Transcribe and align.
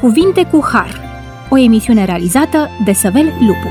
Cuvinte 0.00 0.44
cu 0.44 0.64
Har, 0.72 1.00
o 1.50 1.58
emisiune 1.58 2.04
realizată 2.04 2.68
de 2.84 2.92
Săvel 2.92 3.24
Lupu. 3.24 3.68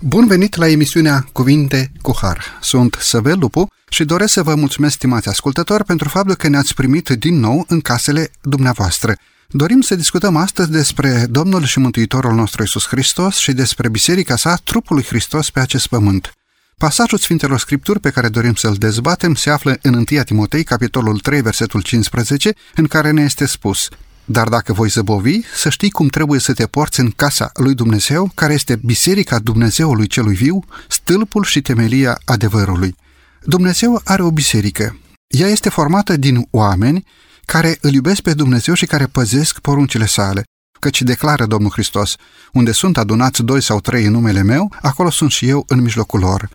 Bun 0.00 0.26
venit 0.26 0.56
la 0.56 0.68
emisiunea 0.68 1.26
Cuvinte 1.32 1.92
cu 2.02 2.12
Har. 2.20 2.58
Sunt 2.60 2.96
Săvel 3.00 3.38
Lupu 3.38 3.68
și 3.88 4.04
doresc 4.04 4.32
să 4.32 4.42
vă 4.42 4.54
mulțumesc, 4.54 4.94
stimați 4.94 5.28
ascultători, 5.28 5.84
pentru 5.84 6.08
faptul 6.08 6.34
că 6.34 6.48
ne-ați 6.48 6.74
primit 6.74 7.08
din 7.08 7.38
nou 7.38 7.64
în 7.68 7.80
casele 7.80 8.30
dumneavoastră. 8.42 9.14
Dorim 9.48 9.80
să 9.80 9.94
discutăm 9.94 10.36
astăzi 10.36 10.70
despre 10.70 11.26
Domnul 11.30 11.64
și 11.64 11.78
Mântuitorul 11.78 12.34
nostru 12.34 12.62
Isus 12.62 12.86
Hristos 12.86 13.36
și 13.36 13.52
despre 13.52 13.88
biserica 13.88 14.36
sa, 14.36 14.56
trupul 14.64 14.96
lui 14.96 15.04
Hristos 15.04 15.50
pe 15.50 15.60
acest 15.60 15.86
pământ. 15.86 16.32
Pasajul 16.78 17.18
Sfintelor 17.18 17.58
Scripturi 17.58 18.00
pe 18.00 18.10
care 18.10 18.28
dorim 18.28 18.54
să-l 18.54 18.74
dezbatem 18.74 19.34
se 19.34 19.50
află 19.50 19.78
în 19.82 19.94
1 19.94 20.04
Timotei, 20.24 20.64
capitolul 20.64 21.18
3, 21.18 21.40
versetul 21.40 21.82
15, 21.82 22.52
în 22.74 22.86
care 22.86 23.10
ne 23.10 23.22
este 23.22 23.46
spus 23.46 23.88
Dar 24.24 24.48
dacă 24.48 24.72
voi 24.72 24.88
zăbovi, 24.88 25.40
să 25.56 25.68
știi 25.68 25.90
cum 25.90 26.08
trebuie 26.08 26.40
să 26.40 26.52
te 26.52 26.66
porți 26.66 27.00
în 27.00 27.10
casa 27.10 27.50
lui 27.54 27.74
Dumnezeu, 27.74 28.30
care 28.34 28.52
este 28.52 28.80
biserica 28.84 29.38
Dumnezeului 29.38 30.06
celui 30.06 30.34
viu, 30.34 30.64
stâlpul 30.88 31.44
și 31.44 31.62
temelia 31.62 32.20
adevărului. 32.24 32.96
Dumnezeu 33.42 34.00
are 34.04 34.22
o 34.22 34.30
biserică. 34.30 34.98
Ea 35.26 35.48
este 35.48 35.68
formată 35.68 36.16
din 36.16 36.46
oameni 36.50 37.06
care 37.44 37.78
îl 37.80 37.92
iubesc 37.92 38.20
pe 38.20 38.34
Dumnezeu 38.34 38.74
și 38.74 38.86
care 38.86 39.06
păzesc 39.06 39.58
poruncile 39.58 40.06
sale. 40.06 40.42
Căci 40.80 41.02
declară 41.02 41.46
Domnul 41.46 41.70
Hristos, 41.70 42.16
unde 42.52 42.72
sunt 42.72 42.98
adunați 42.98 43.42
doi 43.42 43.62
sau 43.62 43.80
trei 43.80 44.04
în 44.04 44.12
numele 44.12 44.42
meu, 44.42 44.72
acolo 44.82 45.10
sunt 45.10 45.30
și 45.30 45.48
eu 45.48 45.64
în 45.68 45.80
mijlocul 45.80 46.20
lor. 46.20 46.48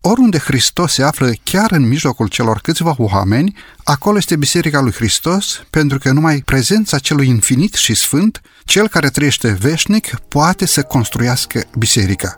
Oriunde 0.00 0.38
Hristos 0.38 0.92
se 0.92 1.02
află 1.02 1.32
chiar 1.42 1.72
în 1.72 1.88
mijlocul 1.88 2.28
celor 2.28 2.58
câțiva 2.58 2.94
oameni, 2.98 3.56
acolo 3.84 4.16
este 4.16 4.36
Biserica 4.36 4.80
lui 4.80 4.92
Hristos, 4.92 5.62
pentru 5.70 5.98
că 5.98 6.12
numai 6.12 6.42
prezența 6.44 6.98
celui 6.98 7.28
infinit 7.28 7.74
și 7.74 7.94
sfânt, 7.94 8.40
cel 8.64 8.88
care 8.88 9.08
trăiește 9.08 9.56
veșnic, 9.60 10.14
poate 10.28 10.66
să 10.66 10.82
construiască 10.82 11.62
biserica. 11.78 12.36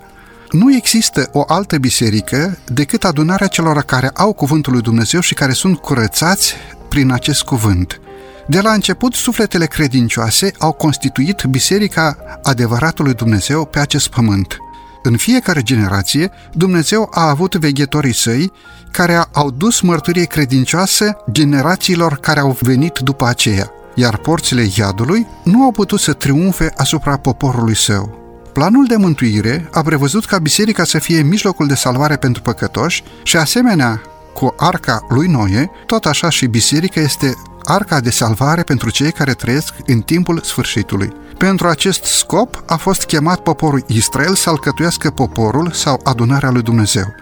Nu 0.50 0.74
există 0.74 1.28
o 1.32 1.44
altă 1.46 1.78
biserică 1.78 2.58
decât 2.66 3.04
adunarea 3.04 3.46
celor 3.46 3.82
care 3.82 4.10
au 4.14 4.32
cuvântul 4.32 4.72
lui 4.72 4.82
Dumnezeu 4.82 5.20
și 5.20 5.34
care 5.34 5.52
sunt 5.52 5.78
curățați 5.78 6.54
prin 6.88 7.10
acest 7.10 7.42
cuvânt. 7.42 8.00
De 8.46 8.60
la 8.60 8.72
început, 8.72 9.14
sufletele 9.14 9.66
credincioase 9.66 10.52
au 10.58 10.72
constituit 10.72 11.42
biserica 11.42 12.16
adevăratului 12.42 13.14
Dumnezeu 13.14 13.64
pe 13.64 13.78
acest 13.78 14.08
pământ– 14.08 14.56
în 15.02 15.16
fiecare 15.16 15.62
generație, 15.62 16.30
Dumnezeu 16.52 17.08
a 17.12 17.28
avut 17.28 17.54
veghetorii 17.54 18.14
săi 18.14 18.52
care 18.90 19.24
au 19.32 19.50
dus 19.50 19.80
mărturie 19.80 20.24
credincioasă 20.24 21.16
generațiilor 21.32 22.16
care 22.16 22.40
au 22.40 22.58
venit 22.60 22.98
după 22.98 23.26
aceea, 23.26 23.70
iar 23.94 24.16
porțile 24.16 24.66
iadului 24.76 25.26
nu 25.44 25.62
au 25.62 25.70
putut 25.70 26.00
să 26.00 26.12
triumfe 26.12 26.72
asupra 26.76 27.16
poporului 27.16 27.76
său. 27.76 28.18
Planul 28.52 28.86
de 28.86 28.96
mântuire 28.96 29.68
a 29.72 29.82
prevăzut 29.82 30.24
ca 30.24 30.38
biserica 30.38 30.84
să 30.84 30.98
fie 30.98 31.22
mijlocul 31.22 31.66
de 31.66 31.74
salvare 31.74 32.16
pentru 32.16 32.42
păcătoși 32.42 33.02
și 33.22 33.36
asemenea 33.36 34.02
cu 34.34 34.54
arca 34.56 35.06
lui 35.08 35.26
Noe, 35.26 35.70
tot 35.86 36.06
așa 36.06 36.28
și 36.28 36.46
biserica 36.46 37.00
este 37.00 37.34
arca 37.62 38.00
de 38.00 38.10
salvare 38.10 38.62
pentru 38.62 38.90
cei 38.90 39.12
care 39.12 39.32
trăiesc 39.32 39.74
în 39.86 40.00
timpul 40.00 40.40
sfârșitului. 40.44 41.12
Pentru 41.38 41.66
acest 41.66 42.04
scop 42.04 42.62
a 42.66 42.76
fost 42.76 43.04
chemat 43.04 43.38
poporul 43.40 43.84
Israel 43.86 44.34
să 44.34 44.50
alcătuiască 44.50 45.10
poporul 45.10 45.70
sau 45.72 46.00
adunarea 46.04 46.50
lui 46.50 46.62
Dumnezeu. 46.62 47.14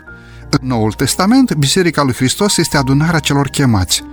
În 0.50 0.68
Noul 0.68 0.92
Testament, 0.92 1.54
Biserica 1.54 2.02
lui 2.02 2.14
Hristos 2.14 2.56
este 2.56 2.76
adunarea 2.76 3.18
celor 3.18 3.48
chemați. 3.48 4.04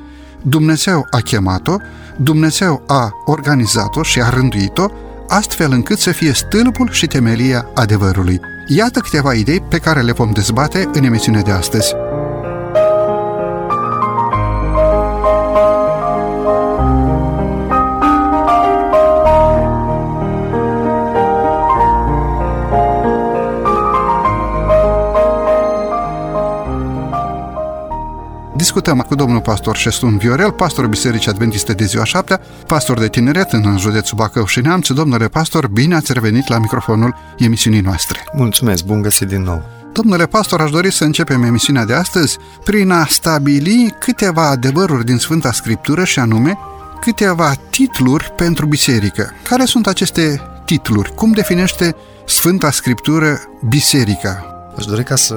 Dumnezeu 0.42 1.08
a 1.12 1.20
chemat-o, 1.20 1.76
Dumnezeu 2.18 2.84
a 2.88 3.12
organizat-o 3.26 4.04
și 4.04 4.22
a 4.22 4.30
rânduit-o, 4.30 4.86
astfel 5.28 5.72
încât 5.72 6.00
să 6.00 6.12
fie 6.12 6.34
stâlpul 6.34 6.90
și 6.92 7.08
temelia 7.08 7.66
adevărului. 7.74 8.40
Iată 8.68 9.00
câteva 9.00 9.34
idei 9.34 9.62
pe 9.62 9.78
care 9.78 10.02
le 10.02 10.12
vom 10.12 10.32
dezbate 10.32 10.90
în 10.94 11.04
emisiunea 11.04 11.42
de 11.42 11.52
astăzi. 11.52 11.94
Discutăm 28.64 29.00
cu 29.00 29.16
domnul 29.16 29.42
pastor 29.42 29.76
Șestun 29.76 30.18
Viorel, 30.18 30.52
pastor 30.52 30.88
Bisericii 30.88 31.32
Adventiste 31.32 31.74
de 31.74 31.86
ziua 31.86 32.04
7, 32.04 32.40
pastor 32.68 33.00
de 33.00 33.08
tineret 33.08 33.52
în 33.52 33.78
județul 33.78 34.18
Bacău 34.18 34.46
și 34.46 34.62
Neamț. 34.62 34.90
Domnule 34.90 35.28
pastor, 35.28 35.68
bine 35.68 35.96
ați 35.96 36.14
revenit 36.14 36.48
la 36.48 36.60
microfonul 36.60 37.16
emisiunii 37.38 37.80
noastre. 37.80 38.24
Mulțumesc, 38.34 38.84
bun 38.84 39.02
găsit 39.02 39.28
din 39.28 39.42
nou. 39.42 39.64
Domnule 39.94 40.26
pastor, 40.26 40.62
aș 40.62 40.72
dori 40.72 40.92
să 40.92 41.04
începem 41.04 41.44
emisiunea 41.44 41.86
de 41.86 41.94
astăzi 41.94 42.38
prin 42.64 42.92
a 42.92 43.06
stabili 43.06 43.96
câteva 44.00 44.50
adevăruri 44.50 45.06
din 45.06 45.18
Sfânta 45.18 45.52
Scriptură 45.52 46.04
și 46.04 46.20
anume 46.20 46.58
câteva 47.02 47.54
titluri 47.70 48.34
pentru 48.36 48.66
biserică. 48.66 49.32
Care 49.44 49.66
sunt 49.66 49.88
aceste 49.88 50.42
titluri? 50.66 51.14
Cum 51.16 51.32
definește 51.32 51.96
Sfânta 52.26 52.72
Scriptură 52.72 53.42
biserica? 53.70 54.48
Aș 54.78 54.86
dori 54.86 55.04
ca 55.04 55.16
să 55.16 55.36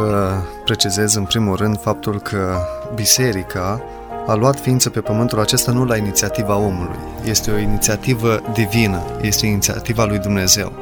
precizez 0.65 1.15
în 1.15 1.25
primul 1.25 1.56
rând 1.56 1.81
faptul 1.81 2.20
că 2.20 2.59
biserica 2.96 3.82
a 4.26 4.34
luat 4.34 4.60
ființă 4.60 4.90
pe 4.90 5.00
pământul 5.00 5.40
acesta 5.40 5.72
nu 5.72 5.84
la 5.84 5.96
inițiativa 5.96 6.56
omului. 6.56 6.96
Este 7.24 7.50
o 7.50 7.58
inițiativă 7.58 8.42
divină, 8.52 9.02
este 9.20 9.46
inițiativa 9.46 10.04
lui 10.04 10.18
Dumnezeu. 10.18 10.72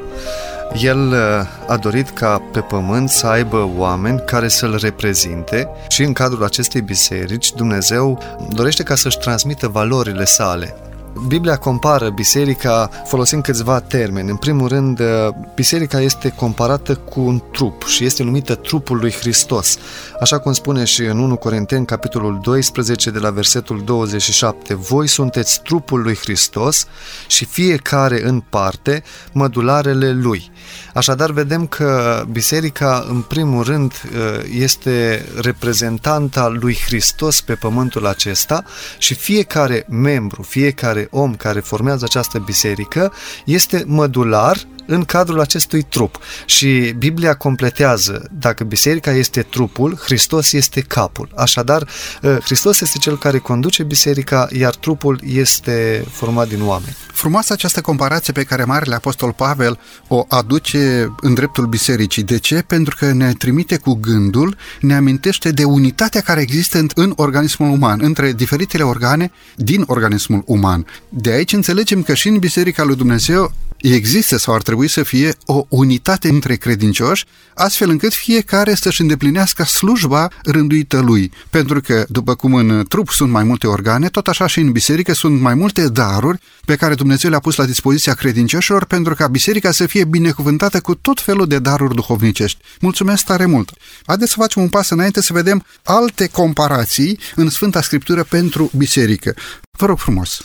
El 0.80 1.08
uh, 1.08 1.68
a 1.68 1.76
dorit 1.76 2.08
ca 2.08 2.42
pe 2.52 2.60
pământ 2.60 3.08
să 3.08 3.26
aibă 3.26 3.70
oameni 3.76 4.22
care 4.26 4.48
să-L 4.48 4.78
reprezinte 4.80 5.68
și 5.88 6.02
în 6.02 6.12
cadrul 6.12 6.44
acestei 6.44 6.80
biserici 6.80 7.52
Dumnezeu 7.52 8.18
dorește 8.48 8.82
ca 8.82 8.94
să-și 8.94 9.18
transmită 9.18 9.68
valorile 9.68 10.24
sale. 10.24 10.74
Biblia 11.20 11.56
compară 11.56 12.10
biserica 12.10 12.90
folosind 13.06 13.42
câțiva 13.42 13.80
termeni. 13.80 14.30
În 14.30 14.36
primul 14.36 14.68
rând, 14.68 15.00
uh, 15.00 15.06
biserica 15.54 16.00
este 16.00 16.28
comparată 16.28 16.94
cu 16.94 17.20
un 17.20 17.42
trup 17.52 17.86
și 17.86 18.04
este 18.04 18.22
numită 18.22 18.54
trupul 18.54 18.96
lui 18.96 19.12
Hristos. 19.12 19.78
Așa 20.20 20.38
cum 20.38 20.52
spune 20.52 20.84
și 20.84 21.02
în 21.02 21.18
1 21.18 21.36
Corinteni, 21.36 21.86
capitolul 21.86 22.38
12, 22.42 23.10
de 23.10 23.18
la 23.18 23.30
versetul 23.30 23.82
27. 23.84 24.74
Voi 24.74 25.06
sunteți 25.06 25.62
trupul 25.62 26.02
lui 26.02 26.16
Hristos 26.16 26.86
și 27.26 27.44
fiecare 27.44 28.26
în 28.26 28.40
parte 28.40 29.02
mădularele 29.32 30.12
lui. 30.12 30.50
Așadar, 30.94 31.30
vedem 31.30 31.66
că 31.66 32.22
biserica, 32.30 33.04
în 33.08 33.20
primul 33.20 33.62
rând, 33.62 33.92
uh, 33.92 34.44
este 34.58 35.24
reprezentanta 35.40 36.48
lui 36.48 36.78
Hristos 36.86 37.40
pe 37.40 37.54
pământul 37.54 38.06
acesta 38.06 38.64
și 38.98 39.14
fiecare 39.14 39.86
membru, 39.88 40.42
fiecare 40.42 41.03
om 41.10 41.34
care 41.34 41.60
formează 41.60 42.04
această 42.04 42.38
biserică 42.38 43.12
este 43.44 43.84
mădular 43.86 44.56
în 44.86 45.04
cadrul 45.04 45.40
acestui 45.40 45.82
trup. 45.82 46.18
Și 46.46 46.94
Biblia 46.98 47.34
completează, 47.34 48.28
dacă 48.32 48.64
biserica 48.64 49.10
este 49.10 49.42
trupul, 49.42 49.98
Hristos 50.02 50.52
este 50.52 50.80
capul. 50.80 51.28
Așadar, 51.36 51.88
ă, 52.22 52.38
Hristos 52.44 52.80
este 52.80 52.98
cel 52.98 53.18
care 53.18 53.38
conduce 53.38 53.82
biserica, 53.82 54.48
iar 54.52 54.74
trupul 54.74 55.20
este 55.26 56.04
format 56.10 56.48
din 56.48 56.62
oameni. 56.62 56.96
Frumoasă 57.12 57.52
această 57.52 57.80
comparație 57.80 58.32
pe 58.32 58.42
care 58.42 58.64
Marele 58.64 58.94
Apostol 58.94 59.32
Pavel 59.32 59.78
o 60.08 60.24
aduce 60.28 61.14
în 61.20 61.34
dreptul 61.34 61.66
bisericii. 61.66 62.22
De 62.22 62.38
ce? 62.38 62.64
Pentru 62.66 62.96
că 62.98 63.12
ne 63.12 63.32
trimite 63.32 63.76
cu 63.76 63.94
gândul, 63.94 64.56
ne 64.80 64.94
amintește 64.94 65.50
de 65.50 65.64
unitatea 65.64 66.20
care 66.20 66.40
există 66.40 66.84
în 66.94 67.12
organismul 67.16 67.70
uman, 67.70 68.00
între 68.02 68.32
diferitele 68.32 68.82
organe 68.82 69.30
din 69.56 69.84
organismul 69.86 70.42
uman. 70.46 70.86
De 71.08 71.30
aici 71.30 71.52
înțelegem 71.52 72.02
că 72.02 72.14
și 72.14 72.28
în 72.28 72.38
Biserica 72.38 72.84
lui 72.84 72.96
Dumnezeu 72.96 73.52
există 73.92 74.36
sau 74.36 74.54
ar 74.54 74.62
trebui 74.62 74.88
să 74.88 75.02
fie 75.02 75.34
o 75.44 75.64
unitate 75.68 76.28
între 76.28 76.56
credincioși, 76.56 77.24
astfel 77.54 77.90
încât 77.90 78.12
fiecare 78.12 78.74
să-și 78.74 79.00
îndeplinească 79.00 79.64
slujba 79.64 80.28
rânduită 80.42 81.00
lui. 81.00 81.32
Pentru 81.50 81.80
că, 81.80 82.04
după 82.08 82.34
cum 82.34 82.54
în 82.54 82.84
trup 82.88 83.08
sunt 83.08 83.30
mai 83.30 83.44
multe 83.44 83.66
organe, 83.66 84.08
tot 84.08 84.28
așa 84.28 84.46
și 84.46 84.60
în 84.60 84.72
biserică 84.72 85.12
sunt 85.12 85.40
mai 85.40 85.54
multe 85.54 85.88
daruri 85.88 86.40
pe 86.64 86.76
care 86.76 86.94
Dumnezeu 86.94 87.30
le-a 87.30 87.38
pus 87.38 87.56
la 87.56 87.64
dispoziția 87.64 88.14
credincioșilor 88.14 88.84
pentru 88.84 89.14
ca 89.14 89.26
biserica 89.26 89.70
să 89.70 89.86
fie 89.86 90.04
binecuvântată 90.04 90.80
cu 90.80 90.94
tot 90.94 91.20
felul 91.20 91.46
de 91.46 91.58
daruri 91.58 91.94
duhovnicești. 91.94 92.58
Mulțumesc 92.80 93.24
tare 93.24 93.46
mult! 93.46 93.70
Haideți 94.06 94.30
să 94.30 94.36
facem 94.38 94.62
un 94.62 94.68
pas 94.68 94.90
înainte 94.90 95.22
să 95.22 95.32
vedem 95.32 95.64
alte 95.82 96.26
comparații 96.26 97.18
în 97.34 97.50
Sfânta 97.50 97.82
Scriptură 97.82 98.22
pentru 98.22 98.70
biserică. 98.76 99.34
Vă 99.70 99.86
rog 99.86 99.98
frumos! 99.98 100.40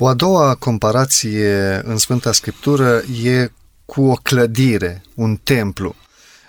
O 0.00 0.06
a 0.06 0.14
doua 0.14 0.54
comparație 0.54 1.80
în 1.84 1.96
Sfânta 1.96 2.32
Scriptură 2.32 3.02
e 3.24 3.50
cu 3.84 4.02
o 4.02 4.14
clădire, 4.14 5.02
un 5.14 5.38
templu. 5.42 5.94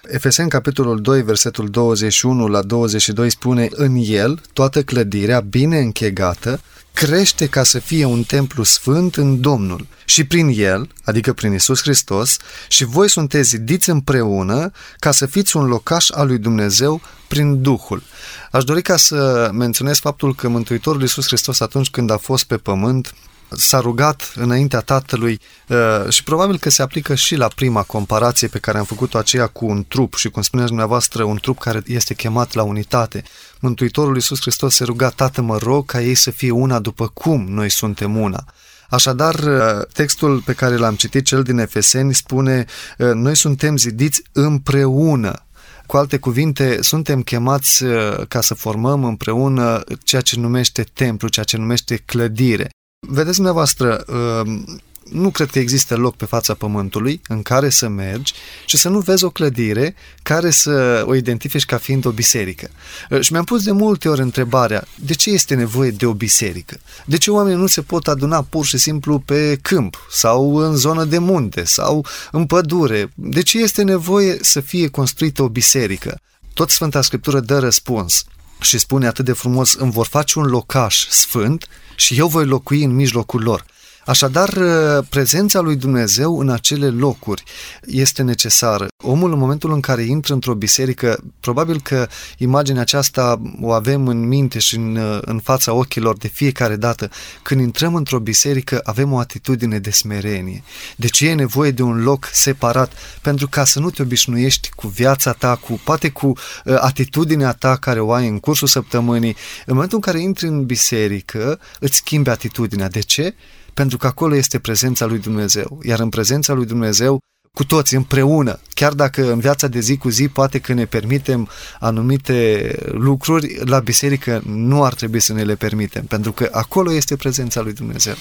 Efeseni, 0.03 0.49
capitolul 0.49 1.01
2, 1.01 1.21
versetul 1.21 1.69
21 1.69 2.47
la 2.47 2.61
22 2.61 3.29
spune 3.29 3.67
În 3.71 3.95
el, 4.05 4.41
toată 4.53 4.83
clădirea, 4.83 5.39
bine 5.39 5.79
închegată, 5.79 6.61
crește 6.93 7.47
ca 7.47 7.63
să 7.63 7.79
fie 7.79 8.05
un 8.05 8.23
templu 8.23 8.63
sfânt 8.63 9.15
în 9.15 9.41
Domnul. 9.41 9.87
Și 10.05 10.23
prin 10.23 10.51
El, 10.55 10.89
adică 11.03 11.33
prin 11.33 11.53
Isus 11.53 11.81
Hristos, 11.81 12.37
și 12.67 12.83
voi 12.83 13.09
sunteți 13.09 13.49
zidiți 13.49 13.89
împreună 13.89 14.71
ca 14.97 15.11
să 15.11 15.25
fiți 15.25 15.57
un 15.57 15.65
locaș 15.65 16.09
al 16.09 16.27
lui 16.27 16.37
Dumnezeu 16.37 17.01
prin 17.27 17.61
Duhul. 17.61 18.03
Aș 18.51 18.63
dori 18.63 18.81
ca 18.81 18.97
să 18.97 19.49
menționez 19.53 19.99
faptul 19.99 20.35
că 20.35 20.47
Mântuitorul 20.47 21.01
Isus 21.01 21.25
Hristos 21.25 21.59
atunci 21.59 21.89
când 21.89 22.09
a 22.09 22.17
fost 22.17 22.43
pe 22.43 22.57
pământ 22.57 23.13
s-a 23.49 23.79
rugat 23.79 24.31
înaintea 24.35 24.79
Tatălui 24.79 25.39
uh, 25.67 26.09
și 26.09 26.23
probabil 26.23 26.57
că 26.57 26.69
se 26.69 26.81
aplică 26.81 27.15
și 27.15 27.35
la 27.35 27.47
prima 27.47 27.83
comparație 27.83 28.47
pe 28.47 28.59
care 28.59 28.77
am 28.77 28.83
făcut-o 28.83 29.17
aceea 29.17 29.47
cu 29.47 29.65
un 29.65 29.85
trup 29.87 30.15
și 30.15 30.29
cum 30.29 30.41
spuneți 30.41 30.67
dumneavoastră, 30.67 31.23
un 31.23 31.37
trup 31.37 31.59
care 31.59 31.81
este 31.85 32.13
chemat 32.13 32.53
la 32.53 32.63
unitate. 32.63 33.23
Mântuitorul 33.59 34.15
Iisus 34.15 34.41
Hristos 34.41 34.75
se 34.75 34.83
ruga, 34.83 35.09
Tată, 35.09 35.41
mă 35.41 35.57
rog 35.57 35.85
ca 35.85 36.01
ei 36.01 36.15
să 36.15 36.31
fie 36.31 36.51
una 36.51 36.79
după 36.79 37.07
cum 37.07 37.45
noi 37.47 37.69
suntem 37.69 38.17
una. 38.17 38.45
Așadar, 38.89 39.35
uh, 39.35 39.85
textul 39.93 40.41
pe 40.45 40.53
care 40.53 40.75
l-am 40.75 40.95
citit, 40.95 41.25
cel 41.25 41.43
din 41.43 41.57
Efeseni, 41.57 42.13
spune 42.13 42.65
uh, 42.97 43.11
noi 43.13 43.35
suntem 43.35 43.77
zidiți 43.77 44.21
împreună. 44.31 45.43
Cu 45.85 45.97
alte 45.97 46.17
cuvinte, 46.17 46.77
suntem 46.81 47.21
chemați 47.21 47.83
ca 48.27 48.41
să 48.41 48.53
formăm 48.53 49.03
împreună 49.03 49.83
ceea 50.03 50.21
ce 50.21 50.39
numește 50.39 50.83
templu, 50.93 51.27
ceea 51.27 51.45
ce 51.45 51.57
numește 51.57 51.95
clădire. 51.95 52.69
Vedeți 53.07 53.35
dumneavoastră, 53.35 54.03
um, 54.07 54.81
nu 55.03 55.29
cred 55.29 55.49
că 55.49 55.59
există 55.59 55.95
loc 55.95 56.15
pe 56.15 56.25
fața 56.25 56.53
pământului 56.53 57.21
în 57.27 57.41
care 57.41 57.69
să 57.69 57.87
mergi 57.87 58.33
și 58.65 58.77
să 58.77 58.89
nu 58.89 58.99
vezi 58.99 59.23
o 59.23 59.29
clădire 59.29 59.95
care 60.23 60.49
să 60.49 61.03
o 61.07 61.15
identifici 61.15 61.65
ca 61.65 61.77
fiind 61.77 62.05
o 62.05 62.11
biserică. 62.11 62.69
Uh, 63.09 63.21
și 63.21 63.31
mi-am 63.31 63.43
pus 63.43 63.63
de 63.63 63.71
multe 63.71 64.09
ori 64.09 64.21
întrebarea, 64.21 64.87
de 64.95 65.13
ce 65.13 65.29
este 65.29 65.55
nevoie 65.55 65.89
de 65.89 66.05
o 66.05 66.13
biserică? 66.13 66.79
De 67.05 67.17
ce 67.17 67.31
oamenii 67.31 67.59
nu 67.59 67.67
se 67.67 67.81
pot 67.81 68.07
aduna 68.07 68.41
pur 68.41 68.65
și 68.65 68.77
simplu 68.77 69.19
pe 69.19 69.59
câmp 69.61 70.07
sau 70.11 70.55
în 70.55 70.75
zonă 70.75 71.03
de 71.03 71.17
munte 71.17 71.63
sau 71.63 72.05
în 72.31 72.45
pădure? 72.45 73.11
De 73.15 73.41
ce 73.41 73.59
este 73.59 73.83
nevoie 73.83 74.37
să 74.41 74.59
fie 74.59 74.87
construită 74.87 75.43
o 75.43 75.49
biserică? 75.49 76.19
Tot 76.53 76.69
Sfânta 76.69 77.01
Scriptură 77.01 77.39
dă 77.39 77.59
răspuns 77.59 78.23
și 78.61 78.77
spune 78.77 79.07
atât 79.07 79.25
de 79.25 79.33
frumos, 79.33 79.73
îmi 79.73 79.91
vor 79.91 80.07
face 80.07 80.39
un 80.39 80.45
locaș 80.45 81.07
sfânt 81.07 81.67
și 81.95 82.17
eu 82.17 82.27
voi 82.27 82.45
locui 82.45 82.83
în 82.83 82.95
mijlocul 82.95 83.41
lor. 83.41 83.65
Așadar, 84.09 84.50
uh, 84.50 85.06
prezența 85.09 85.59
lui 85.59 85.75
Dumnezeu 85.75 86.39
în 86.39 86.50
acele 86.50 86.89
locuri 86.89 87.44
este 87.85 88.21
necesară. 88.21 88.88
Omul, 89.03 89.31
în 89.31 89.39
momentul 89.39 89.73
în 89.73 89.79
care 89.79 90.01
intră 90.01 90.33
într-o 90.33 90.53
biserică, 90.53 91.23
probabil 91.39 91.81
că 91.81 92.07
imaginea 92.38 92.81
aceasta 92.81 93.41
o 93.61 93.71
avem 93.71 94.07
în 94.07 94.27
minte 94.27 94.59
și 94.59 94.75
în, 94.75 94.95
uh, 94.95 95.17
în 95.21 95.39
fața 95.39 95.73
ochilor 95.73 96.17
de 96.17 96.27
fiecare 96.27 96.75
dată. 96.75 97.09
Când 97.41 97.61
intrăm 97.61 97.95
într-o 97.95 98.19
biserică, 98.19 98.79
avem 98.83 99.13
o 99.13 99.17
atitudine 99.17 99.79
de 99.79 99.89
smerenie. 99.91 100.63
Deci 100.95 101.19
e 101.19 101.33
nevoie 101.33 101.71
de 101.71 101.81
un 101.81 102.03
loc 102.03 102.29
separat, 102.31 102.91
pentru 103.21 103.47
ca 103.47 103.63
să 103.63 103.79
nu 103.79 103.89
te 103.89 104.01
obișnuiești 104.01 104.69
cu 104.69 104.88
viața 104.88 105.31
ta, 105.31 105.56
cu 105.56 105.81
poate 105.83 106.09
cu 106.09 106.27
uh, 106.27 106.75
atitudinea 106.79 107.51
ta 107.51 107.75
care 107.75 108.00
o 108.00 108.11
ai 108.11 108.27
în 108.27 108.39
cursul 108.39 108.67
săptămânii. 108.67 109.35
În 109.65 109.73
momentul 109.73 109.97
în 109.97 110.11
care 110.11 110.21
intri 110.23 110.47
în 110.47 110.65
biserică, 110.65 111.59
îți 111.79 111.95
schimbi 111.95 112.29
atitudinea. 112.29 112.88
De 112.88 113.00
ce? 113.00 113.35
Pentru 113.74 113.98
că 113.98 114.07
acolo 114.07 114.36
este 114.36 114.60
prezența 114.60 115.06
lui 115.06 115.19
Dumnezeu. 115.19 115.80
Iar 115.83 116.00
în 116.00 116.10
prezența 116.10 116.54
lui 116.54 116.66
Dumnezeu, 116.66 117.19
cu 117.54 117.63
toți, 117.63 117.95
împreună, 117.95 118.60
chiar 118.74 118.94
dacă 118.94 119.31
în 119.31 119.39
viața 119.39 119.68
de 119.68 119.80
zi 119.80 119.98
cu 119.98 120.10
zi 120.10 120.27
poate 120.27 120.60
că 120.60 120.74
ne 120.74 120.86
permitem 120.86 121.50
anumite 121.80 122.75
lucruri, 122.92 123.66
la 123.66 123.80
biserică 123.80 124.42
nu 124.45 124.83
ar 124.83 124.94
trebui 124.94 125.19
să 125.19 125.33
ne 125.33 125.44
le 125.44 125.56
permitem, 125.56 126.06
pentru 126.06 126.31
că 126.31 126.50
acolo 126.51 126.94
este 126.94 127.16
prezența 127.16 127.62
lui 127.62 127.74
Dumnezeu. 127.74 128.16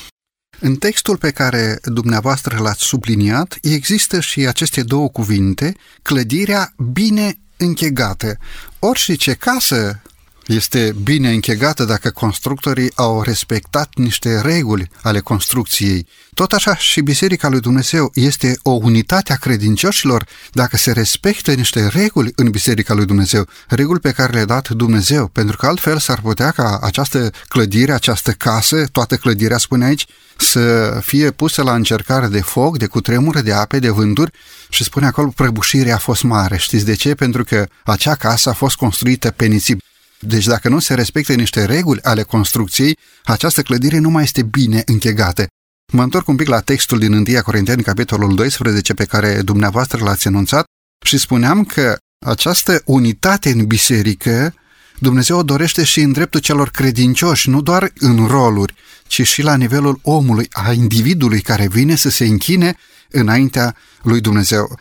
În 0.61 0.77
textul 0.77 1.17
pe 1.17 1.31
care 1.31 1.79
dumneavoastră 1.83 2.59
l-ați 2.59 2.85
subliniat, 2.85 3.59
există 3.63 4.21
și 4.21 4.47
aceste 4.47 4.83
două 4.83 5.09
cuvinte, 5.09 5.75
clădirea 6.03 6.73
bine 6.93 7.39
închegată. 7.57 8.37
Orice 8.79 9.35
casă 9.35 10.03
este 10.49 10.95
bine 11.03 11.31
închegată 11.31 11.85
dacă 11.85 12.11
constructorii 12.11 12.93
au 12.95 13.23
respectat 13.23 13.89
niște 13.95 14.41
reguli 14.41 14.91
ale 15.03 15.21
construcției. 15.21 16.07
Tot 16.35 16.53
așa 16.53 16.77
și 16.77 17.01
Biserica 17.01 17.49
lui 17.49 17.61
Dumnezeu 17.61 18.11
este 18.15 18.59
o 18.63 18.71
unitate 18.71 19.33
a 19.33 19.37
credincioșilor 19.37 20.27
dacă 20.53 20.77
se 20.77 20.93
respectă 20.93 21.53
niște 21.53 21.87
reguli 21.87 22.33
în 22.35 22.51
Biserica 22.51 22.95
lui 22.95 23.07
Dumnezeu, 23.07 23.47
reguli 23.69 24.01
pe 24.01 24.13
care 24.13 24.33
le-a 24.33 24.45
dat 24.45 24.69
Dumnezeu, 24.69 25.27
pentru 25.27 25.57
că 25.57 25.67
altfel 25.67 25.99
s-ar 25.99 26.21
putea 26.21 26.51
ca 26.51 26.79
această 26.83 27.31
clădire, 27.49 27.93
această 27.93 28.33
casă, 28.33 28.87
toată 28.93 29.17
clădirea, 29.17 29.59
spune 29.59 29.85
aici, 29.85 30.07
să 30.37 30.99
fie 31.03 31.31
pusă 31.31 31.63
la 31.63 31.75
încercare 31.75 32.27
de 32.27 32.41
foc, 32.41 32.79
de 32.79 32.87
cutremure, 32.87 33.41
de 33.41 33.53
ape, 33.53 33.79
de 33.79 33.89
vânduri 33.89 34.33
și 34.69 34.85
spune 34.85 35.07
acolo 35.07 35.33
prăbușirea 35.35 35.95
a 35.95 35.99
fost 35.99 36.23
mare. 36.23 36.57
Știți 36.57 36.85
de 36.85 36.95
ce? 36.95 37.15
Pentru 37.15 37.45
că 37.45 37.67
acea 37.85 38.15
casă 38.15 38.49
a 38.49 38.53
fost 38.53 38.77
construită 38.77 39.31
pe 39.31 39.47
nisip. 39.47 39.81
Deci 40.21 40.47
dacă 40.47 40.69
nu 40.69 40.79
se 40.79 40.95
respectă 40.95 41.35
niște 41.35 41.65
reguli 41.65 42.03
ale 42.03 42.23
construcției, 42.23 42.99
această 43.25 43.63
clădire 43.63 43.99
nu 43.99 44.11
mai 44.11 44.23
este 44.23 44.43
bine 44.43 44.83
închegată. 44.87 45.47
Mă 45.93 46.03
întorc 46.03 46.29
un 46.29 46.37
pic 46.37 46.49
la 46.49 46.61
textul 46.61 46.99
din 46.99 47.13
1 47.13 47.43
Corinteni, 47.43 47.83
capitolul 47.83 48.35
12, 48.35 48.95
pe 48.95 49.05
care 49.05 49.43
dumneavoastră 49.43 50.05
l-ați 50.05 50.27
enunțat 50.27 50.65
și 51.07 51.19
spuneam 51.19 51.65
că 51.65 51.97
această 52.27 52.83
unitate 52.85 53.51
în 53.51 53.67
biserică 53.67 54.55
Dumnezeu 54.99 55.39
o 55.39 55.43
dorește 55.43 55.85
și 55.85 56.01
în 56.01 56.13
dreptul 56.13 56.41
celor 56.41 56.71
credincioși, 56.71 57.49
nu 57.49 57.61
doar 57.61 57.93
în 57.99 58.27
roluri, 58.27 58.75
ci 59.07 59.27
și 59.27 59.43
la 59.43 59.57
nivelul 59.57 59.99
omului, 60.03 60.49
a 60.53 60.73
individului 60.73 61.41
care 61.41 61.69
vine 61.69 61.95
să 61.95 62.11
se 62.11 62.25
închine 62.25 62.77
înaintea 63.11 63.77
lui 64.03 64.21
Dumnezeu. 64.21 64.79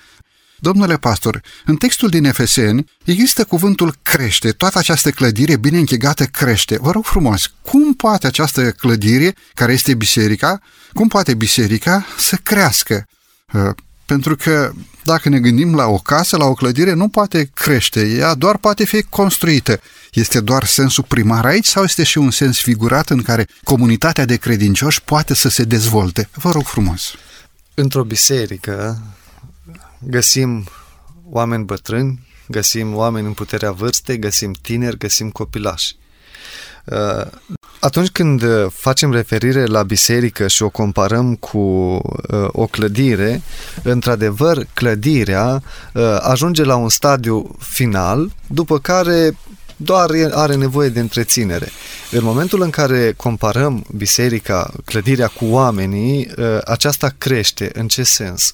Domnule 0.59 0.98
pastor, 0.98 1.42
în 1.65 1.75
textul 1.75 2.09
din 2.09 2.25
Efeseni 2.25 2.86
există 3.04 3.44
cuvântul 3.44 3.95
crește, 4.01 4.51
toată 4.51 4.77
această 4.77 5.12
clădire 5.12 5.57
bine 5.57 5.77
închegată 5.77 6.25
crește. 6.25 6.77
Vă 6.81 6.92
rog 6.92 7.06
frumos, 7.06 7.51
cum 7.62 7.94
poate 7.94 8.27
această 8.27 8.71
clădire, 8.71 9.36
care 9.54 9.74
este 9.74 9.94
biserica, 9.94 10.59
cum 10.94 11.07
poate 11.07 11.33
biserica 11.33 12.06
să 12.18 12.36
crească? 12.44 13.06
Uh, 13.54 13.69
pentru 14.06 14.36
că 14.36 14.71
dacă 15.04 15.30
ne 15.30 15.39
gândim 15.39 15.75
la 15.75 15.86
o 15.86 15.98
casă, 15.98 16.38
la 16.38 16.45
o 16.45 16.54
clădire, 16.54 16.94
nu 16.94 17.07
poate 17.07 17.50
crește, 17.54 18.07
ea 18.07 18.33
doar 18.33 18.57
poate 18.57 18.86
fi 18.86 19.01
construită. 19.01 19.80
Este 20.12 20.39
doar 20.39 20.63
sensul 20.63 21.04
primar 21.07 21.45
aici 21.45 21.66
sau 21.66 21.83
este 21.83 22.04
și 22.04 22.18
un 22.18 22.31
sens 22.31 22.59
figurat 22.59 23.09
în 23.09 23.21
care 23.21 23.47
comunitatea 23.64 24.26
de 24.26 24.35
credincioși 24.35 25.02
poate 25.02 25.33
să 25.33 25.49
se 25.49 25.64
dezvolte? 25.64 26.30
Vă 26.33 26.52
rog 26.52 26.64
frumos. 26.64 27.14
Într-o 27.73 28.04
biserică, 28.04 29.02
găsim 29.99 30.68
oameni 31.30 31.63
bătrâni, 31.63 32.27
găsim 32.47 32.95
oameni 32.95 33.27
în 33.27 33.33
puterea 33.33 33.71
vârstei, 33.71 34.19
găsim 34.19 34.51
tineri, 34.61 34.97
găsim 34.97 35.30
copilași. 35.30 35.95
Uh, 36.85 37.25
atunci 37.80 38.09
când 38.09 38.44
facem 38.69 39.11
referire 39.11 39.66
la 39.66 39.83
biserică 39.83 40.47
și 40.47 40.63
o 40.63 40.69
comparăm 40.69 41.35
cu 41.35 41.57
uh, 41.57 42.01
o 42.47 42.66
clădire, 42.66 43.42
într-adevăr, 43.83 44.68
clădirea 44.73 45.63
uh, 45.94 46.18
ajunge 46.19 46.63
la 46.63 46.75
un 46.75 46.89
stadiu 46.89 47.56
final, 47.59 48.31
după 48.47 48.80
care 48.80 49.37
doar 49.78 50.10
are 50.31 50.56
nevoie 50.56 50.90
de 50.90 51.00
întreținere. 51.00 51.72
În 52.12 52.24
momentul 52.24 52.62
în 52.62 52.69
care 52.69 53.14
comparăm 53.18 53.86
biserica, 53.96 54.72
clădirea 54.86 55.28
cu 55.28 55.46
oamenii, 55.46 56.30
ă, 56.38 56.62
aceasta 56.66 57.14
crește. 57.18 57.69
În 57.74 57.88
ce 57.88 58.04
sens? 58.04 58.52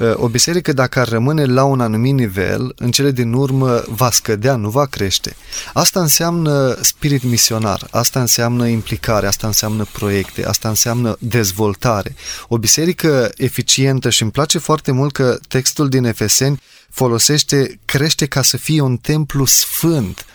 Ă, 0.00 0.14
o 0.18 0.28
biserică, 0.28 0.72
dacă 0.72 1.00
ar 1.00 1.08
rămâne 1.08 1.44
la 1.44 1.64
un 1.64 1.80
anumit 1.80 2.14
nivel, 2.14 2.72
în 2.76 2.90
cele 2.90 3.10
din 3.10 3.32
urmă 3.32 3.82
va 3.88 4.10
scădea, 4.10 4.56
nu 4.56 4.68
va 4.68 4.86
crește. 4.86 5.36
Asta 5.72 6.00
înseamnă 6.00 6.78
spirit 6.80 7.22
misionar, 7.22 7.86
asta 7.90 8.20
înseamnă 8.20 8.66
implicare, 8.66 9.26
asta 9.26 9.46
înseamnă 9.46 9.86
proiecte, 9.92 10.46
asta 10.46 10.68
înseamnă 10.68 11.16
dezvoltare. 11.18 12.14
O 12.48 12.58
biserică 12.58 13.32
eficientă 13.36 14.10
și 14.10 14.22
îmi 14.22 14.30
place 14.30 14.58
foarte 14.58 14.92
mult 14.92 15.12
că 15.12 15.38
textul 15.48 15.88
din 15.88 16.04
Efeseni 16.04 16.60
folosește 16.90 17.78
crește 17.84 18.26
ca 18.26 18.42
să 18.42 18.56
fie 18.56 18.80
un 18.80 18.96
templu 18.96 19.44
sfânt 19.44 20.24
Uh, 20.24 20.33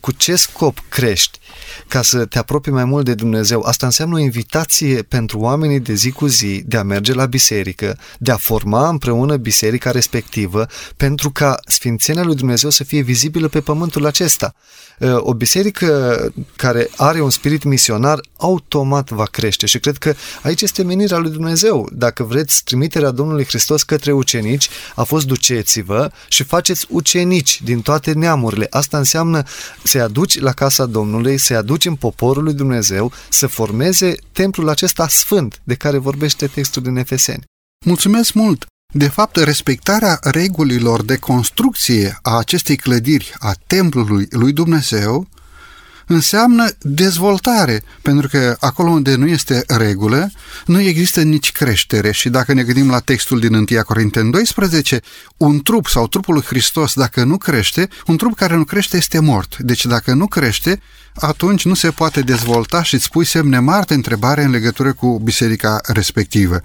cu 0.00 0.12
ce 0.12 0.36
scop 0.36 0.78
crești? 0.88 1.38
Ca 1.88 2.02
să 2.02 2.24
te 2.24 2.38
apropii 2.38 2.72
mai 2.72 2.84
mult 2.84 3.04
de 3.04 3.14
Dumnezeu. 3.14 3.60
Asta 3.60 3.86
înseamnă 3.86 4.14
o 4.16 4.18
invitație 4.18 5.02
pentru 5.02 5.38
oamenii 5.38 5.80
de 5.80 5.94
zi 5.94 6.10
cu 6.10 6.26
zi 6.26 6.62
de 6.66 6.76
a 6.76 6.82
merge 6.82 7.12
la 7.12 7.26
biserică, 7.26 7.98
de 8.18 8.30
a 8.30 8.36
forma 8.36 8.88
împreună 8.88 9.36
biserica 9.36 9.90
respectivă, 9.90 10.66
pentru 10.96 11.30
ca 11.30 11.60
Sfințenia 11.66 12.22
lui 12.22 12.34
Dumnezeu 12.34 12.70
să 12.70 12.84
fie 12.84 13.00
vizibilă 13.00 13.48
pe 13.48 13.60
pământul 13.60 14.06
acesta. 14.06 14.54
Uh, 14.98 15.16
o 15.18 15.34
biserică 15.34 16.18
care 16.56 16.88
are 16.96 17.20
un 17.20 17.30
spirit 17.30 17.64
misionar 17.64 18.20
automat 18.36 19.10
va 19.10 19.24
crește 19.24 19.66
și 19.66 19.78
cred 19.78 19.96
că 19.96 20.14
aici 20.42 20.62
este 20.62 20.82
menirea 20.82 21.18
lui 21.18 21.30
Dumnezeu. 21.30 21.88
Dacă 21.92 22.22
vreți, 22.22 22.64
trimiterea 22.64 23.10
Domnului 23.10 23.44
Hristos 23.44 23.82
către 23.82 24.12
ucenici 24.12 24.68
a 24.94 25.02
fost 25.02 25.26
duceți-vă 25.26 26.10
și 26.28 26.42
faceți 26.42 26.86
ucenici 26.88 27.62
din 27.62 27.80
toate 27.80 28.12
neamurile. 28.12 28.66
Asta 28.70 28.96
înseamnă 29.38 29.82
să-i 29.82 30.00
aduci 30.00 30.40
la 30.40 30.52
casa 30.52 30.86
Domnului, 30.86 31.38
să-i 31.38 31.56
aduci 31.56 31.84
în 31.84 31.94
poporul 31.94 32.42
lui 32.42 32.54
Dumnezeu, 32.54 33.12
să 33.28 33.46
formeze 33.46 34.14
templul 34.32 34.68
acesta 34.68 35.08
sfânt 35.08 35.60
de 35.64 35.74
care 35.74 35.98
vorbește 35.98 36.46
textul 36.46 36.82
din 36.82 36.96
Efeseni. 36.96 37.44
Mulțumesc 37.86 38.32
mult! 38.32 38.66
De 38.94 39.08
fapt, 39.08 39.36
respectarea 39.36 40.18
regulilor 40.22 41.02
de 41.02 41.16
construcție 41.16 42.18
a 42.22 42.38
acestei 42.38 42.76
clădiri, 42.76 43.34
a 43.38 43.52
templului 43.66 44.26
lui 44.30 44.52
Dumnezeu, 44.52 45.28
înseamnă 46.08 46.68
dezvoltare, 46.80 47.82
pentru 48.02 48.28
că 48.28 48.56
acolo 48.60 48.90
unde 48.90 49.14
nu 49.14 49.26
este 49.26 49.64
regulă, 49.66 50.30
nu 50.66 50.80
există 50.80 51.22
nici 51.22 51.52
creștere 51.52 52.12
și 52.12 52.28
dacă 52.28 52.52
ne 52.52 52.62
gândim 52.62 52.90
la 52.90 52.98
textul 52.98 53.40
din 53.40 53.54
1 53.54 53.64
Corinteni 53.86 54.30
12, 54.30 55.00
un 55.36 55.62
trup 55.62 55.86
sau 55.86 56.06
trupul 56.06 56.34
lui 56.34 56.42
Hristos, 56.42 56.94
dacă 56.94 57.24
nu 57.24 57.36
crește, 57.36 57.88
un 58.06 58.16
trup 58.16 58.36
care 58.36 58.56
nu 58.56 58.64
crește 58.64 58.96
este 58.96 59.18
mort. 59.18 59.56
Deci 59.58 59.86
dacă 59.86 60.14
nu 60.14 60.26
crește, 60.26 60.80
atunci 61.14 61.64
nu 61.64 61.74
se 61.74 61.90
poate 61.90 62.20
dezvolta 62.20 62.82
și 62.82 62.94
îți 62.94 63.10
pui 63.10 63.24
semne 63.24 63.58
mari 63.58 63.86
de 63.86 63.94
întrebare 63.94 64.42
în 64.42 64.50
legătură 64.50 64.92
cu 64.92 65.20
biserica 65.24 65.80
respectivă. 65.82 66.60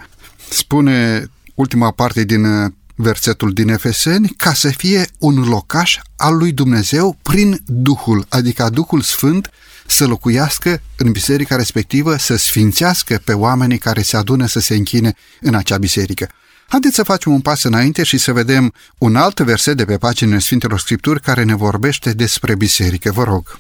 Spune 0.50 1.28
ultima 1.54 1.92
parte 1.92 2.24
din 2.24 2.46
uh, 2.46 2.72
versetul 2.96 3.54
din 3.54 3.70
Efeseni, 3.70 4.28
ca 4.38 4.54
să 4.54 4.70
fie 4.70 5.08
un 5.18 5.44
locaș 5.44 5.98
al 6.16 6.38
lui 6.38 6.52
Dumnezeu 6.52 7.18
prin 7.22 7.62
Duhul, 7.66 8.26
adică 8.30 8.70
Duhul 8.70 9.02
Sfânt 9.02 9.50
să 9.86 10.06
locuiască 10.06 10.82
în 10.98 11.12
biserica 11.12 11.56
respectivă, 11.56 12.18
să 12.18 12.36
sfințească 12.36 13.22
pe 13.24 13.34
oamenii 13.34 13.78
care 13.78 14.02
se 14.02 14.18
adună 14.18 14.46
să 14.46 14.60
se 14.60 14.76
închine 14.76 15.16
în 15.42 15.56
acea 15.56 15.78
biserică. 15.78 16.30
Haideți 16.68 16.96
să 16.96 17.04
facem 17.04 17.34
un 17.34 17.42
pas 17.42 17.64
înainte 17.64 18.04
și 18.04 18.18
să 18.18 18.32
vedem 18.32 18.74
un 18.98 19.16
alt 19.16 19.40
verset 19.40 19.78
de 19.78 19.86
pe 19.86 19.98
paginile 19.98 20.40
Sfintelor 20.40 20.80
Scripturi 20.80 21.22
care 21.22 21.44
ne 21.44 21.56
vorbește 21.56 22.14
despre 22.14 22.56
biserică. 22.56 23.12
Vă 23.12 23.24
rog. 23.24 23.60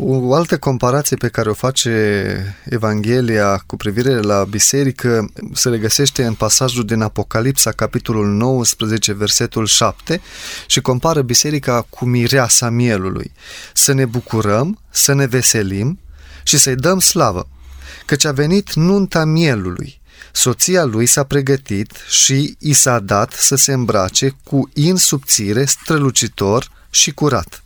O 0.00 0.34
altă 0.34 0.58
comparație 0.58 1.16
pe 1.16 1.28
care 1.28 1.50
o 1.50 1.54
face 1.54 2.56
Evanghelia 2.64 3.62
cu 3.66 3.76
privire 3.76 4.20
la 4.20 4.44
biserică 4.44 5.32
se 5.52 5.68
regăsește 5.68 6.24
în 6.24 6.34
pasajul 6.34 6.84
din 6.84 7.00
Apocalipsa, 7.00 7.70
capitolul 7.70 8.26
19, 8.26 9.12
versetul 9.12 9.66
7 9.66 10.20
și 10.66 10.80
compară 10.80 11.22
biserica 11.22 11.86
cu 11.90 12.04
mireasa 12.04 12.70
mielului. 12.70 13.32
Să 13.74 13.92
ne 13.92 14.04
bucurăm, 14.04 14.80
să 14.90 15.12
ne 15.12 15.26
veselim 15.26 15.98
și 16.42 16.58
să-i 16.58 16.76
dăm 16.76 17.00
slavă, 17.00 17.48
căci 18.06 18.24
a 18.24 18.32
venit 18.32 18.74
nunta 18.74 19.24
mielului. 19.24 20.00
Soția 20.32 20.84
lui 20.84 21.06
s-a 21.06 21.24
pregătit 21.24 21.92
și 22.08 22.56
i 22.58 22.72
s-a 22.72 22.98
dat 22.98 23.32
să 23.32 23.56
se 23.56 23.72
îmbrace 23.72 24.36
cu 24.44 24.70
in 24.74 24.96
subțire, 24.96 25.64
strălucitor 25.64 26.70
și 26.90 27.12
curat. 27.12 27.62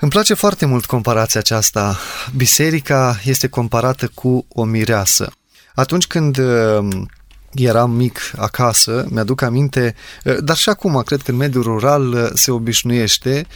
Îmi 0.00 0.10
place 0.10 0.34
foarte 0.34 0.66
mult 0.66 0.84
comparația 0.84 1.40
aceasta. 1.40 1.98
Biserica 2.36 3.20
este 3.24 3.48
comparată 3.48 4.10
cu 4.14 4.46
o 4.48 4.64
mireasă. 4.64 5.32
Atunci 5.74 6.06
când 6.06 6.38
uh, 6.38 6.88
eram 7.52 7.90
mic 7.90 8.18
acasă, 8.36 9.06
mi-aduc 9.10 9.42
aminte, 9.42 9.94
uh, 10.24 10.36
dar 10.40 10.56
și 10.56 10.68
acum, 10.68 11.02
cred 11.02 11.22
că 11.22 11.30
în 11.30 11.36
mediul 11.36 11.62
rural 11.62 12.12
uh, 12.12 12.28
se 12.34 12.50
obișnuiește, 12.50 13.46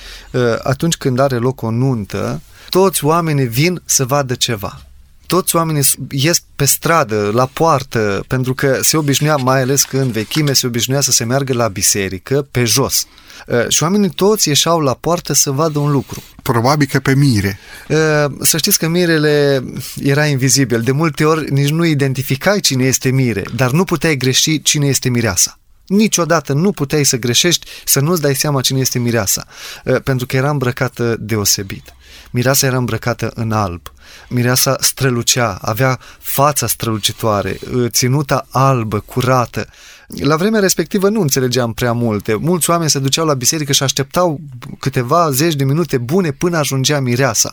atunci 0.62 0.96
când 0.96 1.18
are 1.18 1.36
loc 1.36 1.62
o 1.62 1.70
nuntă, 1.70 2.40
toți 2.68 3.04
oamenii 3.04 3.46
vin 3.46 3.82
să 3.84 4.04
vadă 4.04 4.34
ceva 4.34 4.80
toți 5.26 5.56
oamenii 5.56 5.82
ies 6.10 6.42
pe 6.56 6.64
stradă, 6.64 7.30
la 7.34 7.46
poartă, 7.52 8.24
pentru 8.28 8.54
că 8.54 8.78
se 8.82 8.96
obișnuia, 8.96 9.36
mai 9.36 9.60
ales 9.60 9.82
că 9.82 9.98
în 9.98 10.10
vechime 10.10 10.52
se 10.52 10.66
obișnuia 10.66 11.00
să 11.00 11.10
se 11.10 11.24
meargă 11.24 11.52
la 11.52 11.68
biserică 11.68 12.46
pe 12.50 12.64
jos. 12.64 13.06
Uh, 13.46 13.68
și 13.68 13.82
oamenii 13.82 14.10
toți 14.10 14.48
ieșeau 14.48 14.80
la 14.80 14.94
poartă 14.94 15.32
să 15.32 15.50
vadă 15.50 15.78
un 15.78 15.90
lucru. 15.90 16.22
Probabil 16.42 16.86
că 16.90 16.98
pe 16.98 17.14
mire. 17.14 17.58
Uh, 17.88 17.96
să 18.40 18.56
știți 18.56 18.78
că 18.78 18.88
mirele 18.88 19.64
era 20.02 20.26
invizibil. 20.26 20.80
De 20.80 20.92
multe 20.92 21.24
ori 21.24 21.52
nici 21.52 21.70
nu 21.70 21.84
identificai 21.84 22.60
cine 22.60 22.84
este 22.84 23.10
mire, 23.10 23.42
dar 23.54 23.70
nu 23.70 23.84
puteai 23.84 24.16
greși 24.16 24.62
cine 24.62 24.86
este 24.86 25.08
mireasa. 25.08 25.58
Niciodată 25.86 26.52
nu 26.52 26.72
puteai 26.72 27.04
să 27.04 27.16
greșești, 27.16 27.66
să 27.84 28.00
nu-ți 28.00 28.20
dai 28.20 28.34
seama 28.34 28.60
cine 28.60 28.80
este 28.80 28.98
mireasa, 28.98 29.46
uh, 29.84 30.02
pentru 30.02 30.26
că 30.26 30.36
era 30.36 30.50
îmbrăcată 30.50 31.16
deosebit. 31.18 31.94
Mireasa 32.30 32.66
era 32.66 32.76
îmbrăcată 32.76 33.32
în 33.34 33.52
alb. 33.52 33.92
Mireasa 34.28 34.76
strălucea, 34.80 35.58
avea 35.60 35.98
fața 36.18 36.66
strălucitoare, 36.66 37.58
ținuta 37.86 38.46
albă, 38.50 39.00
curată. 39.00 39.66
La 40.06 40.36
vremea 40.36 40.60
respectivă 40.60 41.08
nu 41.08 41.20
înțelegeam 41.20 41.72
prea 41.72 41.92
multe. 41.92 42.34
Mulți 42.34 42.70
oameni 42.70 42.90
se 42.90 42.98
duceau 42.98 43.26
la 43.26 43.34
biserică 43.34 43.72
și 43.72 43.82
așteptau 43.82 44.40
câteva 44.78 45.30
zeci 45.30 45.54
de 45.54 45.64
minute 45.64 45.98
bune 45.98 46.30
până 46.30 46.56
ajungea 46.56 47.00
mireasa. 47.00 47.52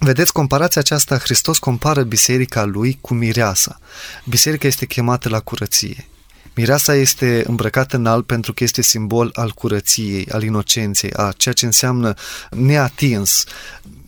Vedeți, 0.00 0.32
comparația 0.32 0.80
aceasta, 0.80 1.18
Hristos 1.18 1.58
compară 1.58 2.02
biserica 2.02 2.64
lui 2.64 2.98
cu 3.00 3.14
mireasa. 3.14 3.78
Biserica 4.24 4.66
este 4.66 4.86
chemată 4.86 5.28
la 5.28 5.40
curăție. 5.40 6.08
Mireasa 6.54 6.94
este 6.94 7.44
îmbrăcată 7.46 7.96
în 7.96 8.06
alb 8.06 8.26
pentru 8.26 8.52
că 8.52 8.64
este 8.64 8.82
simbol 8.82 9.30
al 9.34 9.50
curăției, 9.50 10.26
al 10.30 10.42
inocenței, 10.42 11.12
a 11.12 11.32
ceea 11.36 11.54
ce 11.54 11.64
înseamnă 11.64 12.14
neatins. 12.50 13.44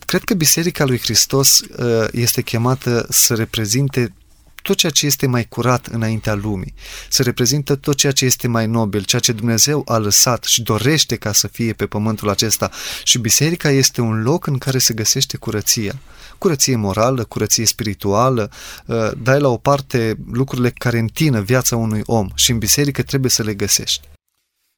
Cred 0.05 0.23
că 0.23 0.33
Biserica 0.33 0.85
lui 0.85 0.99
Hristos 0.99 1.59
uh, 1.59 2.07
este 2.11 2.41
chemată 2.41 3.05
să 3.09 3.35
reprezinte 3.35 4.13
tot 4.61 4.77
ceea 4.77 4.91
ce 4.91 5.05
este 5.05 5.27
mai 5.27 5.45
curat 5.45 5.85
înaintea 5.85 6.33
lumii, 6.33 6.73
să 7.09 7.23
reprezintă 7.23 7.75
tot 7.75 7.95
ceea 7.95 8.11
ce 8.11 8.25
este 8.25 8.47
mai 8.47 8.67
nobil, 8.67 9.03
ceea 9.03 9.21
ce 9.21 9.31
Dumnezeu 9.31 9.83
a 9.87 9.97
lăsat 9.97 10.43
și 10.43 10.61
dorește 10.61 11.15
ca 11.15 11.33
să 11.33 11.47
fie 11.47 11.73
pe 11.73 11.85
pământul 11.85 12.29
acesta. 12.29 12.71
Și 13.03 13.17
biserica 13.17 13.69
este 13.69 14.01
un 14.01 14.21
loc 14.21 14.47
în 14.47 14.57
care 14.57 14.77
se 14.77 14.93
găsește 14.93 15.37
curăția. 15.37 15.99
Curăție 16.37 16.75
morală, 16.75 17.23
curăție 17.23 17.65
spirituală, 17.65 18.51
uh, 18.85 19.11
dai 19.23 19.39
la 19.39 19.47
o 19.47 19.57
parte 19.57 20.17
lucrurile 20.31 20.69
care 20.69 20.99
întină 20.99 21.41
viața 21.41 21.75
unui 21.75 22.01
om 22.05 22.27
și 22.35 22.51
în 22.51 22.57
biserică 22.57 23.01
trebuie 23.01 23.31
să 23.31 23.43
le 23.43 23.53
găsești. 23.53 24.07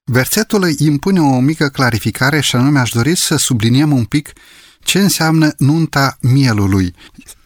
Versetul 0.04 0.70
impune 0.78 1.20
o 1.20 1.39
mică 1.39 1.68
clarificare 1.68 2.39
și 2.39 2.56
anume 2.56 2.80
aș 2.80 2.89
dori 2.89 3.16
să 3.16 3.36
subliniem 3.36 3.92
un 3.92 4.06
pic 4.06 4.34
ce 4.84 5.00
înseamnă 5.00 5.54
nunta 5.58 6.18
mielului? 6.22 6.96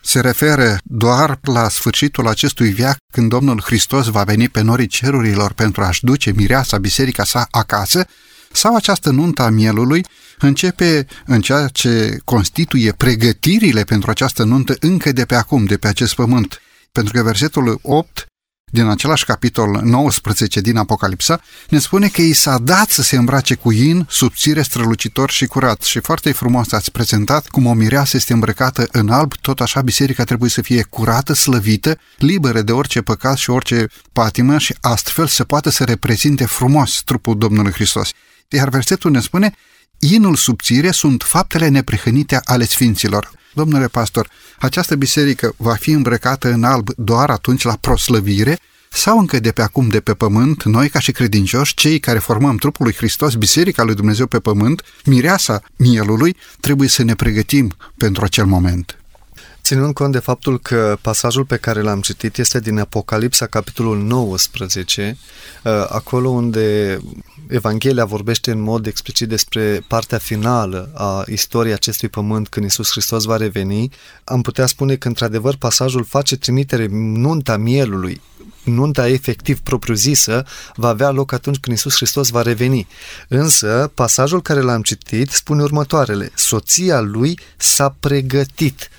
Se 0.02 0.20
referă 0.20 0.78
doar 0.84 1.40
la 1.42 1.70
sfârșitul 1.70 2.28
acestui 2.28 2.70
viac 2.70 2.98
când 3.12 3.30
Domnul 3.30 3.62
Hristos 3.62 4.08
va 4.08 4.24
veni 4.24 4.50
pe 4.50 4.62
norii 4.62 4.88
cerurilor 4.88 5.54
pentru 5.54 5.84
a-și 5.84 6.04
duce 6.04 6.32
mireasa 6.36 6.78
biserica 6.78 7.24
sa 7.24 7.48
acasă? 7.52 8.06
Sau 8.54 8.76
această 8.76 9.10
nuntă 9.10 9.42
a 9.42 9.50
mielului 9.50 10.06
începe 10.40 11.08
în 11.26 11.42
ceea 11.42 11.68
ce 11.68 12.20
constituie 12.24 12.92
pregătirile 12.92 13.84
pentru 13.84 14.10
această 14.10 14.44
nuntă 14.44 14.76
încă 14.80 15.12
de 15.12 15.26
pe 15.26 15.36
acum, 15.36 15.66
de 15.66 15.78
pe 15.78 15.88
acest 15.88 16.16
pământ? 16.16 16.62
Pentru 16.92 17.14
că 17.14 17.24
versetul 17.24 17.80
8 17.82 18.28
din 18.74 18.88
același 18.88 19.26
capitol 19.26 19.82
19 19.84 20.62
din 20.62 20.78
Apocalipsa, 20.78 21.42
ne 21.70 21.80
spune 21.80 22.08
că 22.08 22.22
i 22.22 22.34
s-a 22.34 22.58
dat 22.58 22.90
să 22.90 23.02
se 23.02 23.16
îmbrace 23.16 23.56
cu 23.56 23.72
in, 23.72 24.06
subțire, 24.10 24.62
strălucitor 24.62 25.30
și 25.30 25.46
curat. 25.46 25.82
Și 25.82 26.00
foarte 26.00 26.32
frumos 26.32 26.72
ați 26.72 26.92
prezentat 26.92 27.48
cum 27.48 27.66
o 27.66 27.74
mireasă 27.74 28.18
este 28.18 28.34
îmbrăcată 28.34 28.88
în 28.92 29.10
alb, 29.10 29.34
tot 29.42 29.60
așa 29.60 29.82
biserica 29.82 30.24
trebuie 30.24 30.50
să 30.50 30.62
fie 30.62 30.86
curată, 30.90 31.34
slăvită, 31.34 31.98
liberă 32.18 32.62
de 32.62 32.72
orice 32.72 33.02
păcat 33.02 33.38
și 33.38 33.50
orice 33.50 33.88
patimă 34.14 34.58
și 34.58 34.76
astfel 34.82 35.28
să 35.28 35.44
poată 35.44 35.70
să 35.70 35.84
reprezinte 35.84 36.46
frumos 36.46 37.02
trupul 37.06 37.38
Domnului 37.38 37.72
Hristos. 37.72 38.10
Iar 38.54 38.70
versetul 38.70 39.12
ne 39.12 39.20
spune, 39.20 39.56
inul 40.00 40.36
subțire 40.36 40.92
sunt 40.92 41.24
faptele 41.24 41.68
neprihănite 41.68 42.40
ale 42.44 42.66
sfinților. 42.66 43.32
Domnule 43.54 43.88
pastor, 43.88 44.30
această 44.60 44.96
biserică 44.96 45.54
va 45.58 45.74
fi 45.74 45.92
îmbrăcată 45.92 46.52
în 46.52 46.64
alb 46.64 46.90
doar 46.96 47.30
atunci 47.30 47.64
la 47.64 47.78
proslăvire 47.82 48.60
sau 48.90 49.20
încă 49.20 49.40
de 49.40 49.52
pe 49.52 49.62
acum 49.62 49.90
de 49.90 50.00
pe 50.00 50.14
pământ, 50.14 50.64
noi 50.64 50.90
ca 50.90 51.00
și 51.00 51.12
credincioși, 51.12 51.74
cei 51.74 52.00
care 52.00 52.20
formăm 52.20 52.58
trupul 52.58 52.86
lui 52.86 52.96
Hristos, 52.96 53.34
Biserica 53.34 53.84
lui 53.84 53.96
Dumnezeu 53.96 54.28
pe 54.28 54.40
pământ, 54.40 54.82
mireasa 55.06 55.62
mielului, 55.76 56.36
trebuie 56.60 56.90
să 56.90 57.04
ne 57.04 57.16
pregătim 57.16 57.76
pentru 57.98 58.24
acel 58.24 58.46
moment. 58.46 59.03
Ținând 59.64 59.94
cont 59.94 60.12
de 60.12 60.20
faptul 60.20 60.60
că 60.60 60.98
pasajul 61.02 61.46
pe 61.46 61.58
care 61.58 61.82
l-am 61.82 62.02
citit 62.02 62.38
este 62.38 62.60
din 62.60 62.80
Apocalipsa, 62.80 63.46
capitolul 63.46 63.98
19, 63.98 65.18
uh, 65.64 65.72
acolo 65.90 66.30
unde 66.30 67.00
Evanghelia 67.48 68.06
vorbește 68.06 68.52
în 68.52 68.62
mod 68.62 68.86
explicit 68.86 69.28
despre 69.28 69.86
partea 69.88 70.18
finală 70.18 70.92
a 70.94 71.24
istoriei 71.28 71.74
acestui 71.74 72.08
pământ 72.08 72.48
când 72.48 72.66
Isus 72.66 72.92
Hristos 72.92 73.24
va 73.24 73.38
reveni, 73.38 73.90
am 74.24 74.42
putea 74.42 74.66
spune 74.66 74.96
că 74.96 75.08
într-adevăr 75.08 75.56
pasajul 75.56 76.04
face 76.04 76.38
trimitere 76.38 76.88
nunta 76.92 77.58
mielului 77.58 78.22
nunta 78.64 79.08
efectiv 79.08 79.60
propriu-zisă 79.60 80.46
va 80.76 80.88
avea 80.88 81.10
loc 81.10 81.32
atunci 81.32 81.58
când 81.58 81.78
Isus 81.78 81.96
Hristos 81.96 82.30
va 82.30 82.42
reveni. 82.42 82.88
Însă, 83.28 83.92
pasajul 83.94 84.42
care 84.42 84.62
l-am 84.62 84.82
citit 84.82 85.30
spune 85.30 85.64
următoarele. 85.64 86.32
Soția 86.36 87.00
lui 87.00 87.40
s-a 87.58 87.96
pregătit. 88.00 88.90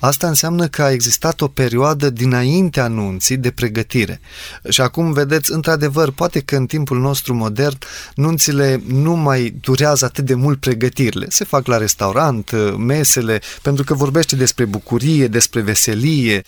Asta 0.00 0.26
înseamnă 0.28 0.66
că 0.66 0.82
a 0.82 0.90
existat 0.90 1.40
o 1.40 1.48
perioadă 1.48 2.10
dinainte 2.10 2.80
anunții 2.80 3.36
de 3.36 3.50
pregătire. 3.50 4.20
Și 4.68 4.80
acum 4.80 5.12
vedeți, 5.12 5.52
într-adevăr, 5.52 6.10
poate 6.10 6.40
că 6.40 6.56
în 6.56 6.66
timpul 6.66 7.00
nostru 7.00 7.34
modern 7.34 7.78
nunțile 8.14 8.82
nu 8.86 9.14
mai 9.14 9.54
durează 9.60 10.04
atât 10.04 10.24
de 10.24 10.34
mult 10.34 10.60
pregătirile. 10.60 11.26
Se 11.28 11.44
fac 11.44 11.66
la 11.66 11.76
restaurant, 11.76 12.50
mesele, 12.76 13.40
pentru 13.62 13.84
că 13.84 13.94
vorbește 13.94 14.36
despre 14.36 14.64
bucurie, 14.64 15.26
despre 15.26 15.60
veselie. 15.60 16.42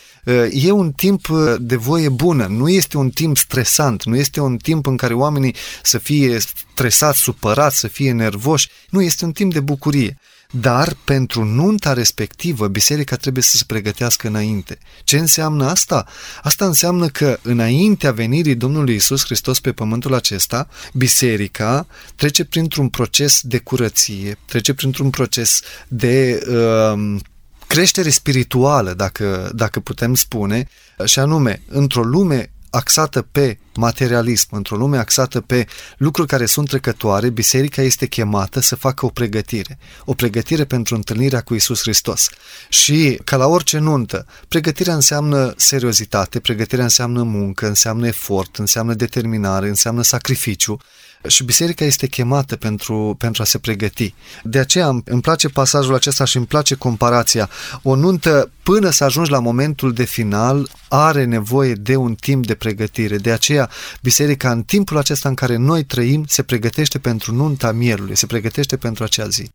E 0.50 0.71
un 0.71 0.93
timp 0.93 1.28
de 1.59 1.76
voie 1.76 2.09
bună, 2.09 2.47
nu 2.47 2.69
este 2.69 2.97
un 2.97 3.11
timp 3.11 3.37
stresant, 3.37 4.05
nu 4.05 4.16
este 4.16 4.40
un 4.40 4.57
timp 4.57 4.87
în 4.87 4.97
care 4.97 5.14
oamenii 5.14 5.55
să 5.83 5.99
fie 5.99 6.38
stresați, 6.38 7.19
supărați, 7.19 7.78
să 7.78 7.88
fie 7.88 8.12
nervoși. 8.12 8.69
Nu, 8.90 9.02
este 9.02 9.25
un 9.25 9.33
timp 9.33 9.52
de 9.52 9.61
bucurie. 9.61 10.19
Dar 10.50 10.97
pentru 11.05 11.45
nunta 11.45 11.93
respectivă, 11.93 12.69
biserica 12.69 13.17
trebuie 13.17 13.43
să 13.43 13.57
se 13.57 13.65
pregătească 13.67 14.29
înainte. 14.29 14.79
Ce 15.05 15.19
înseamnă 15.19 15.67
asta? 15.67 16.07
Asta 16.43 16.65
înseamnă 16.65 17.07
că 17.07 17.38
înaintea 17.43 18.12
venirii 18.12 18.55
Domnului 18.55 18.95
Isus 18.95 19.25
Hristos 19.25 19.61
pe 19.61 19.73
pământul 19.73 20.15
acesta, 20.15 20.69
biserica 20.93 21.87
trece 22.15 22.45
printr-un 22.45 22.88
proces 22.88 23.41
de 23.43 23.59
curăție, 23.59 24.38
trece 24.45 24.75
printr-un 24.75 25.11
proces 25.11 25.61
de 25.88 26.43
uh, 26.49 27.21
creștere 27.67 28.09
spirituală, 28.09 28.95
dacă, 28.95 29.50
dacă 29.55 29.81
putem 29.81 30.15
spune, 30.15 30.69
și 31.05 31.19
anume, 31.19 31.62
într-o 31.69 32.03
lume 32.03 32.50
axată 32.76 33.23
pe 33.23 33.59
materialism, 33.75 34.49
într-o 34.50 34.76
lume 34.76 34.99
axată 34.99 35.40
pe 35.40 35.66
lucruri 35.97 36.28
care 36.28 36.47
sunt 36.47 36.68
trecătoare, 36.68 37.30
biserica 37.30 37.83
este 37.83 38.06
chemată 38.06 38.61
să 38.61 38.76
facă 38.76 39.06
o 39.06 39.09
pregătire. 39.09 39.78
O 40.04 40.14
pregătire 40.14 40.64
pentru 40.64 40.95
întâlnirea 40.95 41.40
cu 41.40 41.54
Isus 41.54 41.80
Hristos. 41.80 42.28
Și, 42.68 43.21
ca 43.25 43.37
la 43.37 43.47
orice 43.47 43.78
nuntă, 43.78 44.26
pregătirea 44.49 44.95
înseamnă 44.95 45.54
seriozitate, 45.56 46.40
pregătirea 46.40 46.85
înseamnă 46.85 47.23
muncă, 47.23 47.66
înseamnă 47.66 48.06
efort, 48.06 48.56
înseamnă 48.56 48.95
determinare, 48.95 49.68
înseamnă 49.68 50.02
sacrificiu 50.02 50.78
și 51.26 51.44
biserica 51.44 51.85
este 51.85 52.06
chemată 52.06 52.56
pentru, 52.56 53.14
pentru 53.18 53.42
a 53.42 53.44
se 53.44 53.58
pregăti. 53.58 54.14
De 54.42 54.58
aceea 54.58 54.88
îmi 55.04 55.20
place 55.20 55.49
pasajul 55.49 55.94
acesta 55.94 56.25
și 56.25 56.37
îmi 56.37 56.46
place 56.46 56.75
comparația. 56.75 57.50
O 57.82 57.94
nuntă, 57.94 58.50
până 58.62 58.90
să 58.90 59.04
ajungi 59.04 59.30
la 59.30 59.38
momentul 59.38 59.92
de 59.92 60.04
final, 60.04 60.68
are 60.88 61.25
nevoie 61.25 61.73
de 61.73 61.96
un 61.96 62.14
timp 62.14 62.46
de 62.46 62.54
pregătire. 62.54 63.16
De 63.16 63.32
aceea, 63.32 63.70
biserica, 64.02 64.50
în 64.50 64.62
timpul 64.62 64.99
acesta 64.99 65.28
în 65.28 65.35
care 65.35 65.56
noi 65.56 65.85
trăim, 65.85 66.25
se 66.28 66.42
pregătește 66.42 66.99
pentru 66.99 67.35
nunta 67.35 67.73
mielului, 67.73 68.16
se 68.16 68.26
pregătește 68.26 68.76
pentru 68.76 69.04
acea 69.04 69.28
zi. 69.28 69.50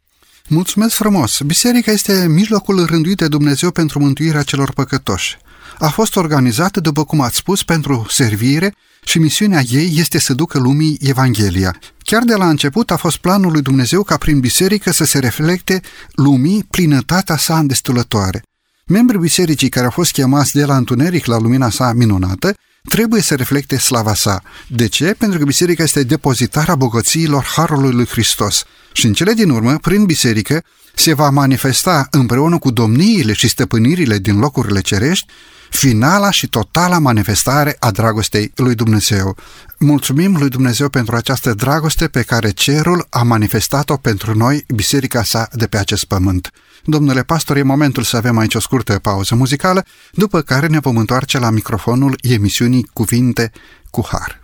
Mulțumesc 0.47 0.95
frumos! 0.95 1.41
Biserica 1.45 1.91
este 1.91 2.27
mijlocul 2.27 2.85
rânduit 2.85 3.17
de 3.17 3.27
Dumnezeu 3.27 3.71
pentru 3.71 3.99
mântuirea 3.99 4.43
celor 4.43 4.73
păcătoși. 4.73 5.37
A 5.81 5.89
fost 5.89 6.15
organizată, 6.15 6.79
după 6.79 7.03
cum 7.03 7.21
ați 7.21 7.37
spus, 7.37 7.63
pentru 7.63 8.05
servire 8.09 8.75
și 9.03 9.19
misiunea 9.19 9.61
ei 9.69 9.93
este 9.95 10.19
să 10.19 10.33
ducă 10.33 10.59
lumii 10.59 10.97
Evanghelia. 11.01 11.79
Chiar 12.03 12.23
de 12.23 12.35
la 12.35 12.49
început 12.49 12.91
a 12.91 12.95
fost 12.97 13.17
planul 13.17 13.51
lui 13.51 13.61
Dumnezeu 13.61 14.03
ca 14.03 14.17
prin 14.17 14.39
biserică 14.39 14.91
să 14.91 15.03
se 15.03 15.19
reflecte 15.19 15.81
lumii 16.11 16.63
plinătatea 16.69 17.37
sa 17.37 17.57
îndestulătoare. 17.57 18.43
Membrii 18.85 19.19
bisericii 19.19 19.69
care 19.69 19.85
au 19.85 19.91
fost 19.91 20.11
chemați 20.11 20.53
de 20.53 20.65
la 20.65 20.77
întuneric 20.77 21.25
la 21.25 21.37
lumina 21.37 21.69
sa 21.69 21.93
minunată 21.93 22.53
trebuie 22.89 23.21
să 23.21 23.35
reflecte 23.35 23.77
slava 23.77 24.13
sa. 24.13 24.41
De 24.67 24.87
ce? 24.87 25.15
Pentru 25.17 25.39
că 25.39 25.45
biserica 25.45 25.83
este 25.83 26.03
depozitarea 26.03 26.75
bogățiilor 26.75 27.43
Harului 27.55 27.91
lui 27.91 28.05
Hristos. 28.05 28.63
Și 28.93 29.05
în 29.05 29.13
cele 29.13 29.33
din 29.33 29.49
urmă, 29.49 29.77
prin 29.77 30.05
biserică, 30.05 30.63
se 30.95 31.13
va 31.13 31.29
manifesta 31.29 32.07
împreună 32.11 32.57
cu 32.57 32.71
domniile 32.71 33.33
și 33.33 33.47
stăpânirile 33.47 34.17
din 34.17 34.39
locurile 34.39 34.81
cerești 34.81 35.25
finala 35.71 36.31
și 36.31 36.47
totala 36.47 36.99
manifestare 36.99 37.75
a 37.79 37.91
dragostei 37.91 38.51
lui 38.55 38.75
Dumnezeu. 38.75 39.35
Mulțumim 39.79 40.35
lui 40.37 40.49
Dumnezeu 40.49 40.89
pentru 40.89 41.15
această 41.15 41.53
dragoste 41.53 42.07
pe 42.07 42.21
care 42.21 42.49
cerul 42.49 43.07
a 43.09 43.23
manifestat-o 43.23 43.97
pentru 43.97 44.37
noi, 44.37 44.65
biserica 44.75 45.23
sa 45.23 45.47
de 45.53 45.67
pe 45.67 45.77
acest 45.77 46.03
pământ. 46.03 46.51
Domnule 46.83 47.23
pastor, 47.23 47.57
e 47.57 47.63
momentul 47.63 48.03
să 48.03 48.17
avem 48.17 48.37
aici 48.37 48.55
o 48.55 48.59
scurtă 48.59 48.99
pauză 48.99 49.35
muzicală, 49.35 49.85
după 50.11 50.41
care 50.41 50.67
ne 50.67 50.79
vom 50.79 50.97
întoarce 50.97 51.39
la 51.39 51.49
microfonul 51.49 52.17
emisiunii 52.21 52.89
Cuvinte 52.93 53.51
cu 53.89 54.07
Har. 54.11 54.40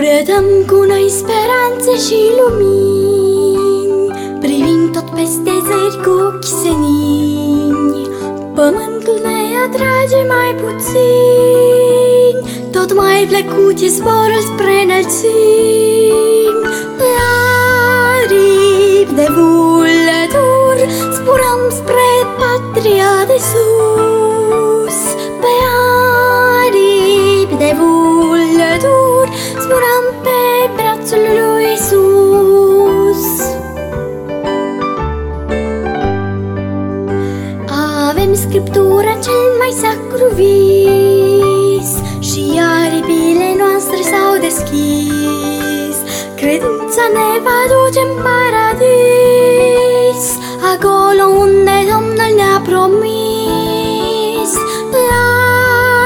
Purătăm 0.00 0.44
cu 0.66 0.84
noi 0.84 1.06
speranțe 1.08 1.92
și 2.06 2.20
lumini, 2.38 4.12
Privind 4.40 4.92
tot 4.92 5.10
peste 5.14 5.52
zări 5.66 6.02
cu 6.02 6.10
ochi 6.10 6.44
senini. 6.62 8.08
Pământul 8.54 9.18
ne 9.22 9.38
atrage 9.64 10.20
mai 10.34 10.54
puțin, 10.62 12.34
Tot 12.72 12.94
mai 12.94 13.26
plăcut 13.28 13.80
e 13.80 13.86
zborul 13.86 14.42
spre 14.52 14.82
înălțimi. 14.82 16.52
Pe 16.98 17.08
aripi 18.22 19.14
de 19.14 19.26
vulătur, 19.28 19.59
mai 39.70 39.78
sacru 39.82 40.26
vis 40.34 41.90
Și 42.30 42.60
aripile 42.82 43.48
noastre 43.58 44.00
s-au 44.10 44.32
deschis. 44.40 45.96
Credința 46.36 47.04
ne 47.16 47.30
va 47.44 47.60
duce 47.72 48.00
în 48.08 48.12
paradis 48.26 50.24
Acolo 50.72 51.24
unde 51.38 51.76
Domnul 51.90 52.32
ne-a 52.36 52.58
promis. 52.68 54.52
La 55.08 55.26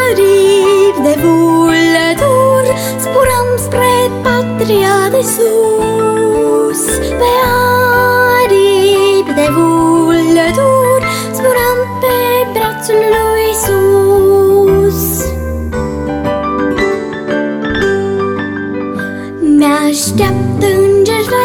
aripi 0.08 1.00
de 1.06 1.14
vulătur 1.22 2.64
Spurăm 2.98 3.48
spre 3.56 3.94
patria 4.22 4.98
de 5.10 5.22
sus 5.34 6.82
Pe 6.98 7.30
aripi 7.38 7.53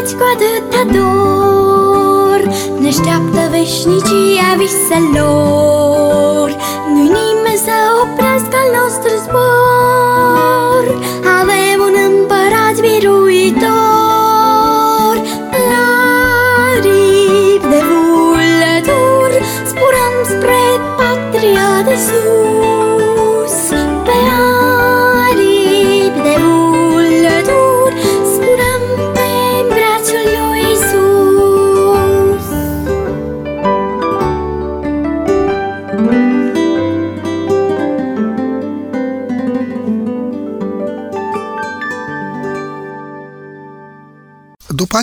îngeri 0.09 0.15
luați 0.15 0.15
cu 0.15 0.23
atâta 0.33 0.83
dor. 0.93 2.41
Ne 2.79 2.87
așteaptă 2.87 3.41
veșnicia 3.49 4.55
viselor. 4.57 6.49
Nu-i 6.93 7.03
nimeni 7.03 7.63
să 7.65 7.75
oprească 8.01 8.55
al 8.63 8.69
nostru 8.79 9.11
zbor 9.23 9.78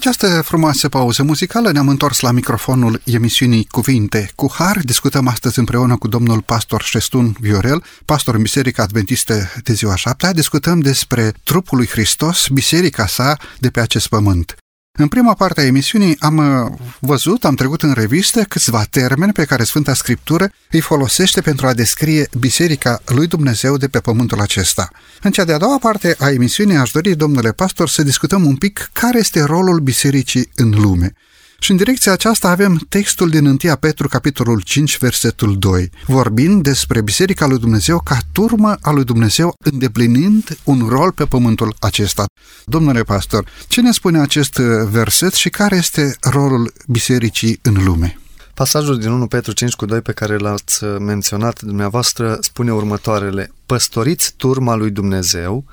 această 0.09 0.43
frumoasă 0.43 0.89
pauză 0.89 1.23
muzicală 1.23 1.73
ne-am 1.73 1.89
întors 1.89 2.21
la 2.21 2.31
microfonul 2.31 3.01
emisiunii 3.05 3.67
Cuvinte 3.71 4.31
cu 4.35 4.53
Har. 4.53 4.79
Discutăm 4.83 5.29
astăzi 5.29 5.59
împreună 5.59 5.97
cu 5.97 6.09
domnul 6.09 6.41
pastor 6.41 6.83
Șestun 6.83 7.37
Viorel, 7.41 7.85
pastor 8.05 8.35
în 8.35 8.43
Biserica 8.43 8.83
Adventistă 8.83 9.53
de 9.65 9.73
ziua 9.73 9.97
șaptea. 9.97 10.33
Discutăm 10.33 10.81
despre 10.81 11.33
trupul 11.45 11.77
lui 11.77 11.87
Hristos, 11.87 12.49
biserica 12.49 13.07
sa 13.07 13.37
de 13.59 13.71
pe 13.71 13.81
acest 13.81 14.09
pământ. 14.09 14.57
În 14.97 15.09
prima 15.09 15.35
parte 15.35 15.61
a 15.61 15.65
emisiunii 15.65 16.17
am 16.19 16.37
uh, 16.37 16.73
văzut, 16.99 17.45
am 17.45 17.55
trecut 17.55 17.83
în 17.83 17.93
revistă 17.93 18.43
câțiva 18.43 18.85
termeni 18.91 19.33
pe 19.33 19.45
care 19.45 19.65
Sfânta 19.65 19.95
Scriptură 19.95 20.51
îi 20.71 20.81
folosește 20.81 21.41
pentru 21.41 21.67
a 21.67 21.75
descrie 21.75 22.29
Biserica 22.39 23.03
lui 23.07 23.27
Dumnezeu 23.27 23.77
de 23.77 23.89
pe 23.89 24.01
pământul 24.01 24.41
acesta. 24.41 24.91
În 25.23 25.31
cea 25.31 25.45
de-a 25.45 25.59
doua 25.59 25.79
parte 25.79 26.17
a 26.19 26.31
emisiunii 26.31 26.77
aș 26.77 26.91
dori, 26.91 27.15
domnule 27.15 27.53
pastor, 27.53 27.89
să 27.89 28.03
discutăm 28.03 28.45
un 28.45 28.57
pic 28.57 28.91
care 28.93 29.19
este 29.19 29.43
rolul 29.43 29.81
Bisericii 29.81 30.51
în 30.55 30.71
lume. 30.71 31.13
Și 31.59 31.71
în 31.71 31.77
direcția 31.77 32.13
aceasta 32.13 32.49
avem 32.49 32.87
textul 32.89 33.31
din 33.31 33.47
1 33.47 33.57
Petru, 33.81 34.09
capitolul 34.09 34.61
5, 34.61 34.99
versetul 34.99 35.59
2, 35.59 35.91
vorbind 36.07 36.63
despre 36.63 37.03
Biserica 37.03 37.47
lui 37.47 37.59
Dumnezeu 37.59 38.01
ca 38.01 38.19
turmă 38.33 38.77
a 38.81 38.91
lui 38.91 39.05
Dumnezeu 39.05 39.55
îndeplinind 39.65 40.59
un 40.65 40.87
rol 40.89 41.13
pe 41.13 41.25
pământul 41.25 41.75
acesta. 41.81 42.25
Domnule 42.65 43.03
pastor, 43.03 43.47
ce 43.69 43.81
ne 43.81 43.93
spune 43.93 44.21
acest 44.21 44.57
verset 44.91 45.33
și 45.33 45.49
care 45.49 45.77
este 45.77 46.17
rolul 46.21 46.73
Bisericii 46.87 47.59
în 47.63 47.85
lume? 47.85 48.19
Pasajul 48.55 48.99
din 48.99 49.11
1 49.11 49.27
Petru 49.27 49.53
5 49.53 49.73
cu 49.73 49.87
2 49.87 50.01
pe 50.01 50.13
care 50.13 50.37
l-ați 50.37 50.85
menționat 50.85 51.63
dumneavoastră 51.63 52.39
spune 52.41 52.73
următoarele. 52.73 53.53
Păstoriți 53.67 54.35
turma 54.37 54.75
lui 54.75 54.91
Dumnezeu, 54.91 55.65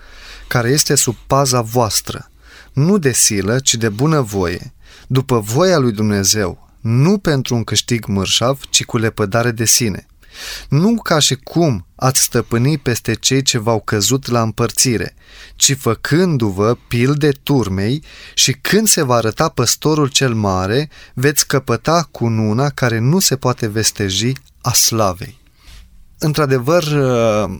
care 0.47 0.69
este 0.69 0.95
sub 0.95 1.15
paza 1.27 1.61
voastră, 1.61 2.31
nu 2.73 2.97
de 2.97 3.11
silă, 3.11 3.59
ci 3.59 3.75
de 3.75 3.89
bună 3.89 4.21
voie, 4.21 4.73
după 5.13 5.39
voia 5.39 5.77
lui 5.77 5.91
Dumnezeu, 5.91 6.69
nu 6.81 7.17
pentru 7.17 7.55
un 7.55 7.63
câștig 7.63 8.05
mărșav, 8.05 8.59
ci 8.69 8.83
cu 8.83 8.97
lepădare 8.97 9.51
de 9.51 9.65
sine. 9.65 10.05
Nu 10.69 10.95
ca 10.95 11.19
și 11.19 11.35
cum 11.35 11.85
ați 11.95 12.21
stăpâni 12.21 12.77
peste 12.77 13.13
cei 13.13 13.41
ce 13.41 13.57
v-au 13.57 13.79
căzut 13.79 14.27
la 14.27 14.41
împărțire, 14.41 15.15
ci 15.55 15.75
făcându-vă 15.75 16.77
pilde 16.87 17.29
turmei 17.29 18.03
și 18.33 18.51
când 18.51 18.87
se 18.87 19.03
va 19.03 19.15
arăta 19.15 19.49
păstorul 19.49 20.07
cel 20.07 20.33
mare, 20.33 20.89
veți 21.13 21.47
căpăta 21.47 22.07
cu 22.11 22.27
nuna 22.27 22.69
care 22.69 22.99
nu 22.99 23.19
se 23.19 23.35
poate 23.35 23.67
vesteji 23.67 24.33
a 24.61 24.71
slavei. 24.71 25.42
Într-adevăr, 26.23 26.83
uh, 26.83 27.55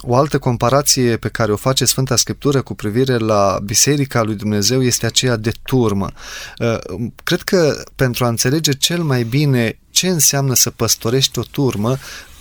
o 0.00 0.16
altă 0.16 0.38
comparație 0.38 1.16
pe 1.16 1.28
care 1.28 1.52
o 1.52 1.56
face 1.56 1.84
Sfânta 1.84 2.16
Scriptură 2.16 2.62
cu 2.62 2.74
privire 2.74 3.16
la 3.16 3.58
Biserica 3.64 4.22
lui 4.22 4.34
Dumnezeu 4.34 4.82
este 4.82 5.06
aceea 5.06 5.36
de 5.36 5.52
turmă. 5.62 6.10
Uh, 6.58 6.78
cred 7.24 7.42
că 7.42 7.82
pentru 7.96 8.24
a 8.24 8.28
înțelege 8.28 8.72
cel 8.72 9.02
mai 9.02 9.22
bine 9.22 9.78
ce 9.90 10.08
înseamnă 10.08 10.54
să 10.54 10.70
păstorești 10.70 11.38
o 11.38 11.42
turmă, 11.50 11.96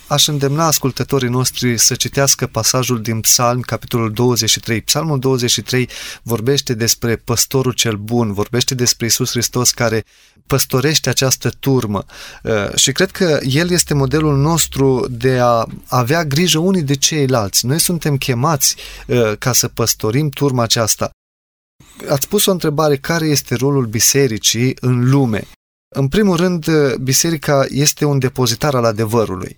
aș 0.08 0.28
îndemna 0.28 0.66
ascultătorii 0.66 1.30
noștri 1.30 1.78
să 1.78 1.96
citească 1.96 2.48
pasajul 2.48 3.02
din 3.02 3.22
Psalm, 3.22 3.62
capitolul 3.62 4.12
23. 4.12 4.82
Psalmul 4.82 5.20
23 5.20 5.90
vorbește 6.24 6.74
despre 6.74 7.16
păstorul 7.16 7.72
cel 7.72 7.96
bun, 7.96 8.34
vorbește 8.34 8.76
despre 8.76 9.06
Isus 9.06 9.30
Hristos 9.30 9.72
care 9.72 10.04
păstorește 10.48 11.10
această 11.10 11.50
turmă 11.50 12.06
uh, 12.44 12.76
și 12.76 12.92
cred 12.92 13.12
că 13.12 13.40
El 13.42 13.70
este 13.70 13.94
modelul 13.94 14.38
nostru 14.38 15.08
de 15.10 15.40
a 15.40 15.66
avea 15.88 16.26
grijă 16.26 16.60
unii 16.60 16.82
de 16.82 16.96
ceilalți. 16.96 17.66
Noi 17.66 17.80
suntem 17.80 18.18
chemați 18.18 18.76
uh, 19.08 19.38
ca 19.38 19.54
să 19.54 19.68
păstorim 19.68 20.30
turma 20.30 20.64
aceasta. 20.64 21.10
Ați 22.10 22.28
pus 22.28 22.46
o 22.46 22.52
întrebare, 22.52 22.98
care 22.98 23.26
este 23.26 23.56
rolul 23.56 23.86
bisericii 23.86 24.78
în 24.80 25.10
lume? 25.10 25.48
În 25.96 26.08
primul 26.08 26.36
rând, 26.36 26.70
biserica 26.96 27.66
este 27.70 28.06
un 28.06 28.20
depozitar 28.20 28.76
al 28.76 28.84
adevărului. 28.84 29.58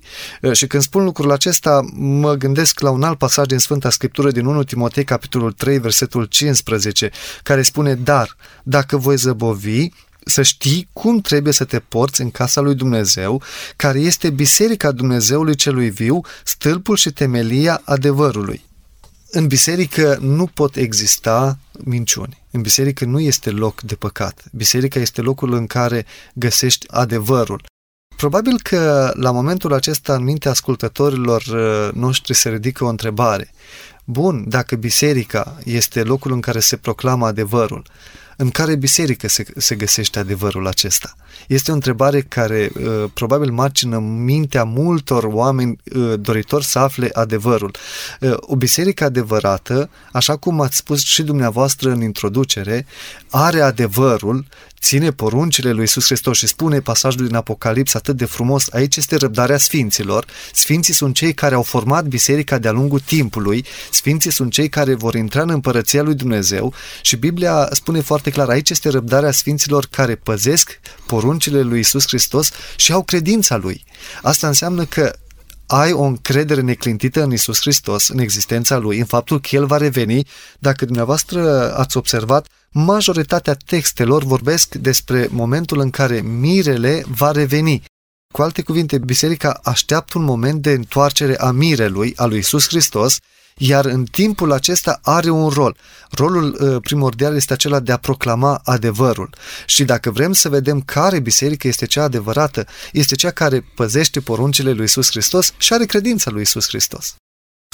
Și 0.51 0.67
când 0.67 0.83
spun 0.83 1.03
lucrul 1.03 1.31
acesta, 1.31 1.85
mă 1.93 2.33
gândesc 2.33 2.79
la 2.79 2.89
un 2.89 3.03
alt 3.03 3.17
pasaj 3.17 3.45
din 3.45 3.57
Sfânta 3.57 3.89
Scriptură 3.89 4.31
din 4.31 4.45
1 4.45 4.63
Timotei, 4.63 5.03
capitolul 5.03 5.51
3, 5.51 5.77
versetul 5.77 6.25
15, 6.25 7.11
care 7.43 7.61
spune, 7.61 7.95
Dar, 7.95 8.35
dacă 8.63 8.97
voi 8.97 9.15
zăbovi, 9.15 9.89
să 10.25 10.41
știi 10.41 10.89
cum 10.93 11.19
trebuie 11.19 11.53
să 11.53 11.63
te 11.63 11.79
porți 11.79 12.21
în 12.21 12.31
casa 12.31 12.61
lui 12.61 12.75
Dumnezeu, 12.75 13.41
care 13.75 13.99
este 13.99 14.29
biserica 14.29 14.91
Dumnezeului 14.91 15.55
celui 15.55 15.89
viu, 15.89 16.21
stâlpul 16.43 16.95
și 16.95 17.11
temelia 17.11 17.81
adevărului. 17.85 18.63
În 19.31 19.47
biserică 19.47 20.17
nu 20.21 20.45
pot 20.45 20.75
exista 20.75 21.57
minciuni. 21.83 22.43
În 22.55 22.61
biserică 22.61 23.05
nu 23.05 23.19
este 23.19 23.49
loc 23.49 23.81
de 23.81 23.95
păcat. 23.95 24.43
Biserica 24.51 24.99
este 24.99 25.21
locul 25.21 25.53
în 25.53 25.67
care 25.67 26.05
găsești 26.33 26.85
adevărul. 26.89 27.63
Probabil 28.15 28.59
că 28.63 29.11
la 29.13 29.31
momentul 29.31 29.73
acesta 29.73 30.15
în 30.15 30.23
mintea 30.23 30.51
ascultătorilor 30.51 31.41
uh, 31.41 31.93
noștri 31.93 32.33
se 32.33 32.49
ridică 32.49 32.83
o 32.83 32.87
întrebare. 32.87 33.51
Bun, 34.05 34.45
dacă 34.47 34.75
biserica 34.75 35.57
este 35.63 36.03
locul 36.03 36.31
în 36.31 36.41
care 36.41 36.59
se 36.59 36.77
proclamă 36.77 37.25
adevărul, 37.25 37.83
în 38.35 38.49
care 38.49 38.75
biserică 38.75 39.27
se, 39.27 39.45
se 39.57 39.75
găsește 39.75 40.19
adevărul 40.19 40.67
acesta? 40.67 41.15
Este 41.47 41.71
o 41.71 41.73
întrebare 41.73 42.21
care 42.21 42.71
uh, 42.73 43.03
probabil 43.13 43.51
margină 43.51 43.99
mintea 43.99 44.63
multor 44.63 45.23
oameni 45.23 45.77
uh, 45.95 46.13
doritori 46.19 46.65
să 46.65 46.79
afle 46.79 47.09
adevărul. 47.13 47.75
Uh, 48.19 48.33
o 48.39 48.55
biserică 48.55 49.03
adevărată, 49.03 49.89
așa 50.11 50.35
cum 50.35 50.61
ați 50.61 50.77
spus 50.77 51.03
și 51.03 51.23
dumneavoastră 51.23 51.91
în 51.91 52.01
introducere, 52.01 52.85
are 53.29 53.61
adevărul 53.61 54.45
ține 54.85 55.11
poruncile 55.11 55.71
lui 55.71 55.79
Iisus 55.79 56.05
Hristos 56.05 56.37
și 56.37 56.47
spune 56.47 56.79
pasajul 56.79 57.25
din 57.25 57.35
Apocalips 57.35 57.93
atât 57.93 58.17
de 58.17 58.25
frumos, 58.25 58.67
aici 58.71 58.95
este 58.95 59.15
răbdarea 59.15 59.57
sfinților. 59.57 60.25
Sfinții 60.53 60.93
sunt 60.93 61.15
cei 61.15 61.33
care 61.33 61.55
au 61.55 61.61
format 61.61 62.05
biserica 62.05 62.57
de-a 62.57 62.71
lungul 62.71 62.99
timpului, 62.99 63.65
sfinții 63.91 64.31
sunt 64.31 64.51
cei 64.51 64.69
care 64.69 64.93
vor 64.95 65.15
intra 65.15 65.41
în 65.41 65.49
împărăția 65.49 66.01
lui 66.01 66.15
Dumnezeu 66.15 66.73
și 67.01 67.15
Biblia 67.15 67.67
spune 67.71 68.01
foarte 68.01 68.29
clar, 68.29 68.49
aici 68.49 68.69
este 68.69 68.89
răbdarea 68.89 69.31
sfinților 69.31 69.87
care 69.91 70.15
păzesc 70.15 70.79
poruncile 71.05 71.61
lui 71.61 71.77
Iisus 71.77 72.07
Hristos 72.07 72.49
și 72.75 72.91
au 72.91 73.03
credința 73.03 73.55
lui. 73.55 73.83
Asta 74.21 74.47
înseamnă 74.47 74.85
că 74.85 75.15
ai 75.67 75.91
o 75.91 76.03
încredere 76.03 76.61
neclintită 76.61 77.23
în 77.23 77.31
Isus 77.31 77.59
Hristos, 77.59 78.07
în 78.07 78.19
existența 78.19 78.77
Lui, 78.77 78.99
în 78.99 79.05
faptul 79.05 79.39
că 79.39 79.47
El 79.51 79.65
va 79.65 79.77
reveni. 79.77 80.27
Dacă 80.59 80.85
dumneavoastră 80.85 81.73
ați 81.77 81.97
observat, 81.97 82.47
majoritatea 82.71 83.57
textelor 83.65 84.23
vorbesc 84.23 84.75
despre 84.75 85.27
momentul 85.31 85.79
în 85.79 85.89
care 85.89 86.21
mirele 86.21 87.03
va 87.07 87.31
reveni. 87.31 87.83
Cu 88.33 88.41
alte 88.41 88.61
cuvinte, 88.61 88.97
biserica 88.97 89.59
așteaptă 89.63 90.17
un 90.17 90.23
moment 90.23 90.61
de 90.61 90.71
întoarcere 90.71 91.37
a 91.37 91.51
mirelui, 91.51 92.13
a 92.15 92.25
lui 92.25 92.37
Isus 92.37 92.67
Hristos, 92.67 93.19
iar 93.59 93.85
în 93.85 94.05
timpul 94.05 94.51
acesta 94.51 94.99
are 95.03 95.29
un 95.29 95.49
rol. 95.49 95.77
Rolul 96.09 96.57
uh, 96.59 96.81
primordial 96.81 97.35
este 97.35 97.53
acela 97.53 97.79
de 97.79 97.91
a 97.91 97.97
proclama 97.97 98.61
adevărul. 98.63 99.35
Și 99.65 99.83
dacă 99.83 100.11
vrem 100.11 100.33
să 100.33 100.49
vedem 100.49 100.81
care 100.81 101.19
biserică 101.19 101.67
este 101.67 101.85
cea 101.85 102.03
adevărată, 102.03 102.65
este 102.91 103.15
cea 103.15 103.31
care 103.31 103.65
păzește 103.75 104.19
poruncile 104.19 104.71
lui 104.71 104.83
Isus 104.83 105.09
Hristos 105.09 105.53
și 105.57 105.73
are 105.73 105.85
credința 105.85 106.31
lui 106.31 106.41
Isus 106.41 106.67
Hristos. 106.67 107.15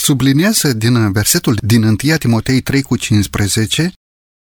Subliniază 0.01 0.73
din 0.73 1.11
versetul 1.11 1.57
din 1.61 1.83
1 1.83 1.95
Timotei 1.95 2.61
3 2.61 2.81
cu 2.81 2.95
15 2.95 3.93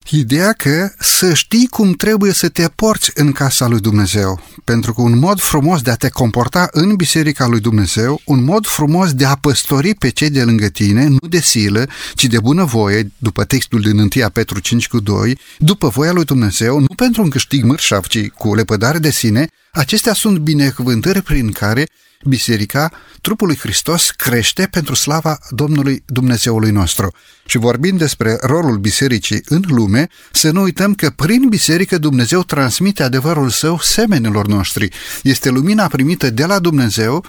Ideea 0.09 0.53
că 0.53 0.93
să 0.99 1.35
știi 1.35 1.67
cum 1.67 1.93
trebuie 1.93 2.33
să 2.33 2.49
te 2.49 2.69
porți 2.69 3.11
în 3.15 3.33
casa 3.33 3.67
lui 3.67 3.81
Dumnezeu, 3.81 4.41
pentru 4.65 4.95
că 4.95 5.01
un 5.01 5.19
mod 5.19 5.41
frumos 5.41 5.83
de 5.83 5.91
a 5.91 5.95
te 5.95 6.09
comporta 6.09 6.69
în 6.71 6.95
biserica 6.95 7.47
lui 7.47 7.61
Dumnezeu, 7.61 8.21
un 8.25 8.45
mod 8.45 8.67
frumos 8.67 9.13
de 9.13 9.25
a 9.25 9.35
păstori 9.35 9.95
pe 9.95 10.09
cei 10.09 10.31
de 10.31 10.43
lângă 10.43 10.69
tine, 10.69 11.07
nu 11.07 11.29
de 11.29 11.41
silă, 11.41 11.89
ci 12.15 12.25
de 12.25 12.41
bună 12.41 12.65
voie, 12.65 13.13
după 13.19 13.45
textul 13.45 13.81
din 13.81 13.99
1 13.99 14.09
Petru 14.33 14.59
5 14.59 14.89
cu 14.89 15.01
2, 15.01 15.39
după 15.59 15.89
voia 15.89 16.13
lui 16.13 16.25
Dumnezeu, 16.25 16.79
nu 16.79 16.95
pentru 16.97 17.23
un 17.23 17.31
câștig 17.31 17.65
mărșav, 17.65 18.07
ci 18.07 18.29
cu 18.29 18.55
lepădare 18.55 18.99
de 18.99 19.11
sine, 19.11 19.47
acestea 19.73 20.13
sunt 20.13 20.39
binecuvântări 20.39 21.23
prin 21.23 21.53
care 21.53 21.87
biserica, 22.25 22.93
trupul 23.21 23.47
lui 23.47 23.57
Hristos, 23.57 24.11
crește 24.11 24.69
pentru 24.71 24.95
slava 24.95 25.39
Domnului 25.51 26.03
Dumnezeului 26.07 26.71
nostru. 26.71 27.15
Și 27.47 27.59
vorbind 27.59 27.99
despre 27.99 28.39
rolul 28.41 28.79
bisericii 28.79 29.43
în 29.45 29.63
lume, 29.67 30.09
să 30.33 30.51
nu 30.51 30.63
uităm 30.63 30.95
că 30.95 31.11
prin 31.11 31.49
biserică 31.49 31.99
Dumnezeu 31.99 32.43
transmite 32.43 33.03
adevărul 33.03 33.49
său 33.49 33.79
semenilor 33.79 34.47
noștri. 34.47 34.89
Este 35.23 35.49
lumina 35.51 35.87
primită 35.87 36.31
de 36.31 36.45
la 36.45 36.59
Dumnezeu, 36.59 37.25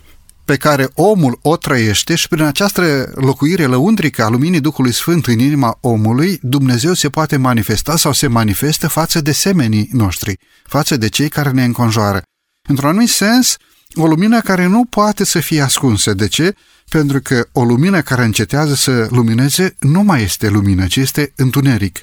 pe 0.45 0.57
care 0.57 0.89
omul 0.93 1.39
o 1.41 1.57
trăiește 1.57 2.15
și 2.15 2.27
prin 2.27 2.43
această 2.43 3.11
locuire 3.15 3.65
lăundrică 3.65 4.23
a 4.23 4.29
luminii 4.29 4.59
Duhului 4.59 4.93
Sfânt 4.93 5.25
în 5.25 5.39
inima 5.39 5.77
omului, 5.81 6.39
Dumnezeu 6.41 6.93
se 6.93 7.09
poate 7.09 7.37
manifesta 7.37 7.97
sau 7.97 8.11
se 8.13 8.27
manifestă 8.27 8.87
față 8.87 9.21
de 9.21 9.31
semenii 9.31 9.89
noștri, 9.91 10.39
față 10.63 10.97
de 10.97 11.07
cei 11.07 11.29
care 11.29 11.51
ne 11.51 11.63
înconjoară. 11.63 12.21
Într-un 12.69 12.89
anumit 12.89 13.09
sens, 13.09 13.57
o 13.95 14.07
lumină 14.07 14.41
care 14.41 14.65
nu 14.65 14.85
poate 14.85 15.23
să 15.23 15.39
fie 15.39 15.61
ascunsă. 15.61 16.13
De 16.13 16.27
ce? 16.27 16.55
Pentru 16.89 17.19
că 17.21 17.47
o 17.51 17.63
lumină 17.63 18.01
care 18.01 18.23
încetează 18.23 18.73
să 18.73 19.07
lumineze 19.09 19.75
nu 19.79 20.01
mai 20.01 20.21
este 20.23 20.49
lumină, 20.49 20.87
ci 20.87 20.95
este 20.95 21.33
întuneric. 21.35 22.01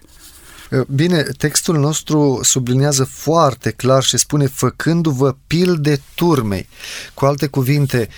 Bine, 0.95 1.23
textul 1.23 1.79
nostru 1.79 2.41
subliniază 2.43 3.05
foarte 3.05 3.71
clar 3.71 4.03
și 4.03 4.17
spune 4.17 4.47
făcându-vă 4.47 5.37
pilde 5.47 6.01
turmei. 6.15 6.69
Cu 7.15 7.25
alte 7.25 7.47
cuvinte, 7.47 8.09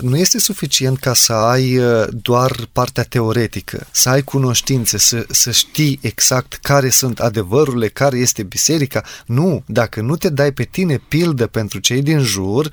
nu 0.00 0.16
este 0.16 0.38
suficient 0.38 0.98
ca 0.98 1.14
să 1.14 1.32
ai 1.32 1.80
doar 2.10 2.68
partea 2.72 3.02
teoretică, 3.02 3.86
să 3.90 4.08
ai 4.08 4.22
cunoștințe, 4.22 4.98
să, 4.98 5.26
să 5.30 5.50
știi 5.50 5.98
exact 6.02 6.54
care 6.54 6.88
sunt 6.88 7.20
adevărurile, 7.20 7.88
care 7.88 8.18
este 8.18 8.42
biserica. 8.42 9.04
Nu, 9.26 9.62
dacă 9.66 10.00
nu 10.00 10.16
te 10.16 10.28
dai 10.28 10.52
pe 10.52 10.64
tine 10.64 11.02
pildă 11.08 11.46
pentru 11.46 11.78
cei 11.78 12.02
din 12.02 12.20
jur, 12.20 12.70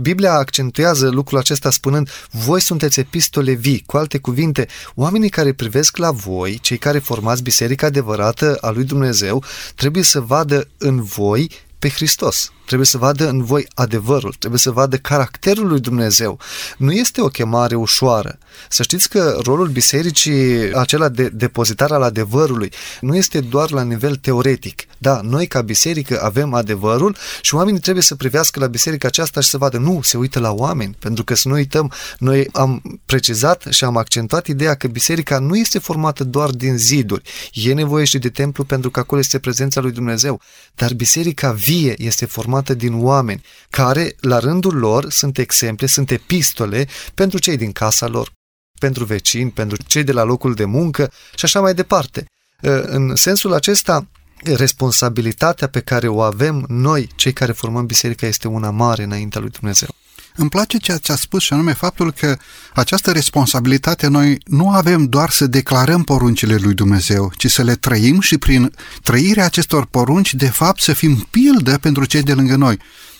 Biblia 0.00 0.32
accentuează 0.32 1.08
lucrul 1.08 1.38
acesta 1.38 1.70
spunând, 1.70 2.10
voi 2.30 2.60
sunteți 2.60 3.00
epistole 3.00 3.52
vii, 3.52 3.82
cu 3.86 3.96
alte 3.96 4.18
cuvinte, 4.18 4.66
oamenii 4.94 5.28
care 5.28 5.52
privesc 5.52 5.96
la 5.96 6.10
voi, 6.10 6.58
cei 6.62 6.78
care 6.78 6.98
formați 6.98 7.42
biserica 7.42 7.86
adevărată 7.86 8.58
a 8.60 8.70
lui 8.70 8.84
Dumnezeu, 8.84 9.44
trebuie 9.74 10.02
să 10.02 10.20
vadă 10.20 10.68
în 10.78 11.02
voi 11.02 11.50
pe 11.86 11.92
Hristos. 11.92 12.52
Trebuie 12.66 12.86
să 12.86 12.98
vadă 12.98 13.28
în 13.28 13.44
voi 13.44 13.66
adevărul, 13.74 14.34
trebuie 14.38 14.60
să 14.60 14.70
vadă 14.70 14.96
caracterul 14.96 15.68
lui 15.68 15.80
Dumnezeu. 15.80 16.38
Nu 16.76 16.92
este 16.92 17.20
o 17.20 17.28
chemare 17.28 17.74
ușoară. 17.74 18.38
Să 18.68 18.82
știți 18.82 19.08
că 19.08 19.38
rolul 19.42 19.68
bisericii, 19.68 20.74
acela 20.74 21.08
de 21.08 21.28
depozitar 21.28 21.90
al 21.92 22.02
adevărului, 22.02 22.72
nu 23.00 23.16
este 23.16 23.40
doar 23.40 23.70
la 23.70 23.82
nivel 23.82 24.16
teoretic. 24.16 24.82
Da, 24.98 25.20
noi 25.22 25.46
ca 25.46 25.60
biserică 25.62 26.22
avem 26.22 26.54
adevărul 26.54 27.16
și 27.40 27.54
oamenii 27.54 27.80
trebuie 27.80 28.02
să 28.02 28.14
privească 28.14 28.60
la 28.60 28.66
biserica 28.66 29.08
aceasta 29.08 29.40
și 29.40 29.48
să 29.48 29.58
vadă, 29.58 29.78
nu, 29.78 30.00
se 30.02 30.16
uită 30.16 30.38
la 30.38 30.52
oameni, 30.52 30.96
pentru 30.98 31.24
că 31.24 31.34
să 31.34 31.48
nu 31.48 31.54
uităm, 31.54 31.92
noi 32.18 32.48
am 32.52 33.00
precizat 33.06 33.66
și 33.70 33.84
am 33.84 33.96
accentuat 33.96 34.46
ideea 34.46 34.74
că 34.74 34.86
biserica 34.86 35.38
nu 35.38 35.56
este 35.56 35.78
formată 35.78 36.24
doar 36.24 36.50
din 36.50 36.76
ziduri. 36.76 37.22
E 37.52 37.72
nevoie 37.72 38.04
și 38.04 38.18
de 38.18 38.28
templu 38.28 38.64
pentru 38.64 38.90
că 38.90 39.00
acolo 39.00 39.20
este 39.20 39.38
prezența 39.38 39.80
lui 39.80 39.92
Dumnezeu, 39.92 40.40
dar 40.74 40.94
biserica 40.94 41.52
vie 41.52 41.75
este 41.98 42.26
formată 42.26 42.44
formată 42.46 42.74
din 42.74 43.04
oameni, 43.04 43.42
care, 43.70 44.16
la 44.20 44.38
rândul 44.38 44.76
lor, 44.76 45.10
sunt 45.10 45.38
exemple, 45.38 45.86
sunt 45.86 46.10
epistole 46.10 46.86
pentru 47.14 47.38
cei 47.38 47.56
din 47.56 47.72
casa 47.72 48.06
lor, 48.06 48.32
pentru 48.80 49.04
vecini, 49.04 49.50
pentru 49.50 49.76
cei 49.86 50.04
de 50.04 50.12
la 50.12 50.22
locul 50.22 50.54
de 50.54 50.64
muncă 50.64 51.12
și 51.34 51.44
așa 51.44 51.60
mai 51.60 51.74
departe. 51.74 52.24
Ă, 52.64 52.82
în 52.82 53.14
sensul 53.14 53.52
acesta, 53.52 54.08
responsabilitatea 54.44 55.68
pe 55.68 55.80
care 55.80 56.08
o 56.08 56.20
avem 56.20 56.64
noi, 56.68 57.08
cei 57.16 57.32
care 57.32 57.52
formăm 57.52 57.86
biserica, 57.86 58.26
este 58.26 58.48
una 58.48 58.70
mare 58.70 59.02
înaintea 59.02 59.40
lui 59.40 59.50
Dumnezeu. 59.50 59.88
Îmi 60.36 60.48
place 60.48 60.78
ceea 60.78 60.98
ce 60.98 61.12
a 61.12 61.16
spus 61.16 61.42
și 61.42 61.52
anume 61.52 61.72
faptul 61.72 62.12
că 62.12 62.36
această 62.74 63.12
responsabilitate 63.12 64.06
noi 64.06 64.38
nu 64.44 64.70
avem 64.70 65.04
doar 65.04 65.30
să 65.30 65.46
declarăm 65.46 66.02
poruncile 66.02 66.56
lui 66.56 66.74
Dumnezeu, 66.74 67.32
ci 67.36 67.50
să 67.50 67.62
le 67.62 67.74
trăim 67.74 68.20
și 68.20 68.38
prin 68.38 68.72
trăirea 69.02 69.44
acestor 69.44 69.86
porunci, 69.86 70.34
de 70.34 70.48
fapt, 70.48 70.80
să 70.80 70.92
fim 70.92 71.26
pildă 71.30 71.78
pentru 71.78 72.04
cei 72.04 72.22
de 72.22 72.32
lângă 72.32 72.56
noi. 72.56 72.78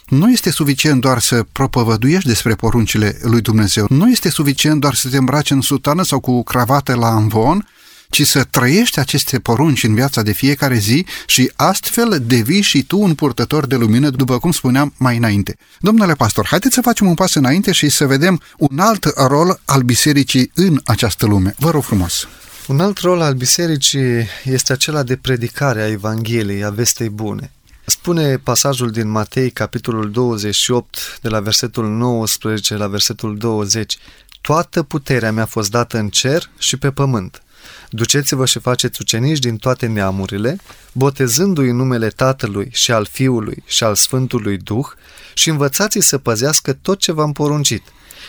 Nu 0.08 0.30
este 0.30 0.50
suficient 0.50 1.00
doar 1.00 1.18
să 1.18 1.46
propovăduiești 1.52 2.28
despre 2.28 2.54
poruncile 2.54 3.18
lui 3.22 3.40
Dumnezeu. 3.40 3.86
Nu 3.88 4.10
este 4.10 4.28
suficient 4.30 4.80
doar 4.80 4.94
să 4.94 5.08
te 5.08 5.16
îmbraci 5.16 5.50
în 5.50 5.60
sutană 5.60 6.02
sau 6.02 6.20
cu 6.20 6.42
cravată 6.42 6.94
la 6.94 7.08
amvon, 7.08 7.66
ci 8.10 8.26
să 8.26 8.44
trăiești 8.44 8.98
aceste 8.98 9.38
porunci 9.38 9.84
în 9.84 9.94
viața 9.94 10.22
de 10.22 10.32
fiecare 10.32 10.78
zi 10.78 11.06
și 11.26 11.50
astfel 11.56 12.22
devii 12.26 12.60
și 12.60 12.82
tu 12.82 12.98
un 12.98 13.14
purtător 13.14 13.66
de 13.66 13.76
lumină, 13.76 14.10
după 14.10 14.38
cum 14.38 14.50
spuneam 14.50 14.94
mai 14.96 15.16
înainte. 15.16 15.56
Domnule 15.80 16.14
pastor, 16.14 16.46
haideți 16.46 16.74
să 16.74 16.80
facem 16.80 17.06
un 17.06 17.14
pas 17.14 17.34
înainte 17.34 17.72
și 17.72 17.88
să 17.88 18.06
vedem 18.06 18.40
un 18.56 18.78
alt 18.78 19.04
rol 19.04 19.60
al 19.64 19.82
bisericii 19.82 20.50
în 20.54 20.80
această 20.84 21.26
lume. 21.26 21.54
Vă 21.58 21.70
rog 21.70 21.82
frumos! 21.82 22.28
Un 22.66 22.80
alt 22.80 22.98
rol 22.98 23.20
al 23.20 23.34
bisericii 23.34 24.28
este 24.44 24.72
acela 24.72 25.02
de 25.02 25.16
predicare 25.16 25.82
a 25.82 25.88
Evangheliei, 25.88 26.64
a 26.64 26.70
vestei 26.70 27.08
bune. 27.08 27.50
Spune 27.84 28.36
pasajul 28.36 28.90
din 28.90 29.08
Matei, 29.08 29.50
capitolul 29.50 30.10
28, 30.10 31.18
de 31.22 31.28
la 31.28 31.40
versetul 31.40 31.88
19 31.88 32.76
la 32.76 32.86
versetul 32.86 33.36
20, 33.38 33.98
Toată 34.46 34.82
puterea 34.82 35.32
mi-a 35.32 35.46
fost 35.46 35.70
dată 35.70 35.98
în 35.98 36.08
cer 36.08 36.50
și 36.58 36.76
pe 36.76 36.90
pământ. 36.90 37.42
Duceți-vă 37.90 38.46
și 38.46 38.58
faceți 38.58 39.00
ucenici 39.00 39.38
din 39.38 39.56
toate 39.56 39.86
neamurile, 39.86 40.58
botezându-i 40.92 41.68
în 41.68 41.76
numele 41.76 42.08
Tatălui 42.08 42.68
și 42.72 42.92
al 42.92 43.06
Fiului 43.10 43.62
și 43.66 43.84
al 43.84 43.94
Sfântului 43.94 44.56
Duh 44.56 44.86
și 45.34 45.48
învățați-i 45.48 46.00
să 46.00 46.18
păzească 46.18 46.72
tot 46.72 46.98
ce 46.98 47.12
v-am 47.12 47.32
poruncit. 47.32 47.82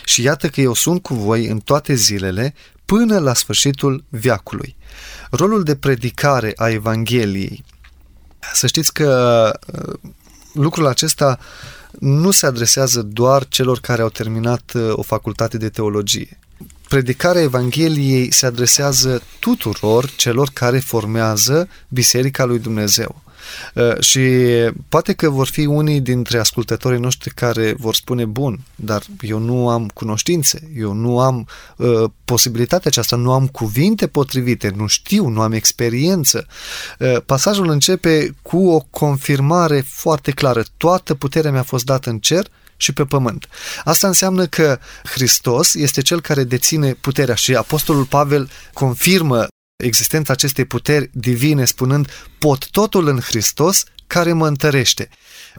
Și 0.06 0.22
iată 0.22 0.50
că 0.50 0.62
eu 0.62 0.74
sunt 0.74 1.02
cu 1.02 1.14
voi 1.14 1.46
în 1.46 1.60
toate 1.60 1.94
zilele 1.94 2.54
până 2.86 3.20
la 3.20 3.34
sfârșitul 3.34 4.04
viacului. 4.10 4.76
Rolul 5.30 5.64
de 5.64 5.76
predicare 5.76 6.54
a 6.56 6.70
Evangheliei. 6.70 7.64
Să 8.54 8.68
știți 8.68 8.94
că 8.94 9.52
uh, 9.74 10.12
lucrul 10.54 10.88
acesta 10.88 11.40
nu 12.00 12.32
se 12.32 12.46
adresează 12.46 13.02
doar 13.02 13.48
celor 13.48 13.80
care 13.80 14.02
au 14.02 14.10
terminat 14.10 14.72
uh, 14.76 14.92
o 14.92 15.02
facultate 15.02 15.58
de 15.58 15.70
teologie 15.70 16.40
predicarea 16.88 17.42
Evangheliei 17.42 18.34
se 18.34 18.46
adresează 18.46 19.22
tuturor 19.40 20.10
celor 20.16 20.50
care 20.54 20.80
formează 20.80 21.68
Biserica 21.88 22.46
lui 22.46 22.60
Dumnezeu. 22.60 23.22
Uh, 23.74 24.00
și 24.00 24.22
poate 24.90 25.14
că 25.14 25.30
vor 25.30 25.48
fi 25.48 25.66
unii 25.66 26.02
dintre 26.02 26.40
ascultătorii 26.40 27.00
noștri 27.00 27.34
care 27.34 27.76
vor 27.78 27.96
spune, 27.96 28.26
bun, 28.26 28.60
dar 28.76 29.04
eu 29.22 29.40
nu 29.40 29.70
am 29.70 29.88
cunoștințe, 29.94 30.72
eu 30.76 30.94
nu 30.94 31.20
am 31.20 31.48
uh, 31.78 32.04
posibilitatea 32.26 32.90
aceasta, 32.90 33.16
nu 33.16 33.32
am 33.32 33.48
cuvinte 33.48 34.08
potrivite, 34.08 34.74
nu 34.76 34.88
știu, 34.88 35.28
nu 35.28 35.42
am 35.42 35.52
experiență. 35.52 36.46
Uh, 37.00 37.18
pasajul 37.26 37.70
începe 37.70 38.36
cu 38.42 38.70
o 38.70 38.80
confirmare 38.90 39.84
foarte 39.88 40.32
clară. 40.32 40.64
Toată 40.78 41.16
puterea 41.16 41.52
mi-a 41.52 41.64
fost 41.64 41.86
dată 41.86 42.10
în 42.10 42.20
cer 42.20 42.48
și 42.78 42.94
pe 42.94 43.06
pământ. 43.06 43.48
Asta 43.84 44.08
înseamnă 44.08 44.46
că 44.46 44.80
Hristos 45.04 45.74
este 45.74 46.02
cel 46.02 46.22
care 46.22 46.44
deține 46.44 46.94
puterea 46.94 47.36
și 47.36 47.56
Apostolul 47.56 48.06
Pavel 48.06 48.50
confirmă 48.74 49.48
existența 49.84 50.34
acestei 50.34 50.66
puteri 50.66 51.10
divine 51.14 51.66
spunând 51.66 52.10
pot 52.40 52.70
totul 52.70 53.08
în 53.08 53.20
Hristos 53.20 53.84
care 54.08 54.34
mă 54.34 54.48
întărește. 54.48 55.10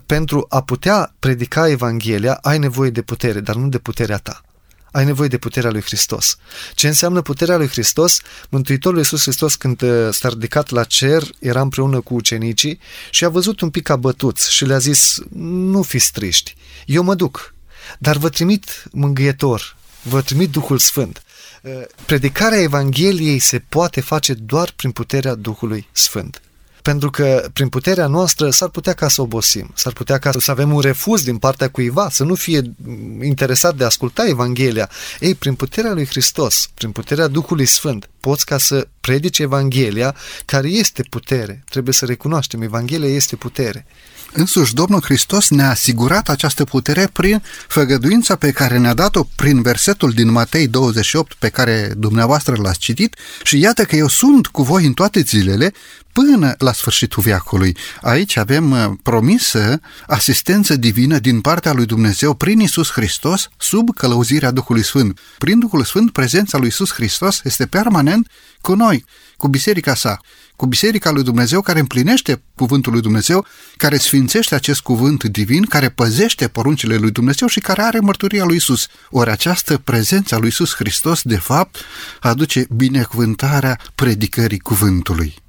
Pentru 0.06 0.46
a 0.48 0.62
putea 0.62 1.14
predica 1.18 1.68
Evanghelia 1.68 2.38
ai 2.42 2.58
nevoie 2.58 2.90
de 2.90 3.02
putere, 3.02 3.40
dar 3.40 3.54
nu 3.54 3.68
de 3.68 3.78
puterea 3.78 4.18
ta 4.18 4.42
ai 4.90 5.04
nevoie 5.04 5.28
de 5.28 5.38
puterea 5.38 5.70
lui 5.70 5.82
Hristos. 5.82 6.36
Ce 6.74 6.86
înseamnă 6.86 7.22
puterea 7.22 7.56
lui 7.56 7.68
Hristos? 7.68 8.20
Mântuitorul 8.48 8.98
Iisus 8.98 9.22
Hristos 9.22 9.54
când 9.54 9.82
uh, 9.82 10.08
s-a 10.12 10.28
ridicat 10.28 10.70
la 10.70 10.84
cer, 10.84 11.22
era 11.38 11.60
împreună 11.60 12.00
cu 12.00 12.14
ucenicii 12.14 12.80
și 13.10 13.24
a 13.24 13.28
văzut 13.28 13.60
un 13.60 13.70
pic 13.70 13.88
abătuți 13.88 14.52
și 14.52 14.64
le-a 14.64 14.78
zis, 14.78 15.16
nu 15.32 15.82
fiți 15.82 16.12
triști, 16.12 16.56
eu 16.86 17.02
mă 17.02 17.14
duc, 17.14 17.54
dar 17.98 18.16
vă 18.16 18.28
trimit 18.28 18.84
mângâietor, 18.90 19.76
vă 20.02 20.22
trimit 20.22 20.50
Duhul 20.50 20.78
Sfânt. 20.78 21.22
Uh, 21.62 21.72
predicarea 22.06 22.60
Evangheliei 22.60 23.38
se 23.38 23.58
poate 23.58 24.00
face 24.00 24.34
doar 24.34 24.72
prin 24.76 24.90
puterea 24.90 25.34
Duhului 25.34 25.88
Sfânt 25.92 26.40
pentru 26.88 27.10
că 27.10 27.48
prin 27.52 27.68
puterea 27.68 28.06
noastră 28.06 28.50
s-ar 28.50 28.68
putea 28.68 28.92
ca 28.92 29.08
să 29.08 29.22
obosim, 29.22 29.70
s-ar 29.74 29.92
putea 29.92 30.18
ca 30.18 30.32
să 30.38 30.50
avem 30.50 30.72
un 30.72 30.80
refuz 30.80 31.22
din 31.22 31.36
partea 31.36 31.68
cuiva, 31.68 32.08
să 32.10 32.24
nu 32.24 32.34
fie 32.34 32.74
interesat 33.22 33.74
de 33.76 33.82
a 33.82 33.86
asculta 33.86 34.26
Evanghelia. 34.28 34.90
Ei, 35.20 35.34
prin 35.34 35.54
puterea 35.54 35.92
lui 35.92 36.06
Hristos, 36.06 36.68
prin 36.74 36.90
puterea 36.90 37.26
Duhului 37.26 37.66
Sfânt, 37.66 38.08
poți 38.20 38.46
ca 38.46 38.58
să 38.58 38.88
predici 39.00 39.38
Evanghelia, 39.38 40.14
care 40.44 40.68
este 40.68 41.02
putere. 41.10 41.64
Trebuie 41.70 41.94
să 41.94 42.04
recunoaștem, 42.04 42.62
Evanghelia 42.62 43.08
este 43.08 43.36
putere. 43.36 43.86
Însuși, 44.32 44.74
Domnul 44.74 45.02
Hristos 45.02 45.48
ne-a 45.48 45.70
asigurat 45.70 46.28
această 46.28 46.64
putere 46.64 47.08
prin 47.12 47.42
făgăduința 47.68 48.36
pe 48.36 48.50
care 48.50 48.78
ne-a 48.78 48.94
dat-o 48.94 49.24
prin 49.36 49.62
versetul 49.62 50.10
din 50.10 50.30
Matei 50.30 50.66
28 50.66 51.32
pe 51.32 51.48
care 51.48 51.92
dumneavoastră 51.96 52.56
l-ați 52.62 52.78
citit 52.78 53.16
și 53.42 53.60
iată 53.60 53.84
că 53.84 53.96
eu 53.96 54.08
sunt 54.08 54.46
cu 54.46 54.62
voi 54.62 54.86
în 54.86 54.92
toate 54.92 55.20
zilele 55.20 55.72
până 56.18 56.54
la 56.58 56.72
sfârșitul 56.72 57.22
viacului. 57.22 57.76
Aici 58.00 58.36
avem 58.36 58.70
uh, 58.70 58.90
promisă 59.02 59.80
asistență 60.06 60.76
divină 60.76 61.18
din 61.18 61.40
partea 61.40 61.72
lui 61.72 61.86
Dumnezeu 61.86 62.34
prin 62.34 62.60
Isus 62.60 62.90
Hristos 62.90 63.48
sub 63.58 63.94
călăuzirea 63.94 64.50
Duhului 64.50 64.82
Sfânt. 64.82 65.20
Prin 65.38 65.58
Duhul 65.58 65.84
Sfânt, 65.84 66.12
prezența 66.12 66.58
lui 66.58 66.66
Isus 66.66 66.92
Hristos 66.92 67.40
este 67.44 67.66
permanent 67.66 68.30
cu 68.60 68.74
noi, 68.74 69.04
cu 69.36 69.48
biserica 69.48 69.94
sa, 69.94 70.18
cu 70.56 70.66
biserica 70.66 71.10
lui 71.10 71.22
Dumnezeu 71.22 71.60
care 71.60 71.78
împlinește 71.78 72.42
cuvântul 72.54 72.92
lui 72.92 73.00
Dumnezeu, 73.00 73.46
care 73.76 73.96
sfințește 73.96 74.54
acest 74.54 74.80
cuvânt 74.80 75.24
divin, 75.24 75.64
care 75.64 75.88
păzește 75.88 76.48
poruncile 76.48 76.96
lui 76.96 77.10
Dumnezeu 77.10 77.48
și 77.48 77.60
care 77.60 77.82
are 77.82 77.98
mărturia 77.98 78.44
lui 78.44 78.56
Isus. 78.56 78.86
Ori 79.10 79.30
această 79.30 79.78
prezență 79.78 80.34
a 80.34 80.38
lui 80.38 80.48
Isus 80.48 80.74
Hristos, 80.74 81.22
de 81.22 81.36
fapt, 81.36 81.76
aduce 82.20 82.66
binecuvântarea 82.76 83.78
predicării 83.94 84.58
cuvântului. 84.58 85.46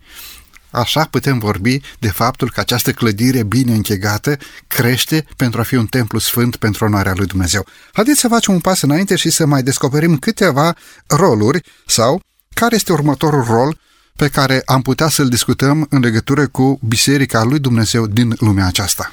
Așa 0.72 1.08
putem 1.12 1.40
vorbi 1.40 1.82
de 2.00 2.10
faptul 2.10 2.52
că 2.52 2.60
această 2.60 2.92
clădire 2.92 3.44
bine 3.44 3.74
închegată 3.74 4.38
crește 4.68 5.26
pentru 5.36 5.60
a 5.60 5.64
fi 5.64 5.76
un 5.76 5.86
templu 5.86 6.20
sfânt 6.20 6.56
pentru 6.56 6.86
onoarea 6.86 7.14
lui 7.16 7.26
Dumnezeu. 7.26 7.66
Haideți 7.94 8.20
să 8.20 8.28
facem 8.28 8.54
un 8.54 8.60
pas 8.60 8.82
înainte 8.82 9.16
și 9.16 9.30
să 9.30 9.46
mai 9.46 9.64
descoperim 9.64 10.18
câteva 10.18 10.76
roluri 11.08 11.64
sau 11.86 12.22
care 12.54 12.76
este 12.76 12.92
următorul 12.92 13.44
rol 13.44 13.78
pe 14.16 14.28
care 14.28 14.62
am 14.66 14.82
putea 14.82 15.08
să-l 15.10 15.28
discutăm 15.28 15.88
în 15.90 16.00
legătură 16.00 16.48
cu 16.48 16.80
Biserica 16.88 17.44
lui 17.44 17.60
Dumnezeu 17.60 18.08
din 18.08 18.36
lumea 18.40 18.66
aceasta. 18.66 19.10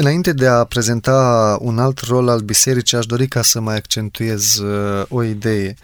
Înainte 0.00 0.32
de 0.32 0.46
a 0.46 0.64
prezenta 0.64 1.58
un 1.60 1.78
alt 1.78 1.98
rol 1.98 2.28
al 2.28 2.40
bisericii, 2.40 2.96
aș 2.96 3.06
dori 3.06 3.28
ca 3.28 3.42
să 3.42 3.60
mai 3.60 3.76
accentuez 3.76 4.56
uh, 4.56 5.04
o 5.08 5.22
idee. 5.22 5.74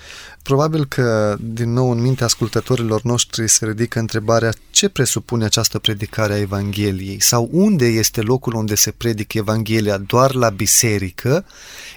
Probabil 0.42 0.86
că, 0.86 1.36
din 1.40 1.72
nou, 1.72 1.90
în 1.90 2.00
mintea 2.00 2.26
ascultătorilor 2.26 3.02
noștri 3.02 3.48
se 3.48 3.66
ridică 3.66 3.98
întrebarea 3.98 4.52
ce 4.70 4.88
presupune 4.88 5.44
această 5.44 5.78
predicare 5.78 6.32
a 6.32 6.38
Evangheliei 6.38 7.20
sau 7.20 7.48
unde 7.52 7.86
este 7.86 8.20
locul 8.20 8.54
unde 8.54 8.74
se 8.74 8.90
predică 8.90 9.38
Evanghelia 9.38 9.98
doar 9.98 10.34
la 10.34 10.48
biserică, 10.48 11.44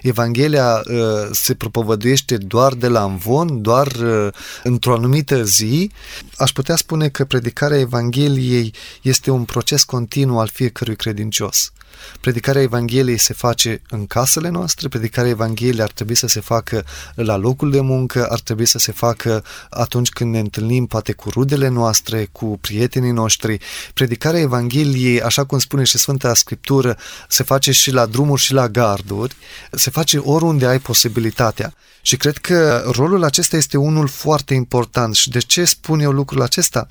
Evanghelia 0.02 0.82
uh, 0.90 1.28
se 1.32 1.54
propovăduiește 1.54 2.36
doar 2.36 2.74
de 2.74 2.88
la 2.88 3.04
învon, 3.04 3.62
doar 3.62 3.86
uh, 3.86 4.28
într-o 4.62 4.94
anumită 4.94 5.42
zi. 5.42 5.90
Aș 6.36 6.50
putea 6.50 6.76
spune 6.76 7.08
că 7.08 7.24
predicarea 7.24 7.78
Evangheliei 7.78 8.74
este 9.02 9.30
un 9.30 9.44
proces 9.44 9.84
continuu 9.84 10.38
al 10.38 10.48
fiecărui 10.48 10.96
credincios. 10.96 11.72
Predicarea 12.20 12.62
Evangheliei 12.62 13.18
se 13.18 13.32
face 13.32 13.82
în 13.90 14.06
casele 14.06 14.48
noastre, 14.48 14.88
predicarea 14.88 15.30
Evangheliei 15.30 15.82
ar 15.82 15.90
trebui 15.90 16.14
să 16.14 16.26
se 16.26 16.40
facă 16.40 16.84
la 17.14 17.36
locul 17.36 17.70
de 17.70 17.80
muncă, 17.80 18.26
ar 18.30 18.40
trebui 18.40 18.66
să 18.66 18.78
se 18.78 18.92
facă 18.92 19.44
atunci 19.70 20.08
când 20.08 20.32
ne 20.32 20.38
întâlnim 20.38 20.86
poate 20.86 21.12
cu 21.12 21.30
rudele 21.30 21.68
noastre, 21.68 22.28
cu 22.32 22.58
prietenii 22.60 23.10
noștri. 23.10 23.58
Predicarea 23.94 24.40
Evangheliei, 24.40 25.22
așa 25.22 25.44
cum 25.44 25.58
spune 25.58 25.84
și 25.84 25.98
Sfânta 25.98 26.34
Scriptură, 26.34 26.96
se 27.28 27.42
face 27.42 27.72
și 27.72 27.90
la 27.90 28.06
drumuri 28.06 28.40
și 28.40 28.52
la 28.52 28.68
garduri, 28.68 29.36
se 29.72 29.90
face 29.90 30.18
oriunde 30.18 30.66
ai 30.66 30.78
posibilitatea. 30.78 31.74
Și 32.02 32.16
cred 32.16 32.36
că 32.36 32.90
rolul 32.90 33.24
acesta 33.24 33.56
este 33.56 33.76
unul 33.76 34.08
foarte 34.08 34.54
important. 34.54 35.14
Și 35.14 35.30
de 35.30 35.38
ce 35.38 35.64
spun 35.64 36.00
eu 36.00 36.12
lucrul 36.12 36.42
acesta? 36.42 36.88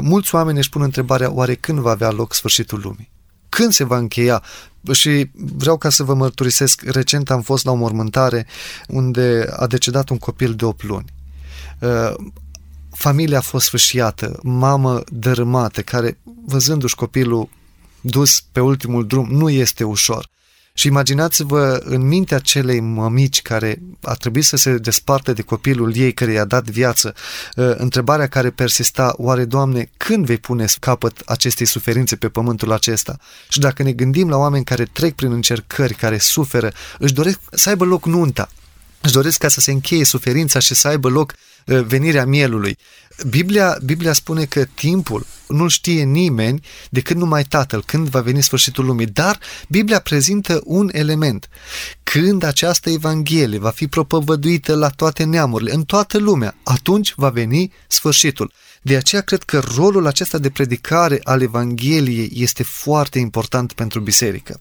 Mulți 0.00 0.34
oameni 0.34 0.58
își 0.58 0.68
pun 0.68 0.82
întrebarea 0.82 1.32
oare 1.32 1.54
când 1.54 1.78
va 1.78 1.90
avea 1.90 2.10
loc 2.10 2.34
sfârșitul 2.34 2.80
lumii? 2.82 3.10
Când 3.50 3.72
se 3.72 3.84
va 3.84 3.96
încheia. 3.96 4.42
Și 4.92 5.30
vreau 5.34 5.76
ca 5.76 5.90
să 5.90 6.02
vă 6.02 6.14
mărturisesc, 6.14 6.82
recent 6.82 7.30
am 7.30 7.42
fost 7.42 7.64
la 7.64 7.70
o 7.70 7.74
mormântare 7.74 8.46
unde 8.88 9.46
a 9.56 9.66
decedat 9.66 10.08
un 10.08 10.18
copil 10.18 10.54
de 10.54 10.64
8 10.64 10.82
luni. 10.82 11.12
Uh, 11.78 12.14
familia 12.90 13.38
a 13.38 13.40
fost 13.40 13.66
sfârșiată, 13.66 14.38
mamă 14.42 15.02
dărâmată, 15.08 15.82
care, 15.82 16.18
văzându-și 16.46 16.94
copilul 16.94 17.48
dus 18.00 18.42
pe 18.52 18.60
ultimul 18.60 19.06
drum, 19.06 19.28
nu 19.30 19.50
este 19.50 19.84
ușor. 19.84 20.28
Și 20.80 20.86
imaginați-vă 20.86 21.80
în 21.84 22.06
mintea 22.06 22.38
celei 22.38 22.80
mămici 22.80 23.42
care 23.42 23.82
a 24.02 24.14
trebuit 24.14 24.44
să 24.44 24.56
se 24.56 24.78
despartă 24.78 25.32
de 25.32 25.42
copilul 25.42 25.96
ei 25.96 26.12
care 26.12 26.32
i-a 26.32 26.44
dat 26.44 26.64
viață, 26.64 27.14
ă, 27.56 27.74
întrebarea 27.74 28.26
care 28.26 28.50
persista, 28.50 29.14
oare 29.16 29.44
Doamne, 29.44 29.90
când 29.96 30.26
vei 30.26 30.38
pune 30.38 30.64
capăt 30.78 31.22
acestei 31.26 31.66
suferințe 31.66 32.16
pe 32.16 32.28
pământul 32.28 32.72
acesta? 32.72 33.18
Și 33.48 33.58
dacă 33.58 33.82
ne 33.82 33.92
gândim 33.92 34.28
la 34.28 34.36
oameni 34.36 34.64
care 34.64 34.84
trec 34.84 35.14
prin 35.14 35.32
încercări, 35.32 35.94
care 35.94 36.18
suferă, 36.18 36.72
își 36.98 37.12
doresc 37.12 37.40
să 37.50 37.68
aibă 37.68 37.84
loc 37.84 38.06
nunta, 38.06 38.48
își 39.00 39.12
doresc 39.12 39.38
ca 39.38 39.48
să 39.48 39.60
se 39.60 39.70
încheie 39.70 40.04
suferința 40.04 40.58
și 40.58 40.74
să 40.74 40.88
aibă 40.88 41.08
loc 41.08 41.34
ă, 41.68 41.82
venirea 41.82 42.26
mielului. 42.26 42.78
Biblia, 43.28 43.78
Biblia 43.84 44.12
spune 44.12 44.44
că 44.44 44.64
timpul 44.64 45.26
nu 45.48 45.68
știe 45.68 46.02
nimeni 46.02 46.62
decât 46.90 47.16
numai 47.16 47.44
Tatăl, 47.44 47.82
când 47.84 48.08
va 48.08 48.20
veni 48.20 48.42
sfârșitul 48.42 48.84
lumii. 48.84 49.06
Dar 49.06 49.38
Biblia 49.68 49.98
prezintă 49.98 50.60
un 50.64 50.88
element. 50.92 51.48
Când 52.02 52.42
această 52.42 52.90
Evanghelie 52.90 53.58
va 53.58 53.70
fi 53.70 53.86
propovăduită 53.86 54.74
la 54.74 54.88
toate 54.88 55.24
neamurile, 55.24 55.72
în 55.72 55.82
toată 55.82 56.18
lumea, 56.18 56.54
atunci 56.62 57.12
va 57.16 57.28
veni 57.28 57.72
sfârșitul. 57.88 58.52
De 58.82 58.96
aceea 58.96 59.22
cred 59.22 59.42
că 59.42 59.58
rolul 59.76 60.06
acesta 60.06 60.38
de 60.38 60.50
predicare 60.50 61.20
al 61.22 61.42
Evangheliei 61.42 62.30
este 62.34 62.62
foarte 62.62 63.18
important 63.18 63.72
pentru 63.72 64.00
biserică. 64.00 64.60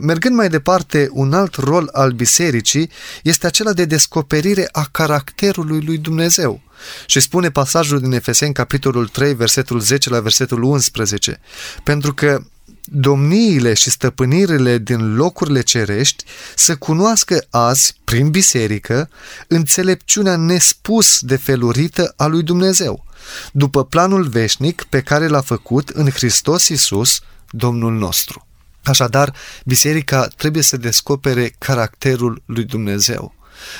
Mergând 0.00 0.34
mai 0.34 0.48
departe, 0.48 1.08
un 1.10 1.32
alt 1.32 1.54
rol 1.54 1.88
al 1.92 2.10
bisericii 2.10 2.90
este 3.22 3.46
acela 3.46 3.72
de 3.72 3.84
descoperire 3.84 4.68
a 4.72 4.88
caracterului 4.90 5.80
lui 5.84 5.98
Dumnezeu. 5.98 6.60
Și 7.06 7.20
spune 7.20 7.50
pasajul 7.50 8.00
din 8.00 8.12
Efeseni, 8.12 8.52
capitolul 8.52 9.08
3, 9.08 9.34
versetul 9.34 9.80
10 9.80 10.10
la 10.10 10.20
versetul 10.20 10.62
11, 10.62 11.40
pentru 11.82 12.14
că 12.14 12.42
domniile 12.84 13.74
și 13.74 13.90
stăpânirile 13.90 14.78
din 14.78 15.14
locurile 15.14 15.60
cerești 15.60 16.24
să 16.56 16.76
cunoască 16.76 17.44
azi, 17.50 17.94
prin 18.04 18.30
biserică, 18.30 19.08
înțelepciunea 19.46 20.36
nespus 20.36 21.20
de 21.20 21.36
felurită 21.36 22.14
a 22.16 22.26
lui 22.26 22.42
Dumnezeu, 22.42 23.04
după 23.52 23.84
planul 23.84 24.28
veșnic 24.28 24.82
pe 24.82 25.00
care 25.00 25.26
l-a 25.26 25.40
făcut 25.40 25.88
în 25.88 26.10
Hristos 26.10 26.68
Iisus, 26.68 27.20
Domnul 27.50 27.92
nostru. 27.92 28.46
Așadar, 28.84 29.34
biserica 29.64 30.26
trebuie 30.26 30.62
să 30.62 30.76
descopere 30.76 31.54
caracterul 31.58 32.42
lui 32.46 32.64
Dumnezeu. 32.64 33.34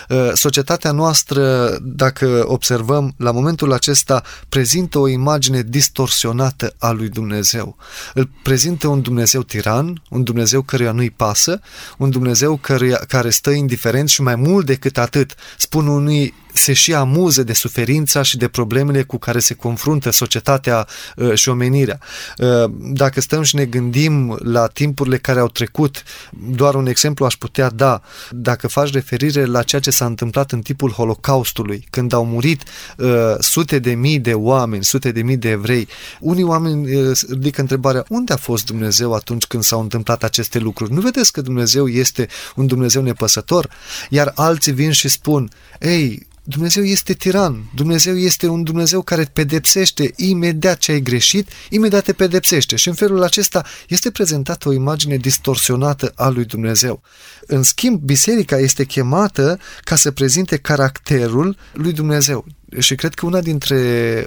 Uh, 0.09 0.31
societatea 0.35 0.93
noastră, 0.93 1.71
dacă 1.83 2.45
observăm, 2.47 3.15
la 3.17 3.31
momentul 3.31 3.73
acesta 3.73 4.23
prezintă 4.49 4.99
o 4.99 5.09
imagine 5.09 5.63
distorsionată 5.63 6.75
a 6.79 6.91
lui 6.91 7.09
Dumnezeu. 7.09 7.77
Îl 8.15 8.31
prezintă 8.43 8.89
un 8.89 9.01
Dumnezeu 9.01 9.43
tiran, 9.43 10.03
un 10.11 10.23
Dumnezeu 10.23 10.63
căruia 10.63 10.93
nu-i 10.93 11.11
pasă, 11.11 11.61
un 11.99 12.11
Dumnezeu 12.11 12.57
căruia, 12.57 13.01
care 13.09 13.31
stă 13.31 13.51
indiferent 13.51 14.09
și 14.09 14.23
mai 14.23 14.35
mult 14.35 14.67
decât 14.67 14.99
atât, 14.99 15.35
spun 15.57 15.87
unii 15.87 16.35
se 16.53 16.73
și 16.73 16.95
amuză 16.95 17.43
de 17.43 17.53
suferința 17.53 18.23
și 18.23 18.37
de 18.37 18.49
problemele 18.49 19.03
cu 19.03 19.19
care 19.19 19.39
se 19.39 19.55
confruntă 19.55 20.11
societatea 20.11 20.87
uh, 21.17 21.35
și 21.35 21.49
omenirea. 21.49 21.99
Uh, 22.39 22.71
dacă 22.79 23.21
stăm 23.21 23.43
și 23.43 23.57
ne 23.57 23.65
gândim 23.65 24.39
la 24.43 24.67
timpurile 24.67 25.19
care 25.19 25.41
au 25.41 25.49
trecut, 25.49 26.03
doar 26.51 26.75
un 26.75 26.87
exemplu 26.87 27.25
aș 27.25 27.35
putea 27.35 27.71
da. 27.71 28.03
Dacă 28.31 28.69
faci 28.69 28.93
referire 28.93 29.45
la 29.45 29.63
ceea 29.73 29.85
ce 29.85 29.99
s-a 29.99 30.05
întâmplat 30.05 30.53
în 30.53 30.61
tipul 30.61 30.91
Holocaustului, 30.91 31.87
când 31.91 32.13
au 32.13 32.25
murit 32.25 32.63
uh, 32.97 33.09
sute 33.39 33.79
de 33.79 33.95
mii 33.95 34.19
de 34.19 34.35
oameni, 34.35 34.85
sute 34.85 35.13
de 35.13 35.23
mii 35.23 35.37
de 35.37 35.49
evrei, 35.49 35.89
unii 36.21 36.43
oameni 36.43 36.95
uh, 36.95 37.19
ridică 37.31 37.61
întrebarea 37.61 38.05
unde 38.09 38.33
a 38.33 38.37
fost 38.37 38.67
Dumnezeu 38.67 39.15
atunci 39.15 39.45
când 39.45 39.63
s-au 39.63 39.81
întâmplat 39.81 40.23
aceste 40.23 40.59
lucruri? 40.59 40.93
Nu 40.93 41.01
vedeți 41.01 41.33
că 41.33 41.41
Dumnezeu 41.41 41.89
este 41.89 42.29
un 42.57 42.67
Dumnezeu 42.67 43.03
nepăsător? 43.03 43.71
Iar 44.11 44.33
alții 44.35 44.73
vin 44.73 44.91
și 44.91 45.09
spun, 45.09 45.51
ei, 45.81 46.27
Dumnezeu 46.45 46.85
este 46.85 47.13
tiran, 47.13 47.71
Dumnezeu 47.75 48.19
este 48.19 48.47
un 48.47 48.63
Dumnezeu 48.63 49.03
care 49.03 49.25
pedepsește 49.33 50.13
imediat 50.17 50.79
ce 50.79 50.93
ai 50.93 51.01
greșit, 51.01 51.49
imediat 51.69 52.05
te 52.05 52.13
pedepsește. 52.13 52.77
Și 52.77 52.89
în 52.89 52.95
felul 52.95 53.23
acesta 53.23 53.65
este 53.89 54.11
prezentată 54.11 54.69
o 54.69 54.73
imagine 54.73 55.17
distorsionată 55.17 56.13
a 56.15 56.29
lui 56.29 56.45
Dumnezeu. 56.45 57.03
În 57.47 57.63
schimb, 57.63 58.01
biserica 58.01 58.59
este 58.59 58.85
chemată 58.85 59.59
ca 59.81 59.97
să 59.97 60.11
prezinte 60.11 60.57
caracterul 60.57 61.57
lui 61.73 61.93
Dumnezeu 61.93 62.47
și 62.79 62.95
cred 62.95 63.15
că 63.15 63.27
una 63.27 63.41
dintre 63.41 64.27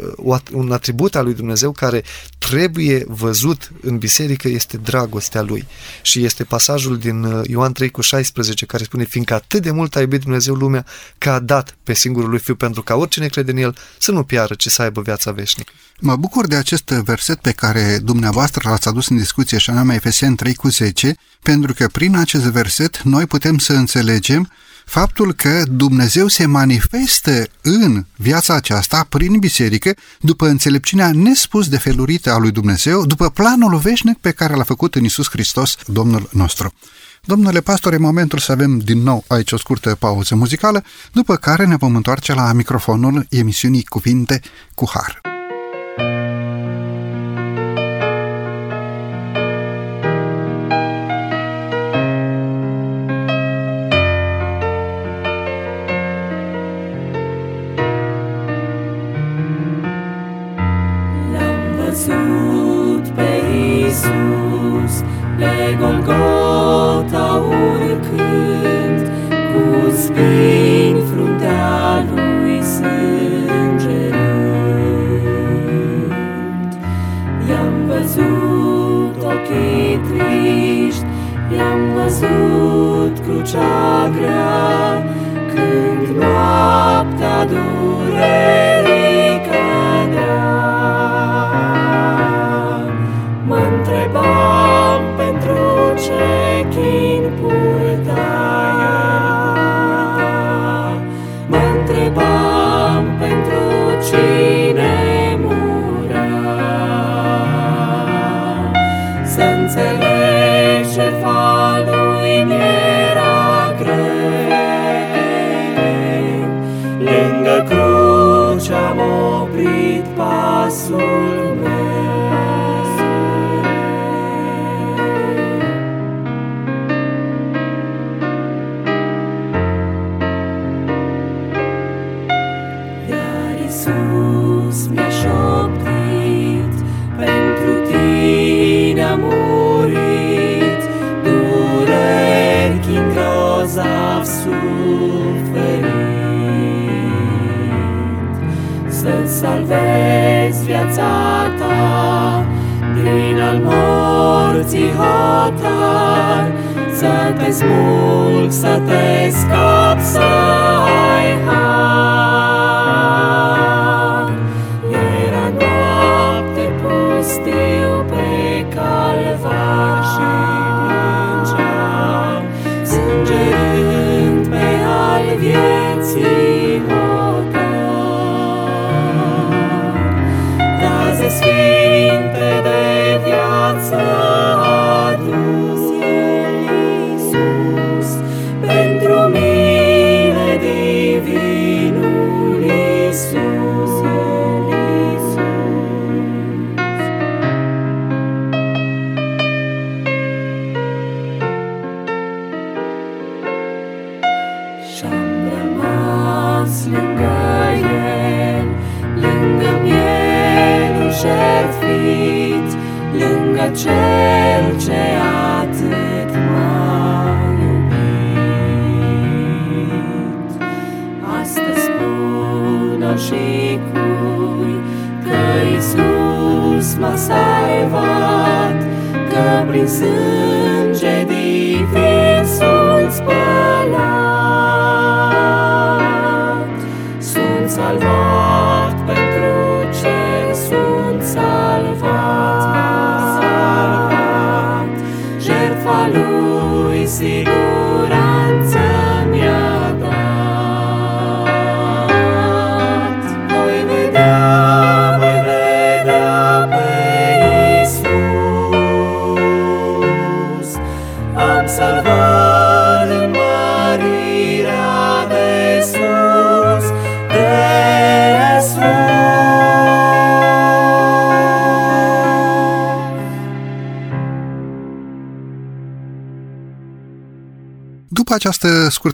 un 0.52 0.72
atribut 0.72 1.16
al 1.16 1.24
lui 1.24 1.34
Dumnezeu 1.34 1.72
care 1.72 2.04
trebuie 2.38 3.04
văzut 3.08 3.72
în 3.82 3.98
biserică 3.98 4.48
este 4.48 4.78
dragostea 4.78 5.42
lui. 5.42 5.68
Și 6.02 6.24
este 6.24 6.44
pasajul 6.44 6.98
din 6.98 7.24
uh, 7.24 7.48
Ioan 7.48 7.72
3 7.72 7.90
cu 7.90 8.02
16 8.02 8.66
care 8.66 8.84
spune 8.84 9.04
fiindcă 9.04 9.34
atât 9.34 9.62
de 9.62 9.72
mult 9.72 9.96
a 9.96 10.00
iubit 10.00 10.22
Dumnezeu 10.22 10.54
lumea 10.54 10.86
că 11.18 11.30
a 11.30 11.40
dat 11.40 11.76
pe 11.84 11.94
singurul 11.94 12.30
lui 12.30 12.40
Fiu 12.40 12.56
pentru 12.56 12.84
ca 12.84 12.96
oricine 12.96 13.28
crede 13.28 13.52
în 13.52 13.58
El 13.58 13.76
să 13.98 14.12
nu 14.12 14.24
piară, 14.24 14.54
ci 14.54 14.68
să 14.68 14.82
aibă 14.82 15.02
viața 15.02 15.32
veșnică. 15.32 15.72
Mă 16.00 16.16
bucur 16.16 16.48
de 16.48 16.56
acest 16.56 16.86
verset 16.86 17.40
pe 17.42 17.52
care 17.52 18.00
dumneavoastră 18.04 18.70
l-ați 18.70 18.88
adus 18.88 19.08
în 19.08 19.18
discuție 19.18 19.58
și 19.58 19.70
anume 19.70 19.94
Efeseni 19.94 20.36
3 20.36 20.54
cu 20.54 20.70
10, 20.70 21.16
pentru 21.42 21.74
că 21.74 21.88
prin 21.88 22.16
acest 22.16 22.44
verset 22.44 23.02
noi 23.02 23.26
putem 23.26 23.58
să 23.58 23.74
înțelegem 23.74 24.52
faptul 24.86 25.34
că 25.34 25.64
Dumnezeu 25.70 26.28
se 26.28 26.46
manifestă 26.46 27.44
în 27.62 28.06
viața 28.16 28.54
aceasta, 28.54 29.06
prin 29.10 29.40
biserică, 29.40 29.94
după 30.20 30.48
înțelepciunea 30.48 31.12
nespus 31.12 31.68
de 31.68 31.78
felurită 31.78 32.32
a 32.32 32.38
lui 32.38 32.52
Dumnezeu, 32.52 33.06
după 33.06 33.30
planul 33.30 33.78
veșnic 33.78 34.18
pe 34.18 34.32
care 34.32 34.56
l-a 34.56 34.64
făcut 34.64 34.96
în 34.96 35.04
Isus 35.04 35.30
Hristos, 35.30 35.76
Domnul 35.86 36.30
nostru. 36.32 36.74
Domnule 37.24 37.62
pastor, 37.62 37.94
e 37.94 37.98
momentul 37.98 38.40
să 38.40 38.52
avem 38.52 38.78
din 38.78 39.04
nou 39.04 39.24
aici 39.28 39.52
o 39.52 39.58
scurtă 39.58 39.96
pauză 39.96 40.36
muzicală, 40.36 40.84
după 41.12 41.36
care 41.36 41.66
ne 41.66 41.76
vom 41.76 41.96
întoarce 41.96 42.34
la 42.34 42.54
microfonul 42.54 43.26
emisiunii 43.30 43.84
Cuvinte 43.84 44.40
cu 44.76 44.90
Har. 44.94 45.35
pe 65.38 65.78
Golgota 65.80 67.44
urcând, 67.48 69.02
cu 69.30 69.64
spini 69.92 71.02
fruntea 71.12 72.06
lui 72.10 72.62
sângerând. 72.62 73.82
I-am 77.50 77.74
văzut 77.88 79.24
ochii 79.24 80.00
triști, 80.08 81.06
i-am 81.56 81.80
văzut 81.96 83.14
crucea 83.26 84.10
grea, 84.18 85.04
când 85.54 86.18
noaptea 86.18 87.46
durerea, 87.46 88.75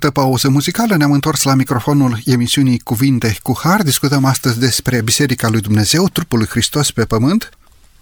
scurtă 0.01 0.19
pauză 0.21 0.49
muzicală 0.49 0.95
ne-am 0.95 1.11
întors 1.11 1.43
la 1.43 1.53
microfonul 1.53 2.19
emisiunii 2.25 2.79
Cuvinte 2.79 3.37
cu 3.41 3.59
Har. 3.63 3.81
Discutăm 3.83 4.25
astăzi 4.25 4.59
despre 4.59 5.01
Biserica 5.01 5.49
lui 5.49 5.61
Dumnezeu, 5.61 6.09
trupul 6.09 6.37
lui 6.37 6.47
Hristos 6.47 6.91
pe 6.91 7.05
pământ, 7.05 7.49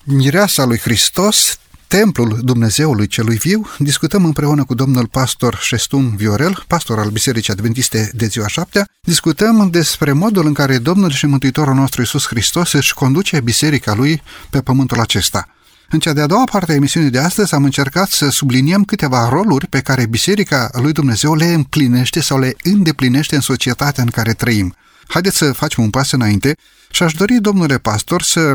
mireasa 0.04 0.66
lui 0.66 0.78
Hristos, 0.78 1.58
templul 1.88 2.40
Dumnezeului 2.42 3.08
celui 3.08 3.38
viu. 3.38 3.68
Discutăm 3.78 4.26
împreună 4.26 4.64
cu 4.64 4.74
domnul 4.74 5.08
pastor 5.08 5.58
Șestun 5.62 6.16
Viorel, 6.16 6.64
pastor 6.68 7.00
al 7.00 7.10
Bisericii 7.10 7.54
Adventiste 7.54 8.12
de 8.14 8.26
ziua 8.26 8.48
șaptea. 8.48 8.88
Discutăm 9.02 9.70
despre 9.70 10.12
modul 10.12 10.46
în 10.46 10.54
care 10.54 10.78
Domnul 10.78 11.12
și 11.12 11.26
Mântuitorul 11.26 11.74
nostru 11.74 12.02
Iisus 12.02 12.28
Hristos 12.28 12.72
își 12.72 12.94
conduce 12.94 13.40
biserica 13.40 13.94
lui 13.94 14.22
pe 14.50 14.62
pământul 14.62 15.00
acesta. 15.00 15.48
În 15.92 16.00
cea 16.00 16.14
de-a 16.14 16.26
doua 16.26 16.44
parte 16.44 16.72
a 16.72 16.76
emisiunii 16.76 17.10
de 17.10 17.20
astăzi 17.20 17.54
am 17.54 17.64
încercat 17.64 18.10
să 18.10 18.30
subliniem 18.30 18.84
câteva 18.84 19.30
roluri 19.30 19.68
pe 19.68 19.80
care 19.80 20.06
Biserica 20.06 20.70
lui 20.74 20.92
Dumnezeu 20.92 21.36
le 21.36 21.46
împlinește 21.46 22.22
sau 22.22 22.40
le 22.40 22.56
îndeplinește 22.64 23.36
în 23.36 23.42
societatea 23.42 24.04
în 24.04 24.10
care 24.10 24.34
trăim. 24.34 24.76
Haideți 25.08 25.38
să 25.38 25.52
facem 25.52 25.84
un 25.84 25.90
pas 25.90 26.12
înainte 26.12 26.56
și 26.90 27.04
aș 27.04 27.14
dori, 27.14 27.42
domnule 27.42 27.78
pastor, 27.78 28.22
să 28.22 28.54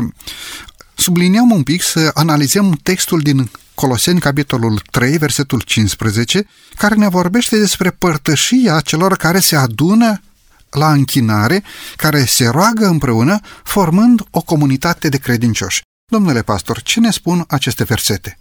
subliniem 0.95 1.51
un 1.51 1.63
pic, 1.63 1.81
să 1.81 2.11
analizăm 2.13 2.79
textul 2.83 3.19
din 3.19 3.49
Coloseni, 3.73 4.19
capitolul 4.19 4.81
3, 4.91 5.17
versetul 5.17 5.61
15, 5.61 6.47
care 6.75 6.95
ne 6.95 7.09
vorbește 7.09 7.57
despre 7.57 7.89
părtășia 7.89 8.79
celor 8.79 9.17
care 9.17 9.39
se 9.39 9.55
adună 9.55 10.21
la 10.69 10.91
închinare, 10.91 11.63
care 11.95 12.25
se 12.25 12.47
roagă 12.47 12.87
împreună, 12.87 13.39
formând 13.63 14.21
o 14.31 14.41
comunitate 14.41 15.09
de 15.09 15.17
credincioși. 15.17 15.81
Domnule 16.07 16.41
pastor, 16.41 16.81
ce 16.81 16.99
ne 16.99 17.11
spun 17.11 17.45
aceste 17.47 17.83
versete? 17.83 18.39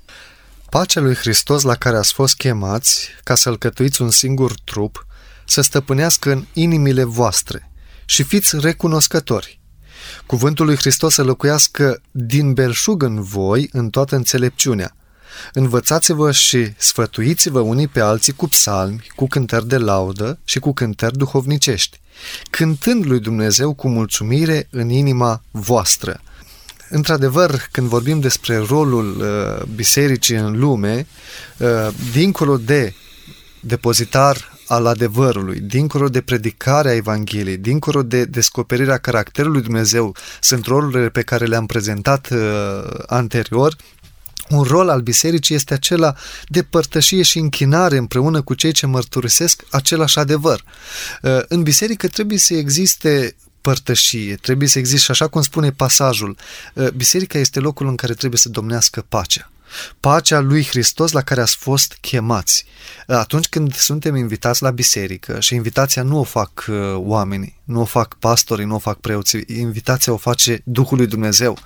Pacea 0.71 1.01
lui 1.01 1.15
Hristos 1.15 1.63
la 1.63 1.75
care 1.75 1.97
ați 1.97 2.13
fost 2.13 2.37
chemați, 2.37 3.09
ca 3.23 3.35
să 3.35 3.49
alcătuiți 3.49 4.03
un 4.03 4.11
singur 4.11 4.55
trup, 4.65 5.07
să 5.47 5.61
stăpânească 5.61 6.31
în 6.31 6.45
inimile 6.53 7.05
voastre 7.05 7.71
și 8.05 8.23
fiți 8.23 8.57
recunoscători. 8.59 9.61
Cuvântul 10.27 10.67
lui 10.67 10.77
Hristos 10.77 11.15
să 11.15 11.23
locuiască 11.23 12.01
din 12.11 12.53
belșug 12.53 13.03
în 13.03 13.23
voi 13.23 13.69
în 13.73 13.91
toată 13.91 14.17
înțelepciunea. 14.17 14.97
Învățați-vă 15.53 16.33
și 16.33 16.73
sfătuiți-vă 16.77 17.61
unii 17.61 17.89
pe 17.89 18.01
alții 18.01 18.33
cu 18.33 18.49
psalmi, 18.49 19.07
cu 19.17 19.27
cântări 19.27 19.69
de 19.69 19.77
laudă 19.79 20.39
și 20.45 20.59
cu 20.59 20.73
cântări 20.73 21.17
duhovnicești, 21.17 22.01
cântând 22.51 23.07
lui 23.07 23.21
Dumnezeu 23.21 23.75
cu 23.75 23.89
mulțumire 23.89 24.69
în 24.71 24.89
inima 24.89 25.43
voastră. 25.51 26.21
Într-adevăr, 26.89 27.67
când 27.71 27.89
vorbim 27.89 28.21
despre 28.21 28.57
rolul 28.57 29.17
uh, 29.21 29.67
bisericii 29.75 30.37
în 30.37 30.59
lume, 30.59 31.07
uh, 31.59 31.89
dincolo 32.13 32.57
de 32.57 32.95
depozitar 33.61 34.53
al 34.67 34.87
adevărului, 34.87 35.61
dincolo 35.61 36.09
de 36.09 36.21
predicarea 36.21 36.95
Evangheliei, 36.95 37.57
dincolo 37.57 38.03
de 38.03 38.25
descoperirea 38.25 38.99
caracterului 38.99 39.63
Dumnezeu, 39.63 40.17
sunt 40.41 40.67
rolurile 40.67 41.09
pe 41.09 41.23
care 41.23 41.45
le-am 41.45 41.67
prezentat 41.67 42.29
uh, 42.31 42.39
anterior, 43.07 43.77
Un 44.49 44.63
rol 44.63 44.89
al 44.89 45.01
bisericii 45.01 45.55
este 45.55 45.75
acela 45.75 46.15
de 46.49 46.63
părtășie 46.63 47.23
și 47.23 47.39
închinare 47.39 47.97
împreună 47.97 48.43
cu 48.43 48.55
cei 48.55 48.73
ce 48.73 48.87
mărturisesc 48.87 49.65
același 49.71 50.19
adevăr. 50.19 50.65
Uh, 51.23 51.39
În 51.49 51.63
biserică 51.63 52.09
trebuie 52.09 52.39
să 52.39 52.55
existe 52.55 53.37
părtășie, 53.65 54.35
trebuie 54.37 54.69
să 54.69 54.79
existe, 54.79 55.05
și 55.05 55.11
așa 55.11 55.29
cum 55.29 55.43
spune 55.43 55.71
pasajul, 55.71 56.37
uh, 56.75 56.89
biserica 56.89 57.39
este 57.39 57.61
locul 57.61 57.87
în 57.89 57.95
care 57.95 58.15
trebuie 58.15 58.39
să 58.39 58.49
domnească 58.49 59.05
pacea. 59.09 59.51
Pacea 60.01 60.41
lui 60.41 60.65
Hristos 60.65 61.13
la 61.13 61.23
care 61.23 61.41
ați 61.41 61.57
fost 61.57 61.97
chemați. 62.01 62.65
Uh, 63.07 63.17
Atunci 63.17 63.49
când 63.49 63.75
suntem 63.75 64.17
invitați 64.17 64.63
la 64.63 64.71
biserică 64.71 65.41
și 65.41 65.55
invitația 65.55 66.03
nu 66.03 66.19
o 66.19 66.23
fac 66.23 66.65
uh, 66.69 66.77
oamenii, 66.95 67.61
nu 67.65 67.81
o 67.81 67.85
fac 67.85 68.15
pastorii, 68.19 68.65
nu 68.65 68.75
o 68.75 68.79
fac 68.79 68.99
preoții, 69.01 69.45
invitația 69.47 70.13
o 70.13 70.17
face 70.17 70.61
Duhul 70.65 70.97
lui 70.97 71.07
Dumnezeu. 71.07 71.59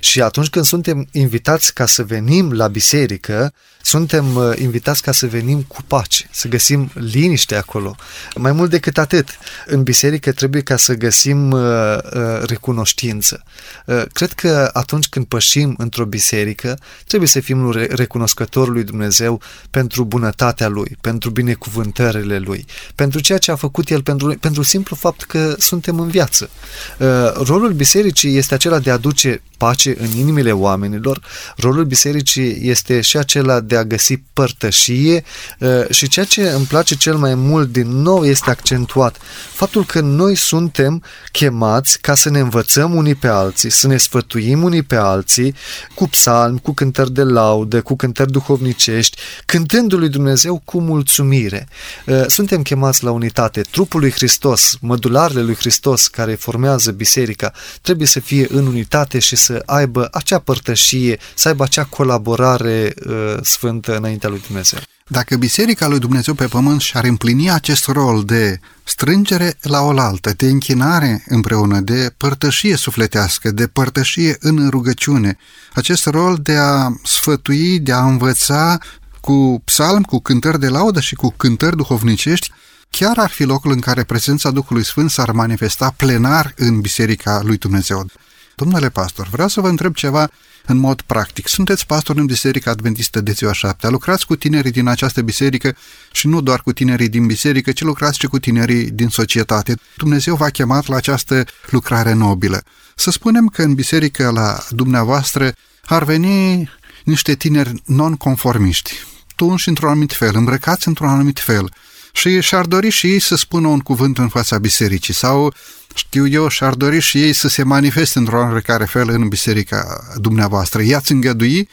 Și 0.00 0.22
atunci 0.22 0.48
când 0.48 0.64
suntem 0.64 1.08
invitați 1.12 1.74
ca 1.74 1.86
să 1.86 2.04
venim 2.04 2.52
la 2.52 2.68
biserică, 2.68 3.52
suntem 3.84 4.36
uh, 4.36 4.52
invitați 4.56 5.02
ca 5.02 5.12
să 5.12 5.26
venim 5.26 5.62
cu 5.62 5.82
pace, 5.86 6.28
să 6.30 6.48
găsim 6.48 6.90
liniște 6.94 7.54
acolo. 7.54 7.96
Mai 8.36 8.52
mult 8.52 8.70
decât 8.70 8.98
atât, 8.98 9.28
în 9.66 9.82
biserică 9.82 10.32
trebuie 10.32 10.62
ca 10.62 10.76
să 10.76 10.94
găsim 10.94 11.50
uh, 11.50 11.60
uh, 11.60 12.42
recunoștință. 12.46 13.42
Uh, 13.86 14.02
cred 14.12 14.32
că 14.32 14.70
atunci 14.72 15.08
când 15.08 15.26
pășim 15.26 15.74
într-o 15.78 16.04
biserică, 16.04 16.78
trebuie 17.06 17.28
să 17.28 17.40
fim 17.40 17.70
re- 17.70 17.88
recunoscători 17.90 18.70
lui 18.70 18.84
Dumnezeu 18.84 19.40
pentru 19.70 20.04
bunătatea 20.04 20.68
lui, 20.68 20.96
pentru 21.00 21.30
binecuvântările 21.30 22.38
lui, 22.38 22.66
pentru 22.94 23.20
ceea 23.20 23.38
ce 23.38 23.50
a 23.50 23.56
făcut 23.56 23.90
el, 23.90 24.02
pentru, 24.02 24.36
pentru 24.40 24.62
simplu 24.62 24.96
fapt 24.96 25.22
că 25.22 25.54
suntem 25.58 26.00
în 26.00 26.08
viață. 26.08 26.50
Uh, 26.98 27.06
rolul 27.32 27.72
bisericii 27.72 28.36
este 28.36 28.54
acela 28.54 28.78
de 28.78 28.90
a 28.90 28.92
aduce 28.92 29.42
pace 29.56 29.96
în 29.98 30.10
inimile 30.18 30.52
oamenilor, 30.52 31.20
rolul 31.56 31.84
bisericii 31.84 32.58
este 32.60 33.00
și 33.00 33.16
acela 33.16 33.60
de 33.60 33.73
a 33.76 33.84
găsi 33.84 34.16
părtășie 34.32 35.24
uh, 35.58 35.68
și 35.90 36.08
ceea 36.08 36.24
ce 36.24 36.48
îmi 36.48 36.66
place 36.66 36.94
cel 36.94 37.16
mai 37.16 37.34
mult 37.34 37.72
din 37.72 37.88
nou 37.88 38.24
este 38.24 38.50
accentuat 38.50 39.16
faptul 39.54 39.84
că 39.84 40.00
noi 40.00 40.34
suntem 40.34 41.02
chemați 41.32 42.00
ca 42.00 42.14
să 42.14 42.30
ne 42.30 42.38
învățăm 42.38 42.94
unii 42.94 43.14
pe 43.14 43.28
alții, 43.28 43.70
să 43.70 43.86
ne 43.86 43.96
sfătuim 43.96 44.62
unii 44.62 44.82
pe 44.82 44.96
alții 44.96 45.54
cu 45.94 46.08
psalmi, 46.08 46.60
cu 46.60 46.72
cântări 46.72 47.12
de 47.12 47.22
laudă, 47.22 47.82
cu 47.82 47.96
cântări 47.96 48.30
duhovnicești, 48.30 49.16
cântându 49.44 49.96
lui 49.96 50.08
Dumnezeu 50.08 50.62
cu 50.64 50.80
mulțumire. 50.80 51.68
Uh, 52.06 52.24
Suntem 52.26 52.62
chemați 52.62 53.04
la 53.04 53.10
unitate. 53.10 53.60
Trupul 53.60 54.00
lui 54.00 54.10
Hristos, 54.10 54.76
mădularele 54.80 55.42
lui 55.42 55.54
Hristos 55.54 56.08
care 56.08 56.34
formează 56.34 56.90
biserica, 56.90 57.52
trebuie 57.82 58.06
să 58.06 58.20
fie 58.20 58.46
în 58.50 58.66
unitate 58.66 59.18
și 59.18 59.36
să 59.36 59.62
aibă 59.66 60.08
acea 60.12 60.38
părtășie, 60.38 61.18
să 61.34 61.48
aibă 61.48 61.62
acea 61.62 61.84
colaborare 61.84 62.94
uh, 63.06 63.36
sfântă 63.42 63.63
înaintea 63.68 64.28
lui 64.28 64.42
Dumnezeu. 64.46 64.78
Dacă 65.08 65.36
Biserica 65.36 65.86
lui 65.86 65.98
Dumnezeu 65.98 66.34
pe 66.34 66.46
pământ 66.46 66.80
și-ar 66.80 67.04
împlini 67.04 67.50
acest 67.50 67.86
rol 67.86 68.24
de 68.24 68.60
strângere 68.84 69.56
la 69.60 69.80
oaltă, 69.80 70.32
de 70.36 70.46
închinare 70.46 71.24
împreună, 71.28 71.80
de 71.80 72.14
părtășie 72.16 72.76
sufletească, 72.76 73.50
de 73.50 73.66
părtășie 73.66 74.36
în 74.40 74.68
rugăciune, 74.68 75.36
acest 75.74 76.06
rol 76.06 76.38
de 76.42 76.56
a 76.56 76.88
sfătui, 77.04 77.78
de 77.78 77.92
a 77.92 78.04
învăța 78.04 78.78
cu 79.20 79.62
psalm, 79.64 80.02
cu 80.02 80.20
cântări 80.20 80.60
de 80.60 80.68
laudă 80.68 81.00
și 81.00 81.14
cu 81.14 81.34
cântări 81.36 81.76
duhovnicești, 81.76 82.50
chiar 82.90 83.18
ar 83.18 83.30
fi 83.30 83.44
locul 83.44 83.70
în 83.70 83.80
care 83.80 84.04
prezența 84.04 84.50
Duhului 84.50 84.84
Sfânt 84.84 85.10
s-ar 85.10 85.30
manifesta 85.30 85.94
plenar 85.96 86.52
în 86.56 86.80
Biserica 86.80 87.40
lui 87.44 87.56
Dumnezeu. 87.56 88.06
Domnule 88.54 88.90
pastor, 88.90 89.28
vreau 89.28 89.48
să 89.48 89.60
vă 89.60 89.68
întreb 89.68 89.94
ceva 89.94 90.30
în 90.66 90.76
mod 90.76 91.00
practic. 91.00 91.48
Sunteți 91.48 91.86
pastor 91.86 92.16
în 92.16 92.26
Biserica 92.26 92.70
Adventistă 92.70 93.20
de 93.20 93.32
ziua 93.32 93.52
șaptea, 93.52 93.90
lucrați 93.90 94.26
cu 94.26 94.36
tinerii 94.36 94.70
din 94.70 94.86
această 94.86 95.22
biserică 95.22 95.76
și 96.12 96.26
nu 96.26 96.40
doar 96.40 96.60
cu 96.60 96.72
tinerii 96.72 97.08
din 97.08 97.26
biserică, 97.26 97.72
ci 97.72 97.80
lucrați 97.80 98.18
și 98.18 98.26
cu 98.26 98.38
tinerii 98.38 98.90
din 98.90 99.08
societate. 99.08 99.78
Dumnezeu 99.96 100.36
v-a 100.36 100.48
chemat 100.48 100.86
la 100.86 100.96
această 100.96 101.44
lucrare 101.70 102.12
nobilă. 102.12 102.62
Să 102.94 103.10
spunem 103.10 103.46
că 103.46 103.62
în 103.62 103.74
biserică 103.74 104.30
la 104.30 104.58
dumneavoastră 104.70 105.54
ar 105.84 106.04
veni 106.04 106.70
niște 107.04 107.34
tineri 107.34 107.82
non-conformiști, 107.84 108.92
tunși 109.36 109.68
într-un 109.68 109.88
anumit 109.88 110.12
fel, 110.12 110.36
îmbrăcați 110.36 110.88
într-un 110.88 111.08
anumit 111.08 111.38
fel, 111.38 111.72
și 112.12 112.40
și-ar 112.40 112.66
dori 112.66 112.88
și 112.88 113.06
ei 113.06 113.18
să 113.18 113.36
spună 113.36 113.68
un 113.68 113.80
cuvânt 113.80 114.18
în 114.18 114.28
fața 114.28 114.58
bisericii 114.58 115.14
sau 115.14 115.54
știu 115.94 116.26
eu, 116.26 116.48
și-ar 116.48 116.74
dori 116.74 117.00
și 117.00 117.22
ei 117.22 117.32
să 117.32 117.48
se 117.48 117.62
manifeste 117.62 118.18
într-un 118.18 118.38
oarecare 118.38 118.84
fel 118.84 119.08
în 119.08 119.28
biserica 119.28 120.10
dumneavoastră. 120.16 120.82
I-ați 120.82 121.12
îngădui 121.12 121.68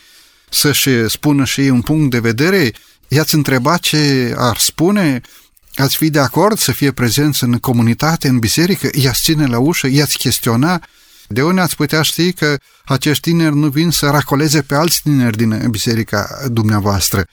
să-și 0.50 1.10
spună 1.10 1.46
și 1.46 1.62
ei 1.62 1.70
un 1.70 1.82
punct 1.82 2.12
de 2.12 2.20
vedere? 2.20 2.72
I-ați 3.08 3.36
întreba 3.36 3.78
ce 3.78 4.34
ar 4.38 4.58
spune? 4.58 5.22
Ați 5.76 5.98
fi 5.98 6.10
de 6.10 6.20
acord 6.20 6.58
să 6.58 6.72
fie 6.72 6.92
prezenți 6.92 7.44
în 7.44 7.58
comunitate, 7.58 8.28
în 8.28 8.40
biserică? 8.40 8.90
I-ați 8.94 9.22
ține 9.22 9.46
la 9.46 9.60
ușă? 9.60 9.88
I-ați 9.88 10.18
chestiona? 10.18 10.82
De 11.28 11.44
unde 11.44 11.62
ați 11.62 11.76
putea 11.76 12.02
ști 12.02 12.34
că 12.34 12.58
acești 12.86 13.30
tineri 13.30 13.56
nu 13.56 13.68
vin 13.68 13.90
să 13.90 14.10
racoleze 14.10 14.62
pe 14.62 14.76
alți 14.76 15.02
tineri 15.02 15.38
din 15.38 15.68
biserica 15.70 16.48
dumneavoastră? 16.48 17.26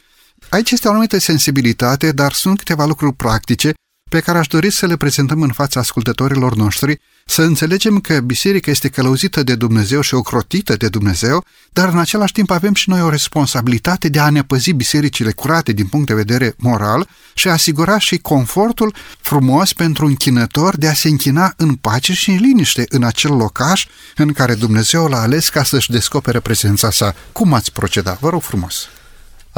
Aici 0.49 0.71
este 0.71 0.89
o 0.89 0.91
anumită 0.91 1.19
sensibilitate, 1.19 2.13
dar 2.13 2.33
sunt 2.33 2.59
câteva 2.59 2.85
lucruri 2.85 3.15
practice 3.15 3.73
pe 4.09 4.21
care 4.21 4.39
aș 4.39 4.47
dori 4.47 4.71
să 4.71 4.87
le 4.87 4.97
prezentăm 4.97 5.43
în 5.43 5.53
fața 5.53 5.81
ascultătorilor 5.81 6.55
noștri, 6.55 7.01
să 7.27 7.43
înțelegem 7.43 7.99
că 7.99 8.21
biserica 8.21 8.71
este 8.71 8.89
călăuzită 8.89 9.43
de 9.43 9.55
Dumnezeu 9.55 10.01
și 10.01 10.15
ocrotită 10.15 10.77
de 10.77 10.89
Dumnezeu, 10.89 11.45
dar 11.73 11.89
în 11.89 11.99
același 11.99 12.33
timp 12.33 12.51
avem 12.51 12.75
și 12.75 12.89
noi 12.89 13.03
o 13.03 13.09
responsabilitate 13.09 14.09
de 14.09 14.19
a 14.19 14.31
ne 14.31 14.43
păzi 14.43 14.73
bisericile 14.73 15.33
curate 15.33 15.73
din 15.73 15.87
punct 15.87 16.07
de 16.07 16.15
vedere 16.15 16.55
moral 16.59 17.09
și 17.35 17.49
a 17.49 17.53
asigura 17.53 17.99
și 17.99 18.19
confortul 18.19 18.95
frumos 19.21 19.73
pentru 19.73 20.07
închinător 20.07 20.77
de 20.77 20.89
a 20.89 20.95
se 20.95 21.09
închina 21.09 21.53
în 21.57 21.75
pace 21.75 22.13
și 22.13 22.31
în 22.31 22.37
liniște 22.37 22.85
în 22.89 23.03
acel 23.03 23.37
locaș 23.37 23.87
în 24.17 24.33
care 24.33 24.55
Dumnezeu 24.55 25.07
l-a 25.07 25.21
ales 25.21 25.49
ca 25.49 25.63
să-și 25.63 25.91
descopere 25.91 26.41
prezența 26.41 26.91
sa. 26.91 27.15
Cum 27.33 27.53
ați 27.53 27.73
proceda? 27.73 28.19
Vă 28.21 28.29
rog 28.29 28.43
frumos! 28.43 28.89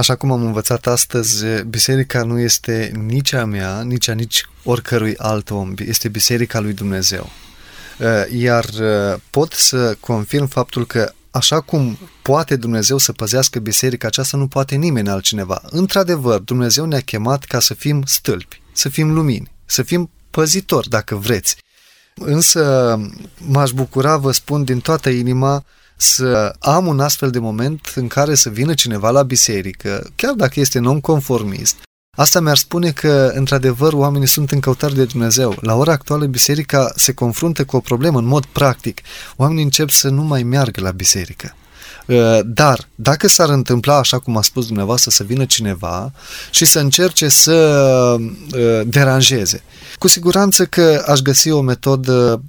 Așa 0.01 0.15
cum 0.17 0.31
am 0.31 0.45
învățat 0.45 0.87
astăzi, 0.87 1.45
biserica 1.63 2.23
nu 2.23 2.39
este 2.39 2.93
nici 3.07 3.33
a 3.33 3.45
mea, 3.45 3.83
nici 3.83 4.09
a 4.09 4.13
nici 4.13 4.49
oricărui 4.65 5.17
alt 5.17 5.51
om, 5.51 5.75
este 5.79 6.09
biserica 6.09 6.61
lui 6.61 6.73
Dumnezeu. 6.73 7.31
Iar 8.31 8.65
pot 9.31 9.53
să 9.53 9.97
confirm 10.01 10.47
faptul 10.47 10.87
că 10.87 11.13
așa 11.31 11.61
cum 11.61 11.99
poate 12.23 12.57
Dumnezeu 12.57 12.99
să 12.99 13.13
păzească 13.13 13.59
biserica 13.59 14.07
aceasta, 14.07 14.37
nu 14.37 14.47
poate 14.47 14.75
nimeni 14.75 15.09
altcineva. 15.09 15.63
Într-adevăr, 15.65 16.41
Dumnezeu 16.41 16.85
ne-a 16.85 17.01
chemat 17.01 17.45
ca 17.45 17.61
să 17.61 17.75
fim 17.75 18.03
stâlpi, 18.07 18.63
să 18.73 18.89
fim 18.89 19.13
lumini, 19.13 19.51
să 19.65 19.83
fim 19.83 20.11
păzitori, 20.31 20.89
dacă 20.89 21.15
vreți. 21.15 21.57
Însă 22.15 22.97
m-aș 23.39 23.71
bucura, 23.71 24.17
vă 24.17 24.33
spun 24.33 24.65
din 24.65 24.81
toată 24.81 25.09
inima, 25.09 25.65
să 26.03 26.55
am 26.59 26.87
un 26.87 27.01
astfel 27.01 27.31
de 27.31 27.39
moment 27.39 27.93
în 27.95 28.07
care 28.07 28.35
să 28.35 28.49
vină 28.49 28.75
cineva 28.75 29.11
la 29.11 29.23
biserică, 29.23 30.11
chiar 30.17 30.33
dacă 30.33 30.61
este 30.61 30.79
non-conformist, 30.79 31.77
Asta 32.17 32.41
mi-ar 32.41 32.57
spune 32.57 32.91
că, 32.91 33.33
într-adevăr, 33.35 33.93
oamenii 33.93 34.29
sunt 34.29 34.51
în 34.51 34.61
căutare 34.61 34.95
de 34.95 35.05
Dumnezeu. 35.05 35.57
La 35.61 35.75
ora 35.75 35.93
actuală, 35.93 36.27
biserica 36.27 36.93
se 36.97 37.13
confruntă 37.13 37.65
cu 37.65 37.77
o 37.77 37.81
problemă 37.81 38.19
în 38.19 38.25
mod 38.25 38.45
practic. 38.45 39.01
Oamenii 39.37 39.63
încep 39.63 39.91
să 39.91 40.09
nu 40.09 40.23
mai 40.23 40.43
meargă 40.43 40.81
la 40.81 40.91
biserică. 40.91 41.55
Dar, 42.45 42.89
dacă 42.95 43.29
s-ar 43.29 43.49
întâmpla, 43.49 43.97
așa 43.97 44.19
cum 44.19 44.37
a 44.37 44.43
spus 44.43 44.67
dumneavoastră, 44.67 45.11
să 45.11 45.23
vină 45.23 45.45
cineva 45.45 46.13
și 46.51 46.65
să 46.65 46.79
încerce 46.79 47.29
să 47.29 48.17
deranjeze, 48.87 49.63
cu 49.99 50.09
siguranță 50.09 50.67
că 50.67 51.05
aș 51.07 51.21
găsi 51.21 51.51
o 51.51 51.61
metodă, 51.61 52.43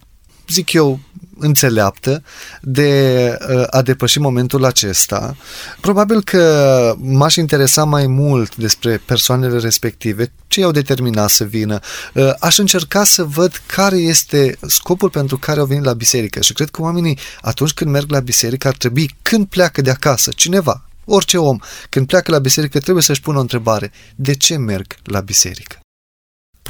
zic 0.47 0.73
eu, 0.73 0.99
înțeleaptă 1.41 2.23
de 2.61 3.37
uh, 3.49 3.63
a 3.69 3.81
depăși 3.81 4.19
momentul 4.19 4.65
acesta. 4.65 5.35
Probabil 5.81 6.23
că 6.23 6.95
m-aș 6.97 7.35
interesa 7.35 7.83
mai 7.83 8.07
mult 8.07 8.55
despre 8.55 9.01
persoanele 9.05 9.57
respective, 9.57 10.31
ce 10.47 10.59
i-au 10.59 10.71
determinat 10.71 11.29
să 11.29 11.43
vină. 11.43 11.79
Uh, 12.13 12.33
aș 12.39 12.57
încerca 12.57 13.03
să 13.03 13.23
văd 13.23 13.61
care 13.65 13.97
este 13.97 14.57
scopul 14.67 15.09
pentru 15.09 15.37
care 15.37 15.59
au 15.59 15.65
venit 15.65 15.83
la 15.83 15.93
biserică 15.93 16.41
și 16.41 16.53
cred 16.53 16.69
că 16.69 16.81
oamenii 16.81 17.17
atunci 17.41 17.73
când 17.73 17.91
merg 17.91 18.11
la 18.11 18.19
biserică 18.19 18.67
ar 18.67 18.75
trebui 18.75 19.15
când 19.21 19.47
pleacă 19.47 19.81
de 19.81 19.89
acasă, 19.89 20.31
cineva, 20.35 20.85
orice 21.05 21.37
om, 21.37 21.57
când 21.89 22.07
pleacă 22.07 22.31
la 22.31 22.39
biserică 22.39 22.79
trebuie 22.79 23.03
să-și 23.03 23.21
pună 23.21 23.37
o 23.37 23.41
întrebare. 23.41 23.91
De 24.15 24.33
ce 24.33 24.57
merg 24.57 24.95
la 25.03 25.19
biserică? 25.19 25.80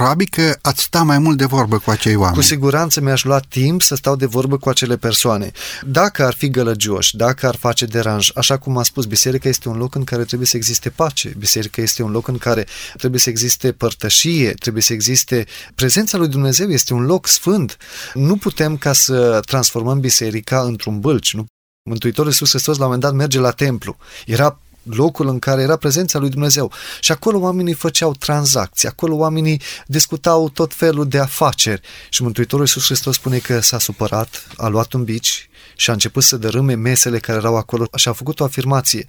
Probabil 0.01 0.27
că 0.31 0.57
ați 0.61 0.81
sta 0.81 1.03
mai 1.03 1.19
mult 1.19 1.37
de 1.37 1.45
vorbă 1.45 1.77
cu 1.77 1.89
acei 1.89 2.15
oameni. 2.15 2.35
Cu 2.35 2.41
siguranță 2.41 3.01
mi-aș 3.01 3.23
lua 3.23 3.39
timp 3.39 3.81
să 3.81 3.95
stau 3.95 4.15
de 4.15 4.25
vorbă 4.25 4.57
cu 4.57 4.69
acele 4.69 4.97
persoane. 4.97 5.51
Dacă 5.85 6.25
ar 6.25 6.33
fi 6.33 6.49
gălăgioși, 6.49 7.15
dacă 7.15 7.47
ar 7.47 7.55
face 7.55 7.85
deranj, 7.85 8.31
așa 8.35 8.57
cum 8.57 8.77
a 8.77 8.83
spus, 8.83 9.05
biserica 9.05 9.49
este 9.49 9.69
un 9.69 9.77
loc 9.77 9.95
în 9.95 10.03
care 10.03 10.23
trebuie 10.23 10.47
să 10.47 10.57
existe 10.57 10.89
pace, 10.89 11.33
biserica 11.37 11.81
este 11.81 12.03
un 12.03 12.11
loc 12.11 12.27
în 12.27 12.37
care 12.37 12.65
trebuie 12.97 13.19
să 13.19 13.29
existe 13.29 13.71
părtășie, 13.71 14.53
trebuie 14.53 14.83
să 14.83 14.93
existe 14.93 15.45
prezența 15.75 16.17
lui 16.17 16.27
Dumnezeu, 16.27 16.69
este 16.69 16.93
un 16.93 17.05
loc 17.05 17.27
sfânt. 17.27 17.77
Nu 18.13 18.35
putem 18.35 18.77
ca 18.77 18.93
să 18.93 19.39
transformăm 19.45 19.99
biserica 19.99 20.61
într-un 20.61 20.99
bălci, 20.99 21.33
nu 21.33 21.45
Mântuitorul 21.89 22.29
Iisus 22.29 22.49
Hristos 22.49 22.77
la 22.77 22.85
un 22.85 22.91
moment 22.91 23.09
dat 23.09 23.19
merge 23.19 23.39
la 23.39 23.51
templu. 23.51 23.97
Era 24.25 24.59
locul 24.83 25.27
în 25.27 25.39
care 25.39 25.61
era 25.61 25.75
prezența 25.75 26.19
lui 26.19 26.29
Dumnezeu. 26.29 26.71
Și 26.99 27.11
acolo 27.11 27.39
oamenii 27.39 27.73
făceau 27.73 28.13
tranzacții, 28.13 28.87
acolo 28.87 29.15
oamenii 29.15 29.61
discutau 29.85 30.49
tot 30.49 30.73
felul 30.73 31.07
de 31.07 31.19
afaceri. 31.19 31.81
Și 32.09 32.23
Mântuitorul 32.23 32.65
Iisus 32.65 32.85
Hristos 32.85 33.15
spune 33.15 33.37
că 33.37 33.59
s-a 33.59 33.79
supărat, 33.79 34.47
a 34.57 34.67
luat 34.67 34.93
un 34.93 35.03
bici 35.03 35.49
și 35.75 35.89
a 35.89 35.93
început 35.93 36.23
să 36.23 36.37
dărâme 36.37 36.73
mesele 36.73 37.19
care 37.19 37.37
erau 37.37 37.57
acolo 37.57 37.85
și 37.95 38.07
a 38.07 38.13
făcut 38.13 38.39
o 38.39 38.43
afirmație. 38.43 39.05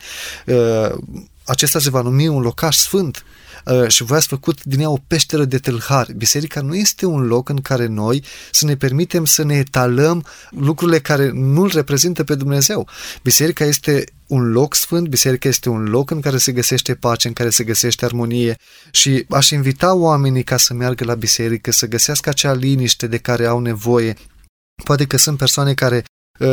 Uh, 0.46 0.90
acesta 1.44 1.78
se 1.78 1.90
va 1.90 2.00
numi 2.00 2.28
un 2.28 2.40
locaș 2.40 2.76
sfânt 2.76 3.16
uh, 3.16 3.41
și 3.88 4.02
voi 4.02 4.16
ați 4.16 4.26
făcut 4.26 4.64
din 4.64 4.80
ea 4.80 4.90
o 4.90 4.98
peșteră 5.06 5.44
de 5.44 5.58
tâlhari. 5.58 6.14
Biserica 6.14 6.60
nu 6.60 6.74
este 6.74 7.06
un 7.06 7.26
loc 7.26 7.48
în 7.48 7.60
care 7.60 7.86
noi 7.86 8.24
să 8.50 8.66
ne 8.66 8.76
permitem 8.76 9.24
să 9.24 9.42
ne 9.42 9.54
etalăm 9.54 10.24
lucrurile 10.50 10.98
care 10.98 11.30
nu-L 11.34 11.70
reprezintă 11.74 12.24
pe 12.24 12.34
Dumnezeu. 12.34 12.88
Biserica 13.22 13.64
este 13.64 14.04
un 14.26 14.50
loc 14.50 14.74
sfânt, 14.74 15.08
biserica 15.08 15.48
este 15.48 15.68
un 15.68 15.84
loc 15.84 16.10
în 16.10 16.20
care 16.20 16.38
se 16.38 16.52
găsește 16.52 16.94
pace, 16.94 17.28
în 17.28 17.34
care 17.34 17.50
se 17.50 17.64
găsește 17.64 18.04
armonie 18.04 18.56
și 18.90 19.26
aș 19.30 19.50
invita 19.50 19.94
oamenii 19.94 20.42
ca 20.42 20.56
să 20.56 20.74
meargă 20.74 21.04
la 21.04 21.14
biserică, 21.14 21.70
să 21.70 21.86
găsească 21.86 22.28
acea 22.28 22.52
liniște 22.52 23.06
de 23.06 23.18
care 23.18 23.46
au 23.46 23.60
nevoie. 23.60 24.16
Poate 24.84 25.06
că 25.06 25.16
sunt 25.16 25.38
persoane 25.38 25.74
care 25.74 25.96
uh, 25.96 26.04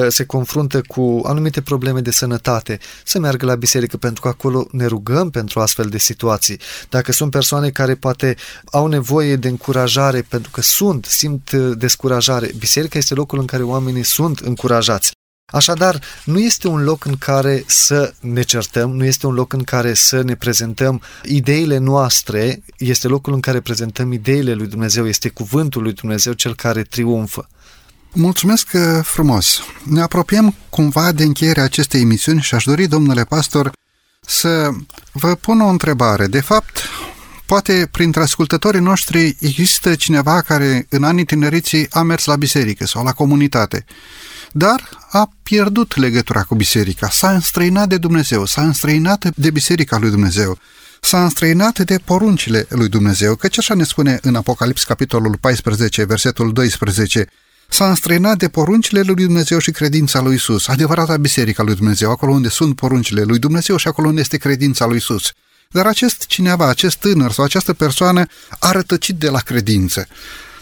se 0.07 0.25
confruntă 0.25 0.81
cu 0.81 1.21
anumite 1.23 1.61
probleme 1.61 1.99
de 1.99 2.11
sănătate, 2.11 2.79
să 3.03 3.19
meargă 3.19 3.45
la 3.45 3.55
biserică 3.55 3.97
pentru 3.97 4.21
că 4.21 4.27
acolo 4.27 4.67
ne 4.71 4.85
rugăm 4.85 5.29
pentru 5.29 5.59
astfel 5.59 5.85
de 5.85 5.97
situații. 5.97 6.59
Dacă 6.89 7.11
sunt 7.11 7.31
persoane 7.31 7.69
care 7.69 7.95
poate 7.95 8.35
au 8.71 8.87
nevoie 8.87 9.35
de 9.35 9.47
încurajare 9.47 10.21
pentru 10.21 10.51
că 10.51 10.61
sunt, 10.61 11.05
simt 11.05 11.51
uh, 11.51 11.77
descurajare, 11.77 12.51
biserica 12.57 12.97
este 12.97 13.13
locul 13.13 13.39
în 13.39 13.45
care 13.45 13.63
oamenii 13.63 14.03
sunt 14.03 14.39
încurajați. 14.39 15.11
Așadar, 15.51 16.01
nu 16.25 16.39
este 16.39 16.67
un 16.67 16.83
loc 16.83 17.05
în 17.05 17.15
care 17.17 17.63
să 17.67 18.13
ne 18.19 18.41
certăm, 18.41 18.95
nu 18.95 19.05
este 19.05 19.27
un 19.27 19.33
loc 19.33 19.53
în 19.53 19.63
care 19.63 19.93
să 19.93 20.21
ne 20.21 20.35
prezentăm 20.35 21.01
ideile 21.23 21.77
noastre, 21.77 22.63
este 22.77 23.07
locul 23.07 23.33
în 23.33 23.39
care 23.39 23.59
prezentăm 23.59 24.11
ideile 24.11 24.53
lui 24.53 24.67
Dumnezeu, 24.67 25.07
este 25.07 25.29
cuvântul 25.29 25.81
lui 25.81 25.93
Dumnezeu 25.93 26.33
cel 26.33 26.55
care 26.55 26.83
triumfă. 26.83 27.47
Mulțumesc 28.13 28.67
uh, 28.73 28.81
frumos! 29.03 29.59
Ne 29.83 30.01
apropiem 30.01 30.55
cumva 30.69 31.11
de 31.11 31.23
încheierea 31.23 31.63
acestei 31.63 32.01
emisiuni 32.01 32.41
și 32.41 32.55
aș 32.55 32.63
dori, 32.63 32.87
domnule 32.87 33.23
pastor, 33.23 33.71
să 34.21 34.69
vă 35.11 35.35
pun 35.35 35.61
o 35.61 35.67
întrebare. 35.67 36.27
De 36.27 36.41
fapt, 36.41 36.81
poate 37.45 37.87
printre 37.91 38.21
ascultătorii 38.21 38.81
noștri 38.81 39.35
există 39.39 39.95
cineva 39.95 40.41
care 40.41 40.85
în 40.89 41.03
anii 41.03 41.25
tineriții 41.25 41.87
a 41.89 42.01
mers 42.01 42.25
la 42.25 42.35
biserică 42.35 42.85
sau 42.85 43.03
la 43.03 43.11
comunitate 43.11 43.85
dar 44.51 44.89
a 45.09 45.29
pierdut 45.43 45.95
legătura 45.95 46.43
cu 46.43 46.55
biserica, 46.55 47.09
s-a 47.09 47.31
înstrăinat 47.31 47.87
de 47.87 47.97
Dumnezeu, 47.97 48.45
s-a 48.45 48.61
înstrăinat 48.61 49.35
de 49.35 49.51
biserica 49.51 49.97
lui 49.97 50.09
Dumnezeu, 50.09 50.57
s-a 51.01 51.23
înstrăinat 51.23 51.79
de 51.79 51.99
poruncile 52.05 52.65
lui 52.69 52.89
Dumnezeu, 52.89 53.35
căci 53.35 53.57
așa 53.57 53.73
ne 53.73 53.83
spune 53.83 54.19
în 54.21 54.35
Apocalips 54.35 54.83
capitolul 54.83 55.37
14, 55.37 56.03
versetul 56.03 56.53
12, 56.53 57.27
S-a 57.69 57.89
înstrăinat 57.89 58.37
de 58.37 58.49
poruncile 58.49 59.01
lui 59.01 59.25
Dumnezeu 59.25 59.59
și 59.59 59.71
credința 59.71 60.21
lui 60.21 60.35
Isus, 60.35 60.67
adevărata 60.67 61.17
biserica 61.17 61.63
lui 61.63 61.75
Dumnezeu, 61.75 62.11
acolo 62.11 62.31
unde 62.31 62.49
sunt 62.49 62.75
poruncile 62.75 63.23
lui 63.23 63.39
Dumnezeu 63.39 63.77
și 63.77 63.87
acolo 63.87 64.07
unde 64.07 64.21
este 64.21 64.37
credința 64.37 64.85
lui 64.85 64.97
Isus. 64.97 65.31
Dar 65.69 65.85
acest 65.85 66.25
cineva, 66.25 66.67
acest 66.67 66.97
tânăr 66.97 67.31
sau 67.31 67.43
această 67.43 67.73
persoană 67.73 68.25
a 68.59 68.71
rătăcit 68.71 69.15
de 69.15 69.29
la 69.29 69.39
credință 69.39 70.07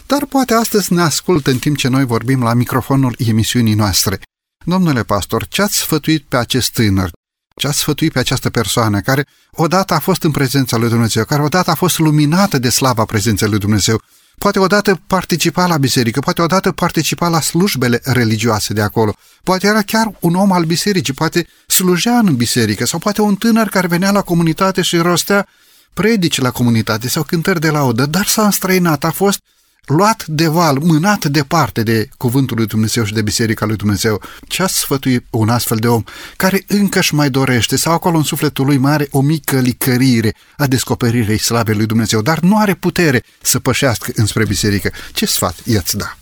dar 0.08 0.26
poate 0.26 0.54
astăzi 0.54 0.92
ne 0.92 1.02
ascultă 1.02 1.50
în 1.50 1.58
timp 1.58 1.76
ce 1.76 1.88
noi 1.88 2.04
vorbim 2.04 2.42
la 2.42 2.54
microfonul 2.54 3.14
emisiunii 3.18 3.74
noastre. 3.74 4.20
Domnule 4.64 5.02
pastor, 5.02 5.46
ce 5.46 5.62
ați 5.62 5.76
sfătuit 5.76 6.24
pe 6.28 6.36
acest 6.36 6.72
tânăr? 6.72 7.10
Ce 7.56 7.66
ați 7.66 7.78
sfătuit 7.78 8.12
pe 8.12 8.18
această 8.18 8.50
persoană 8.50 9.00
care 9.00 9.26
odată 9.50 9.94
a 9.94 9.98
fost 9.98 10.22
în 10.22 10.30
prezența 10.30 10.76
lui 10.76 10.88
Dumnezeu, 10.88 11.24
care 11.24 11.42
odată 11.42 11.70
a 11.70 11.74
fost 11.74 11.98
luminată 11.98 12.58
de 12.58 12.68
slava 12.68 13.04
prezenței 13.04 13.48
lui 13.48 13.58
Dumnezeu, 13.58 14.02
poate 14.38 14.58
odată 14.58 15.00
participa 15.06 15.66
la 15.66 15.76
biserică, 15.76 16.20
poate 16.20 16.42
odată 16.42 16.72
participa 16.72 17.28
la 17.28 17.40
slujbele 17.40 18.00
religioase 18.04 18.72
de 18.72 18.82
acolo, 18.82 19.14
poate 19.42 19.66
era 19.66 19.82
chiar 19.82 20.12
un 20.20 20.34
om 20.34 20.52
al 20.52 20.64
bisericii, 20.64 21.14
poate 21.14 21.46
slujea 21.66 22.18
în 22.18 22.36
biserică, 22.36 22.86
sau 22.86 22.98
poate 22.98 23.20
un 23.20 23.34
tânăr 23.34 23.68
care 23.68 23.86
venea 23.86 24.10
la 24.10 24.22
comunitate 24.22 24.82
și 24.82 24.96
rostea 24.96 25.46
predici 25.94 26.40
la 26.40 26.50
comunitate 26.50 27.08
sau 27.08 27.22
cântări 27.22 27.60
de 27.60 27.70
laudă, 27.70 28.06
dar 28.06 28.26
s-a 28.26 28.44
înstrăinat, 28.44 29.04
a 29.04 29.10
fost 29.10 29.40
luat 29.88 30.26
de 30.26 30.46
val, 30.46 30.78
mânat 30.78 31.24
departe 31.24 31.82
de 31.82 32.08
cuvântul 32.16 32.56
lui 32.56 32.66
Dumnezeu 32.66 33.04
și 33.04 33.12
de 33.12 33.22
biserica 33.22 33.66
lui 33.66 33.76
Dumnezeu. 33.76 34.22
Ce 34.46 34.62
a 34.62 34.66
sfătui 34.66 35.26
un 35.30 35.48
astfel 35.48 35.76
de 35.76 35.88
om 35.88 36.02
care 36.36 36.64
încă 36.66 36.98
își 36.98 37.14
mai 37.14 37.30
dorește 37.30 37.76
sau 37.76 37.92
acolo 37.92 38.16
în 38.16 38.22
sufletul 38.22 38.66
lui 38.66 38.76
mai 38.76 38.92
are 38.92 39.08
o 39.10 39.20
mică 39.20 39.58
licărire 39.58 40.34
a 40.56 40.66
descoperirii 40.66 41.38
slavei 41.38 41.74
lui 41.74 41.86
Dumnezeu, 41.86 42.22
dar 42.22 42.38
nu 42.40 42.58
are 42.58 42.74
putere 42.74 43.24
să 43.40 43.58
pășească 43.58 44.12
înspre 44.14 44.44
biserică? 44.44 44.90
Ce 45.12 45.26
sfat 45.26 45.56
i-ați 45.64 45.96
da? 45.96 46.16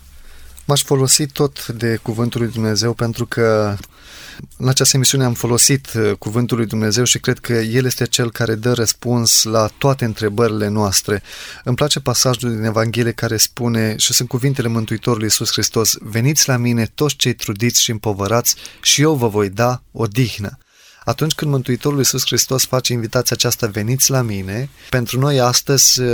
M-aș 0.65 0.83
folosi 0.83 1.25
tot 1.25 1.67
de 1.67 1.99
cuvântul 2.01 2.41
lui 2.41 2.51
Dumnezeu 2.51 2.93
pentru 2.93 3.25
că 3.25 3.77
în 4.57 4.67
această 4.67 4.95
emisiune 4.95 5.23
am 5.23 5.33
folosit 5.33 5.93
uh, 5.93 6.11
cuvântul 6.19 6.57
lui 6.57 6.65
Dumnezeu 6.65 7.03
și 7.03 7.19
cred 7.19 7.39
că 7.39 7.53
El 7.53 7.85
este 7.85 8.05
Cel 8.05 8.31
care 8.31 8.55
dă 8.55 8.73
răspuns 8.73 9.43
la 9.43 9.69
toate 9.77 10.05
întrebările 10.05 10.67
noastre. 10.67 11.21
Îmi 11.63 11.75
place 11.75 11.99
pasajul 11.99 12.49
din 12.49 12.63
Evanghelie 12.63 13.11
care 13.11 13.37
spune, 13.37 13.95
și 13.97 14.13
sunt 14.13 14.27
cuvintele 14.27 14.67
Mântuitorului 14.67 15.23
Iisus 15.25 15.51
Hristos, 15.51 15.95
Veniți 15.99 16.47
la 16.47 16.57
mine 16.57 16.91
toți 16.95 17.15
cei 17.15 17.33
trudiți 17.33 17.81
și 17.81 17.91
împovărați 17.91 18.55
și 18.81 19.01
eu 19.01 19.15
vă 19.15 19.27
voi 19.27 19.49
da 19.49 19.81
o 19.91 20.05
dihnă 20.05 20.57
atunci 21.07 21.33
când 21.33 21.51
Mântuitorul 21.51 21.97
Iisus 21.97 22.25
Hristos 22.25 22.65
face 22.65 22.93
invitația 22.93 23.35
aceasta, 23.39 23.67
veniți 23.67 24.09
la 24.09 24.21
mine, 24.21 24.69
pentru 24.89 25.19
noi 25.19 25.39
astăzi 25.39 26.01
uh, 26.01 26.07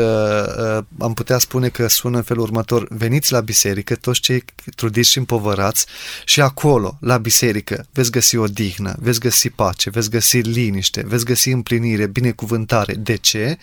uh, 0.77 0.83
am 0.99 1.13
putea 1.13 1.37
spune 1.37 1.69
că 1.69 1.87
sună 1.87 2.17
în 2.17 2.23
felul 2.23 2.43
următor, 2.43 2.87
veniți 2.89 3.31
la 3.31 3.39
biserică, 3.39 3.95
toți 3.95 4.19
cei 4.19 4.43
trudiți 4.75 5.09
și 5.09 5.17
împovărați 5.17 5.85
și 6.25 6.41
acolo, 6.41 6.97
la 7.01 7.17
biserică, 7.17 7.85
veți 7.91 8.11
găsi 8.11 8.35
o 8.37 8.45
dihnă, 8.45 8.95
veți 8.99 9.19
găsi 9.19 9.49
pace, 9.49 9.89
veți 9.89 10.09
găsi 10.09 10.37
liniște, 10.37 11.03
veți 11.05 11.25
găsi 11.25 11.49
împlinire, 11.49 12.07
binecuvântare. 12.07 12.93
De 12.93 13.15
ce? 13.15 13.57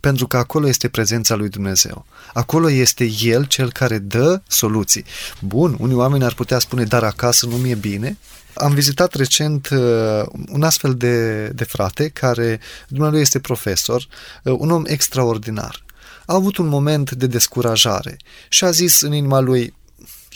Pentru 0.00 0.26
că 0.26 0.36
acolo 0.36 0.68
este 0.68 0.88
prezența 0.88 1.34
lui 1.34 1.48
Dumnezeu. 1.48 2.06
Acolo 2.32 2.70
este 2.70 3.10
El 3.22 3.44
cel 3.44 3.72
care 3.72 3.98
dă 3.98 4.42
soluții. 4.46 5.04
Bun, 5.40 5.76
unii 5.78 5.96
oameni 5.96 6.24
ar 6.24 6.34
putea 6.34 6.58
spune, 6.58 6.84
dar 6.84 7.02
acasă 7.02 7.46
nu 7.46 7.56
mi-e 7.56 7.74
bine, 7.74 8.18
am 8.54 8.74
vizitat 8.74 9.14
recent 9.14 9.68
uh, 9.68 10.22
un 10.48 10.62
astfel 10.62 10.94
de, 10.94 11.46
de 11.48 11.64
frate 11.64 12.08
care, 12.08 12.60
dumnealui 12.88 13.20
este 13.20 13.38
profesor, 13.38 14.06
uh, 14.42 14.54
un 14.58 14.70
om 14.70 14.82
extraordinar. 14.86 15.84
A 16.26 16.34
avut 16.34 16.56
un 16.56 16.66
moment 16.66 17.10
de 17.10 17.26
descurajare 17.26 18.16
și 18.48 18.64
a 18.64 18.70
zis 18.70 19.00
în 19.00 19.12
inima 19.12 19.40
lui, 19.40 19.74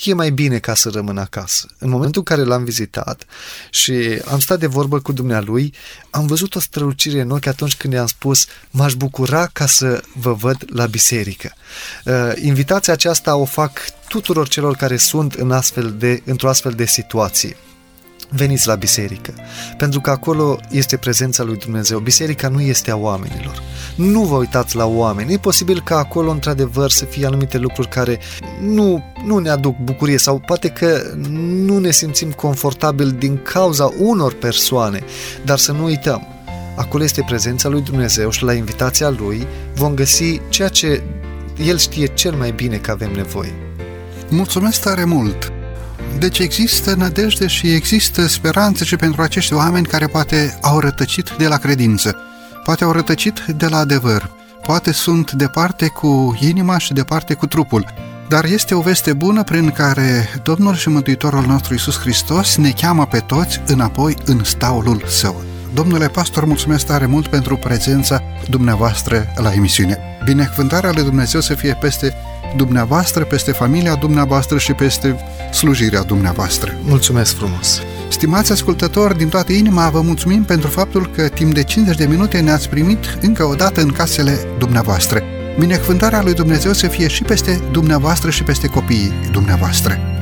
e 0.04 0.14
mai 0.14 0.30
bine 0.30 0.58
ca 0.58 0.74
să 0.74 0.88
rămân 0.88 1.18
acasă. 1.18 1.66
În 1.78 1.88
momentul 1.90 2.22
în 2.26 2.36
care 2.36 2.48
l-am 2.48 2.64
vizitat 2.64 3.24
și 3.70 4.20
am 4.30 4.38
stat 4.38 4.58
de 4.58 4.66
vorbă 4.66 5.00
cu 5.00 5.12
dumnealui, 5.12 5.74
am 6.10 6.26
văzut 6.26 6.54
o 6.54 6.60
strălucire 6.60 7.20
în 7.20 7.30
ochi 7.30 7.46
atunci 7.46 7.76
când 7.76 7.92
i-am 7.92 8.06
spus 8.06 8.46
m-aș 8.70 8.94
bucura 8.94 9.46
ca 9.46 9.66
să 9.66 10.02
vă 10.14 10.32
văd 10.32 10.64
la 10.66 10.86
biserică. 10.86 11.52
Uh, 12.04 12.32
invitația 12.42 12.92
aceasta 12.92 13.36
o 13.36 13.44
fac 13.44 13.80
tuturor 14.08 14.48
celor 14.48 14.76
care 14.76 14.96
sunt 14.96 15.34
în 15.34 15.50
astfel 15.50 15.94
de, 15.98 16.22
într-o 16.24 16.48
astfel 16.48 16.72
de 16.72 16.86
situație 16.86 17.56
veniți 18.28 18.66
la 18.66 18.74
biserică, 18.74 19.34
pentru 19.76 20.00
că 20.00 20.10
acolo 20.10 20.58
este 20.70 20.96
prezența 20.96 21.42
lui 21.42 21.56
Dumnezeu. 21.56 21.98
Biserica 21.98 22.48
nu 22.48 22.60
este 22.60 22.90
a 22.90 22.96
oamenilor. 22.96 23.62
Nu 23.94 24.22
vă 24.22 24.36
uitați 24.36 24.76
la 24.76 24.86
oameni. 24.86 25.32
E 25.32 25.38
posibil 25.38 25.80
ca 25.80 25.98
acolo, 25.98 26.30
într-adevăr, 26.30 26.90
să 26.90 27.04
fie 27.04 27.26
anumite 27.26 27.58
lucruri 27.58 27.88
care 27.88 28.18
nu, 28.60 29.04
nu 29.24 29.38
ne 29.38 29.48
aduc 29.48 29.76
bucurie 29.78 30.18
sau 30.18 30.38
poate 30.38 30.68
că 30.68 31.02
nu 31.64 31.78
ne 31.78 31.90
simțim 31.90 32.30
confortabil 32.30 33.10
din 33.10 33.40
cauza 33.42 33.92
unor 33.98 34.32
persoane, 34.34 35.02
dar 35.44 35.58
să 35.58 35.72
nu 35.72 35.84
uităm. 35.84 36.26
Acolo 36.76 37.04
este 37.04 37.24
prezența 37.26 37.68
lui 37.68 37.80
Dumnezeu 37.80 38.30
și 38.30 38.44
la 38.44 38.52
invitația 38.52 39.08
lui 39.08 39.46
vom 39.74 39.94
găsi 39.94 40.40
ceea 40.48 40.68
ce 40.68 41.02
El 41.64 41.78
știe 41.78 42.06
cel 42.06 42.34
mai 42.34 42.50
bine 42.50 42.76
că 42.76 42.90
avem 42.90 43.12
nevoie. 43.12 43.52
Mulțumesc 44.28 44.80
tare 44.80 45.04
mult! 45.04 45.57
Deci 46.18 46.38
există 46.38 46.94
nădejde 46.94 47.46
și 47.46 47.72
există 47.74 48.26
speranțe 48.26 48.84
și 48.84 48.96
pentru 48.96 49.22
acești 49.22 49.54
oameni 49.54 49.86
care 49.86 50.06
poate 50.06 50.58
au 50.62 50.78
rătăcit 50.78 51.30
de 51.38 51.48
la 51.48 51.56
credință, 51.56 52.16
poate 52.64 52.84
au 52.84 52.92
rătăcit 52.92 53.44
de 53.56 53.66
la 53.66 53.76
adevăr, 53.76 54.30
poate 54.62 54.92
sunt 54.92 55.32
departe 55.32 55.86
cu 55.86 56.38
inima 56.40 56.78
și 56.78 56.92
departe 56.92 57.34
cu 57.34 57.46
trupul. 57.46 57.86
Dar 58.28 58.44
este 58.44 58.74
o 58.74 58.80
veste 58.80 59.12
bună 59.12 59.42
prin 59.42 59.70
care 59.70 60.28
Domnul 60.42 60.74
și 60.74 60.88
Mântuitorul 60.88 61.46
nostru 61.46 61.72
Iisus 61.72 61.98
Hristos 61.98 62.56
ne 62.56 62.70
cheamă 62.70 63.06
pe 63.06 63.18
toți 63.18 63.60
înapoi 63.66 64.16
în 64.24 64.44
staulul 64.44 65.02
său. 65.06 65.57
Domnule 65.74 66.08
pastor, 66.08 66.44
mulțumesc 66.44 66.86
tare 66.86 67.06
mult 67.06 67.26
pentru 67.26 67.56
prezența 67.56 68.22
dumneavoastră 68.48 69.26
la 69.36 69.52
emisiune. 69.52 69.98
Binecuvântarea 70.24 70.90
lui 70.94 71.02
Dumnezeu 71.02 71.40
să 71.40 71.54
fie 71.54 71.76
peste 71.80 72.14
dumneavoastră, 72.56 73.24
peste 73.24 73.52
familia 73.52 73.94
dumneavoastră 73.94 74.58
și 74.58 74.72
peste 74.72 75.16
slujirea 75.52 76.02
dumneavoastră. 76.02 76.74
Mulțumesc 76.82 77.36
frumos! 77.36 77.80
Stimați 78.08 78.52
ascultători, 78.52 79.16
din 79.18 79.28
toată 79.28 79.52
inima 79.52 79.88
vă 79.88 80.00
mulțumim 80.00 80.44
pentru 80.44 80.68
faptul 80.68 81.10
că 81.14 81.28
timp 81.28 81.54
de 81.54 81.62
50 81.62 81.96
de 81.96 82.06
minute 82.06 82.40
ne-ați 82.40 82.68
primit 82.68 83.18
încă 83.20 83.44
o 83.44 83.54
dată 83.54 83.80
în 83.80 83.92
casele 83.92 84.38
dumneavoastră. 84.58 85.22
Binecuvântarea 85.58 86.22
lui 86.22 86.34
Dumnezeu 86.34 86.72
să 86.72 86.86
fie 86.86 87.08
și 87.08 87.22
peste 87.22 87.60
dumneavoastră 87.72 88.30
și 88.30 88.42
peste 88.42 88.66
copiii 88.66 89.12
dumneavoastră. 89.32 90.17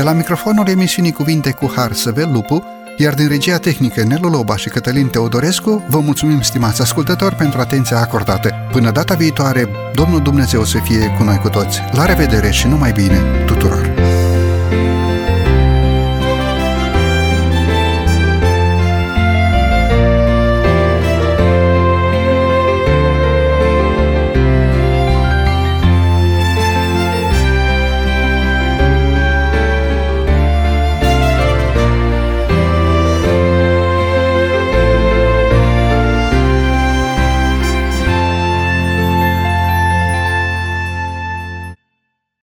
De 0.00 0.06
la 0.06 0.12
microfonul 0.12 0.68
emisiunii 0.68 1.12
Cuvinte 1.12 1.50
cu 1.50 1.72
Har 1.76 1.92
Săvel 1.92 2.32
Lupu, 2.32 2.64
iar 2.96 3.14
din 3.14 3.28
regia 3.28 3.58
tehnică 3.58 4.02
Nelu 4.02 4.28
Loba 4.28 4.56
și 4.56 4.68
Cătălin 4.68 5.08
Teodorescu, 5.08 5.84
vă 5.88 6.00
mulțumim, 6.00 6.40
stimați 6.40 6.80
ascultători, 6.80 7.34
pentru 7.34 7.60
atenția 7.60 7.98
acordată. 7.98 8.54
Până 8.72 8.90
data 8.90 9.14
viitoare, 9.14 9.68
Domnul 9.94 10.20
Dumnezeu 10.20 10.64
să 10.64 10.78
fie 10.78 11.14
cu 11.18 11.22
noi 11.22 11.36
cu 11.36 11.48
toți. 11.48 11.80
La 11.92 12.04
revedere 12.04 12.50
și 12.50 12.66
numai 12.66 12.92
bine! 12.92 13.44